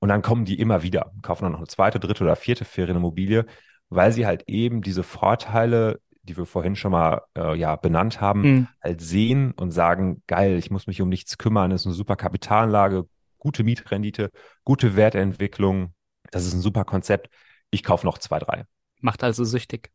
Und 0.00 0.08
dann 0.10 0.22
kommen 0.22 0.44
die 0.44 0.58
immer 0.60 0.82
wieder, 0.82 1.12
kaufen 1.22 1.44
dann 1.44 1.52
noch 1.52 1.58
eine 1.60 1.68
zweite, 1.68 2.00
dritte 2.00 2.24
oder 2.24 2.36
vierte 2.36 2.64
Ferienimmobilie, 2.64 3.46
weil 3.90 4.12
sie 4.12 4.26
halt 4.26 4.44
eben 4.48 4.82
diese 4.82 5.02
Vorteile, 5.02 6.00
die 6.22 6.36
wir 6.36 6.46
vorhin 6.46 6.76
schon 6.76 6.92
mal 6.92 7.22
äh, 7.36 7.56
ja, 7.56 7.76
benannt 7.76 8.20
haben, 8.20 8.40
mhm. 8.42 8.68
halt 8.82 9.00
sehen 9.00 9.52
und 9.52 9.70
sagen, 9.70 10.22
geil, 10.26 10.58
ich 10.58 10.70
muss 10.70 10.86
mich 10.86 11.00
um 11.00 11.08
nichts 11.08 11.38
kümmern, 11.38 11.70
das 11.70 11.82
ist 11.82 11.86
eine 11.86 11.94
super 11.94 12.16
Kapitalanlage, 12.16 13.08
gute 13.38 13.64
Mietrendite, 13.64 14.30
gute 14.64 14.96
Wertentwicklung, 14.96 15.94
das 16.30 16.44
ist 16.44 16.54
ein 16.54 16.60
super 16.60 16.84
Konzept. 16.84 17.28
Ich 17.70 17.82
kaufe 17.82 18.06
noch 18.06 18.18
zwei, 18.18 18.38
drei. 18.38 18.64
Macht 19.00 19.22
also 19.24 19.44
süchtig. 19.44 19.90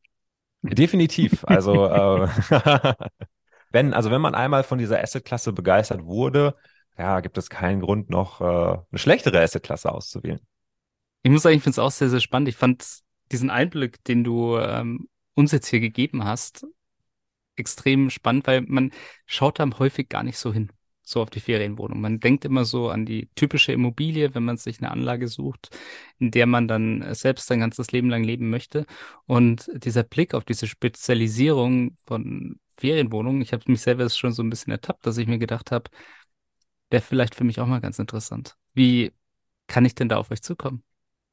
Definitiv. 0.61 1.43
Also 1.47 1.87
äh, 1.87 2.27
wenn, 3.71 3.93
also 3.93 4.11
wenn 4.11 4.21
man 4.21 4.35
einmal 4.35 4.63
von 4.63 4.77
dieser 4.77 5.01
Assetklasse 5.01 5.53
begeistert 5.53 6.03
wurde, 6.03 6.55
ja, 6.97 7.19
gibt 7.19 7.37
es 7.37 7.49
keinen 7.49 7.81
Grund, 7.81 8.09
noch 8.09 8.39
äh, 8.41 8.43
eine 8.43 8.99
schlechtere 8.99 9.41
Assetklasse 9.41 9.91
auszuwählen. 9.91 10.39
Ich 11.23 11.31
muss 11.31 11.41
sagen, 11.41 11.55
ich 11.55 11.63
finde 11.63 11.75
es 11.75 11.79
auch 11.79 11.91
sehr, 11.91 12.09
sehr 12.09 12.19
spannend. 12.19 12.49
Ich 12.49 12.55
fand 12.55 12.85
diesen 13.31 13.49
Einblick, 13.49 14.03
den 14.03 14.23
du 14.23 14.57
ähm, 14.57 15.07
uns 15.35 15.51
jetzt 15.51 15.67
hier 15.67 15.79
gegeben 15.79 16.23
hast, 16.23 16.65
extrem 17.55 18.09
spannend, 18.09 18.47
weil 18.47 18.61
man 18.61 18.91
schaut 19.25 19.59
da 19.59 19.69
häufig 19.79 20.09
gar 20.09 20.23
nicht 20.23 20.37
so 20.37 20.53
hin, 20.53 20.71
so 21.01 21.21
auf 21.21 21.29
die 21.29 21.39
Ferienwohnung. 21.39 22.01
Man 22.01 22.19
denkt 22.19 22.45
immer 22.45 22.65
so 22.65 22.89
an 22.89 23.05
die 23.05 23.29
typische 23.35 23.71
Immobilie, 23.71 24.33
wenn 24.35 24.43
man 24.43 24.57
sich 24.57 24.79
eine 24.79 24.91
Anlage 24.91 25.27
sucht, 25.27 25.69
in 26.19 26.31
der 26.31 26.45
man 26.45 26.67
dann 26.67 27.13
selbst 27.13 27.47
sein 27.47 27.59
ganzes 27.59 27.91
Leben 27.91 28.09
lang 28.09 28.23
leben 28.23 28.49
möchte. 28.49 28.85
Und 29.25 29.69
dieser 29.73 30.03
Blick 30.03 30.33
auf 30.33 30.45
diese 30.45 30.67
Spezialisierung 30.67 31.97
von 32.05 32.59
Ferienwohnungen, 32.77 33.41
ich 33.41 33.53
habe 33.53 33.63
mich 33.67 33.81
selber 33.81 34.09
schon 34.09 34.31
so 34.31 34.41
ein 34.41 34.49
bisschen 34.49 34.71
ertappt, 34.71 35.05
dass 35.05 35.17
ich 35.17 35.27
mir 35.27 35.37
gedacht 35.37 35.71
habe, 35.71 35.89
wäre 36.89 37.03
vielleicht 37.03 37.35
für 37.35 37.43
mich 37.43 37.59
auch 37.59 37.67
mal 37.67 37.81
ganz 37.81 37.99
interessant. 37.99 38.55
Wie 38.73 39.11
kann 39.67 39.85
ich 39.85 39.95
denn 39.95 40.09
da 40.09 40.17
auf 40.17 40.31
euch 40.31 40.41
zukommen? 40.41 40.83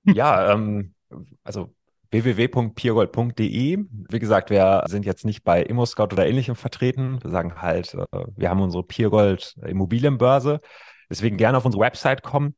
Ja, 0.04 0.52
ähm, 0.52 0.94
also 1.42 1.74
www.piergold.de. 2.10 3.78
Wie 4.08 4.18
gesagt, 4.18 4.50
wir 4.50 4.84
sind 4.88 5.04
jetzt 5.04 5.24
nicht 5.24 5.44
bei 5.44 5.62
ImmoScout 5.62 6.12
oder 6.12 6.26
ähnlichem 6.26 6.56
vertreten. 6.56 7.22
Wir 7.22 7.30
sagen 7.30 7.60
halt, 7.60 7.94
äh, 7.94 8.24
wir 8.36 8.50
haben 8.50 8.60
unsere 8.60 8.82
Piergold 8.82 9.56
Immobilienbörse. 9.64 10.60
Deswegen 11.08 11.36
gerne 11.36 11.58
auf 11.58 11.64
unsere 11.64 11.82
Website 11.82 12.22
kommen. 12.22 12.54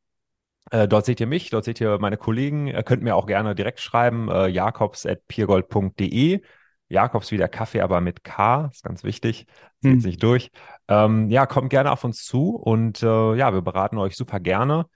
Äh, 0.71 0.89
dort 0.89 1.05
seht 1.05 1.21
ihr 1.21 1.27
mich, 1.27 1.51
dort 1.51 1.65
seht 1.65 1.81
ihr 1.81 1.99
meine 1.99 2.17
Kollegen. 2.17 2.69
Ihr 2.69 2.83
könnt 2.83 3.03
mir 3.03 3.17
auch 3.17 3.27
gerne 3.27 3.55
direkt 3.55 3.81
schreiben, 3.81 4.31
äh, 4.31 4.49
jakobs.piergold.de. 4.49 6.41
Jakobs 6.89 7.31
wie 7.31 7.39
der 7.39 7.49
Kaffee, 7.49 7.81
aber 7.81 8.01
mit 8.03 8.23
K, 8.23 8.69
ist 8.71 8.85
ganz 8.85 9.03
wichtig. 9.03 9.47
Hm. 9.83 9.99
nicht 9.99 10.23
durch. 10.23 10.51
Ähm, 10.89 11.31
ja, 11.31 11.47
kommt 11.47 11.71
gerne 11.71 11.91
auf 11.91 12.05
uns 12.05 12.25
zu 12.25 12.55
und 12.55 13.03
äh, 13.03 13.35
ja, 13.35 13.53
wir 13.53 13.63
beraten 13.63 13.99
euch 13.99 14.15
super 14.17 14.41
gerne. 14.41 14.87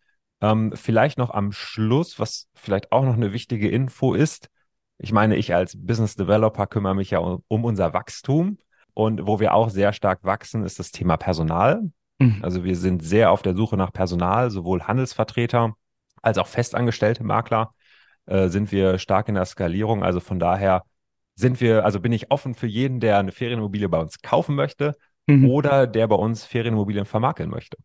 Ähm, 0.40 0.72
vielleicht 0.74 1.18
noch 1.18 1.30
am 1.30 1.52
Schluss, 1.52 2.18
was 2.18 2.48
vielleicht 2.54 2.92
auch 2.92 3.04
noch 3.04 3.14
eine 3.14 3.32
wichtige 3.32 3.70
Info 3.70 4.14
ist. 4.14 4.48
Ich 4.98 5.12
meine, 5.12 5.36
ich 5.36 5.54
als 5.54 5.76
Business 5.76 6.16
Developer 6.16 6.66
kümmere 6.66 6.94
mich 6.94 7.10
ja 7.10 7.18
um, 7.18 7.42
um 7.48 7.64
unser 7.64 7.92
Wachstum. 7.92 8.58
Und 8.94 9.26
wo 9.26 9.40
wir 9.40 9.52
auch 9.52 9.68
sehr 9.68 9.92
stark 9.92 10.24
wachsen, 10.24 10.64
ist 10.64 10.78
das 10.78 10.90
Thema 10.90 11.16
Personal. 11.16 11.82
Mhm. 12.18 12.38
Also 12.42 12.64
wir 12.64 12.76
sind 12.76 13.02
sehr 13.02 13.30
auf 13.30 13.42
der 13.42 13.54
Suche 13.54 13.76
nach 13.76 13.92
Personal, 13.92 14.50
sowohl 14.50 14.82
Handelsvertreter 14.84 15.74
als 16.22 16.38
auch 16.38 16.46
festangestellte 16.46 17.22
Makler 17.22 17.72
äh, 18.26 18.48
sind 18.48 18.72
wir 18.72 18.98
stark 18.98 19.28
in 19.28 19.34
der 19.34 19.44
Skalierung. 19.44 20.02
Also 20.02 20.20
von 20.20 20.38
daher 20.38 20.82
sind 21.34 21.60
wir, 21.60 21.84
also 21.84 22.00
bin 22.00 22.12
ich 22.12 22.30
offen 22.30 22.54
für 22.54 22.66
jeden, 22.66 23.00
der 23.00 23.18
eine 23.18 23.32
Ferienimmobilie 23.32 23.88
bei 23.88 23.98
uns 23.98 24.20
kaufen 24.22 24.54
möchte 24.54 24.96
mhm. 25.26 25.48
oder 25.48 25.86
der 25.86 26.08
bei 26.08 26.16
uns 26.16 26.44
Ferienimmobilien 26.44 27.04
vermakeln 27.04 27.50
möchte. 27.50 27.76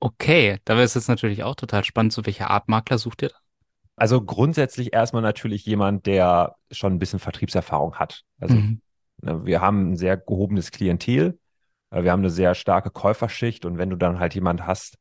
Okay, 0.00 0.58
da 0.64 0.74
wäre 0.74 0.84
es 0.84 0.94
jetzt 0.94 1.08
natürlich 1.08 1.44
auch 1.44 1.54
total 1.54 1.84
spannend, 1.84 2.12
zu 2.12 2.24
welcher 2.24 2.50
Art 2.50 2.68
Makler 2.68 2.98
sucht 2.98 3.22
ihr 3.22 3.28
da? 3.28 3.36
Also 3.96 4.22
grundsätzlich 4.22 4.94
erstmal 4.94 5.22
natürlich 5.22 5.66
jemand, 5.66 6.06
der 6.06 6.56
schon 6.70 6.94
ein 6.94 6.98
bisschen 6.98 7.18
Vertriebserfahrung 7.18 7.96
hat. 7.96 8.22
Also 8.40 8.56
mhm. 8.56 8.80
Ne, 9.22 9.44
wir 9.44 9.60
haben 9.60 9.90
ein 9.90 9.96
sehr 9.96 10.16
gehobenes 10.16 10.70
Klientel, 10.70 11.38
äh, 11.90 12.02
wir 12.02 12.12
haben 12.12 12.20
eine 12.20 12.30
sehr 12.30 12.54
starke 12.54 12.90
Käuferschicht 12.90 13.66
und 13.66 13.76
wenn 13.76 13.90
du 13.90 13.96
dann 13.96 14.18
halt 14.18 14.34
jemand 14.34 14.66
hast, 14.66 14.96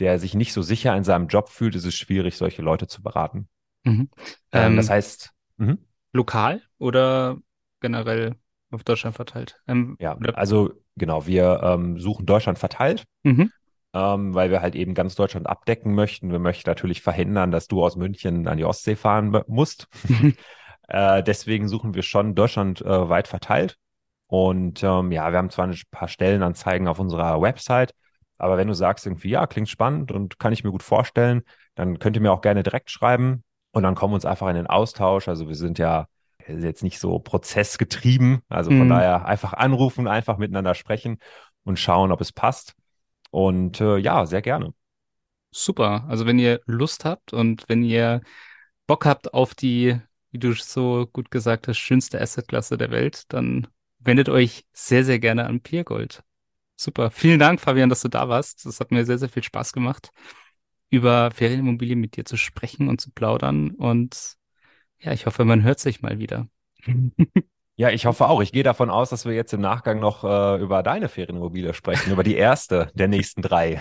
der 0.00 0.18
sich 0.18 0.34
nicht 0.34 0.52
so 0.52 0.62
sicher 0.62 0.96
in 0.96 1.04
seinem 1.04 1.28
Job 1.28 1.48
fühlt, 1.48 1.76
ist 1.76 1.84
es 1.84 1.94
schwierig, 1.94 2.36
solche 2.36 2.62
Leute 2.62 2.88
zu 2.88 3.02
beraten. 3.02 3.48
Mhm. 3.84 4.10
Ähm, 4.50 4.72
ähm, 4.72 4.76
das 4.76 4.90
heißt, 4.90 5.30
mh. 5.58 5.76
lokal 6.12 6.62
oder 6.78 7.38
generell 7.80 8.34
auf 8.72 8.82
Deutschland 8.82 9.14
verteilt? 9.14 9.60
Ähm, 9.68 9.96
ja, 10.00 10.18
also 10.34 10.72
genau, 10.96 11.26
wir 11.26 11.60
ähm, 11.62 12.00
suchen 12.00 12.26
Deutschland 12.26 12.58
verteilt. 12.58 13.04
Mhm 13.22 13.52
ähm, 13.94 14.34
weil 14.34 14.50
wir 14.50 14.60
halt 14.60 14.74
eben 14.74 14.92
ganz 14.92 15.14
Deutschland 15.14 15.46
abdecken 15.46 15.94
möchten. 15.94 16.32
Wir 16.32 16.40
möchten 16.40 16.68
natürlich 16.68 17.00
verhindern, 17.00 17.52
dass 17.52 17.68
du 17.68 17.82
aus 17.82 17.96
München 17.96 18.48
an 18.48 18.58
die 18.58 18.64
Ostsee 18.64 18.96
fahren 18.96 19.40
musst. 19.46 19.88
äh, 20.88 21.22
deswegen 21.22 21.68
suchen 21.68 21.94
wir 21.94 22.02
schon 22.02 22.34
Deutschland 22.34 22.82
äh, 22.82 23.08
weit 23.08 23.28
verteilt. 23.28 23.78
Und 24.26 24.82
ähm, 24.82 25.12
ja, 25.12 25.30
wir 25.30 25.38
haben 25.38 25.50
zwar 25.50 25.68
ein 25.68 25.80
paar 25.90 26.08
Stellenanzeigen 26.08 26.88
auf 26.88 26.98
unserer 26.98 27.40
Website, 27.40 27.94
aber 28.36 28.56
wenn 28.56 28.66
du 28.66 28.74
sagst 28.74 29.06
irgendwie, 29.06 29.30
ja, 29.30 29.46
klingt 29.46 29.68
spannend 29.68 30.10
und 30.10 30.40
kann 30.40 30.52
ich 30.52 30.64
mir 30.64 30.72
gut 30.72 30.82
vorstellen, 30.82 31.42
dann 31.76 32.00
könnt 32.00 32.16
ihr 32.16 32.22
mir 32.22 32.32
auch 32.32 32.40
gerne 32.40 32.64
direkt 32.64 32.90
schreiben 32.90 33.44
und 33.70 33.84
dann 33.84 33.94
kommen 33.94 34.12
wir 34.12 34.16
uns 34.16 34.24
einfach 34.24 34.48
in 34.48 34.56
den 34.56 34.66
Austausch. 34.66 35.28
Also 35.28 35.46
wir 35.46 35.54
sind 35.54 35.78
ja 35.78 36.06
jetzt 36.48 36.82
nicht 36.82 36.98
so 36.98 37.18
prozessgetrieben. 37.18 38.40
Also 38.48 38.70
von 38.70 38.86
mhm. 38.86 38.90
daher 38.90 39.26
einfach 39.26 39.52
anrufen, 39.52 40.08
einfach 40.08 40.38
miteinander 40.38 40.74
sprechen 40.74 41.18
und 41.62 41.78
schauen, 41.78 42.10
ob 42.10 42.20
es 42.20 42.32
passt. 42.32 42.74
Und 43.34 43.80
äh, 43.80 43.96
ja, 43.96 44.26
sehr 44.26 44.42
gerne. 44.42 44.74
Super. 45.50 46.04
Also 46.08 46.24
wenn 46.24 46.38
ihr 46.38 46.60
Lust 46.66 47.04
habt 47.04 47.32
und 47.32 47.64
wenn 47.68 47.82
ihr 47.82 48.22
Bock 48.86 49.06
habt 49.06 49.34
auf 49.34 49.56
die, 49.56 50.00
wie 50.30 50.38
du 50.38 50.52
so 50.52 51.08
gut 51.12 51.32
gesagt 51.32 51.66
hast, 51.66 51.78
schönste 51.78 52.20
Assetklasse 52.20 52.78
der 52.78 52.92
Welt, 52.92 53.24
dann 53.32 53.66
wendet 53.98 54.28
euch 54.28 54.64
sehr, 54.72 55.04
sehr 55.04 55.18
gerne 55.18 55.46
an 55.46 55.60
Piergold. 55.60 56.22
Super. 56.76 57.10
Vielen 57.10 57.40
Dank, 57.40 57.60
Fabian, 57.60 57.88
dass 57.88 58.02
du 58.02 58.08
da 58.08 58.28
warst. 58.28 58.66
Das 58.66 58.78
hat 58.78 58.92
mir 58.92 59.04
sehr, 59.04 59.18
sehr 59.18 59.28
viel 59.28 59.42
Spaß 59.42 59.72
gemacht, 59.72 60.10
über 60.90 61.32
Ferienimmobilien 61.32 61.98
mit 61.98 62.16
dir 62.16 62.24
zu 62.24 62.36
sprechen 62.36 62.88
und 62.88 63.00
zu 63.00 63.10
plaudern. 63.10 63.72
Und 63.72 64.36
ja, 65.00 65.12
ich 65.12 65.26
hoffe, 65.26 65.44
man 65.44 65.64
hört 65.64 65.80
sich 65.80 66.02
mal 66.02 66.20
wieder. 66.20 66.48
Ja, 67.76 67.90
ich 67.90 68.06
hoffe 68.06 68.28
auch. 68.28 68.40
Ich 68.40 68.52
gehe 68.52 68.62
davon 68.62 68.90
aus, 68.90 69.10
dass 69.10 69.24
wir 69.24 69.32
jetzt 69.32 69.52
im 69.52 69.60
Nachgang 69.60 69.98
noch 69.98 70.22
äh, 70.22 70.62
über 70.62 70.82
deine 70.82 71.08
Ferienimmobilie 71.08 71.74
sprechen, 71.74 72.12
über 72.12 72.22
die 72.22 72.36
erste 72.36 72.90
der 72.94 73.08
nächsten 73.08 73.42
drei. 73.42 73.80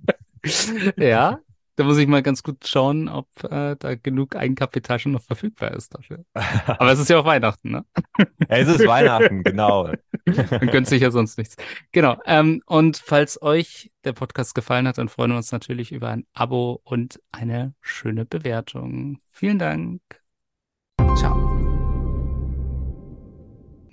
ja, 0.96 1.40
da 1.76 1.84
muss 1.84 1.98
ich 1.98 2.06
mal 2.06 2.22
ganz 2.22 2.42
gut 2.42 2.66
schauen, 2.66 3.08
ob 3.08 3.26
äh, 3.44 3.74
da 3.76 3.94
genug 3.96 4.36
Eigenkapital 4.36 5.00
schon 5.00 5.12
noch 5.12 5.22
verfügbar 5.22 5.72
ist 5.72 5.94
dafür. 5.94 6.24
Aber 6.66 6.92
es 6.92 7.00
ist 7.00 7.10
ja 7.10 7.18
auch 7.18 7.24
Weihnachten, 7.24 7.72
ne? 7.72 7.84
es 8.48 8.68
ist 8.68 8.86
Weihnachten, 8.86 9.42
genau. 9.42 9.90
Man 10.24 10.66
gönnt 10.68 10.86
sich 10.86 11.02
ja 11.02 11.10
sonst 11.10 11.36
nichts. 11.36 11.56
Genau. 11.90 12.16
Ähm, 12.26 12.62
und 12.66 12.96
falls 12.96 13.42
euch 13.42 13.90
der 14.04 14.12
Podcast 14.12 14.54
gefallen 14.54 14.86
hat, 14.86 14.98
dann 14.98 15.08
freuen 15.08 15.32
wir 15.32 15.36
uns 15.36 15.50
natürlich 15.50 15.90
über 15.90 16.10
ein 16.10 16.24
Abo 16.32 16.80
und 16.84 17.20
eine 17.32 17.74
schöne 17.80 18.24
Bewertung. 18.24 19.18
Vielen 19.32 19.58
Dank. 19.58 20.00
Ciao. 21.16 21.63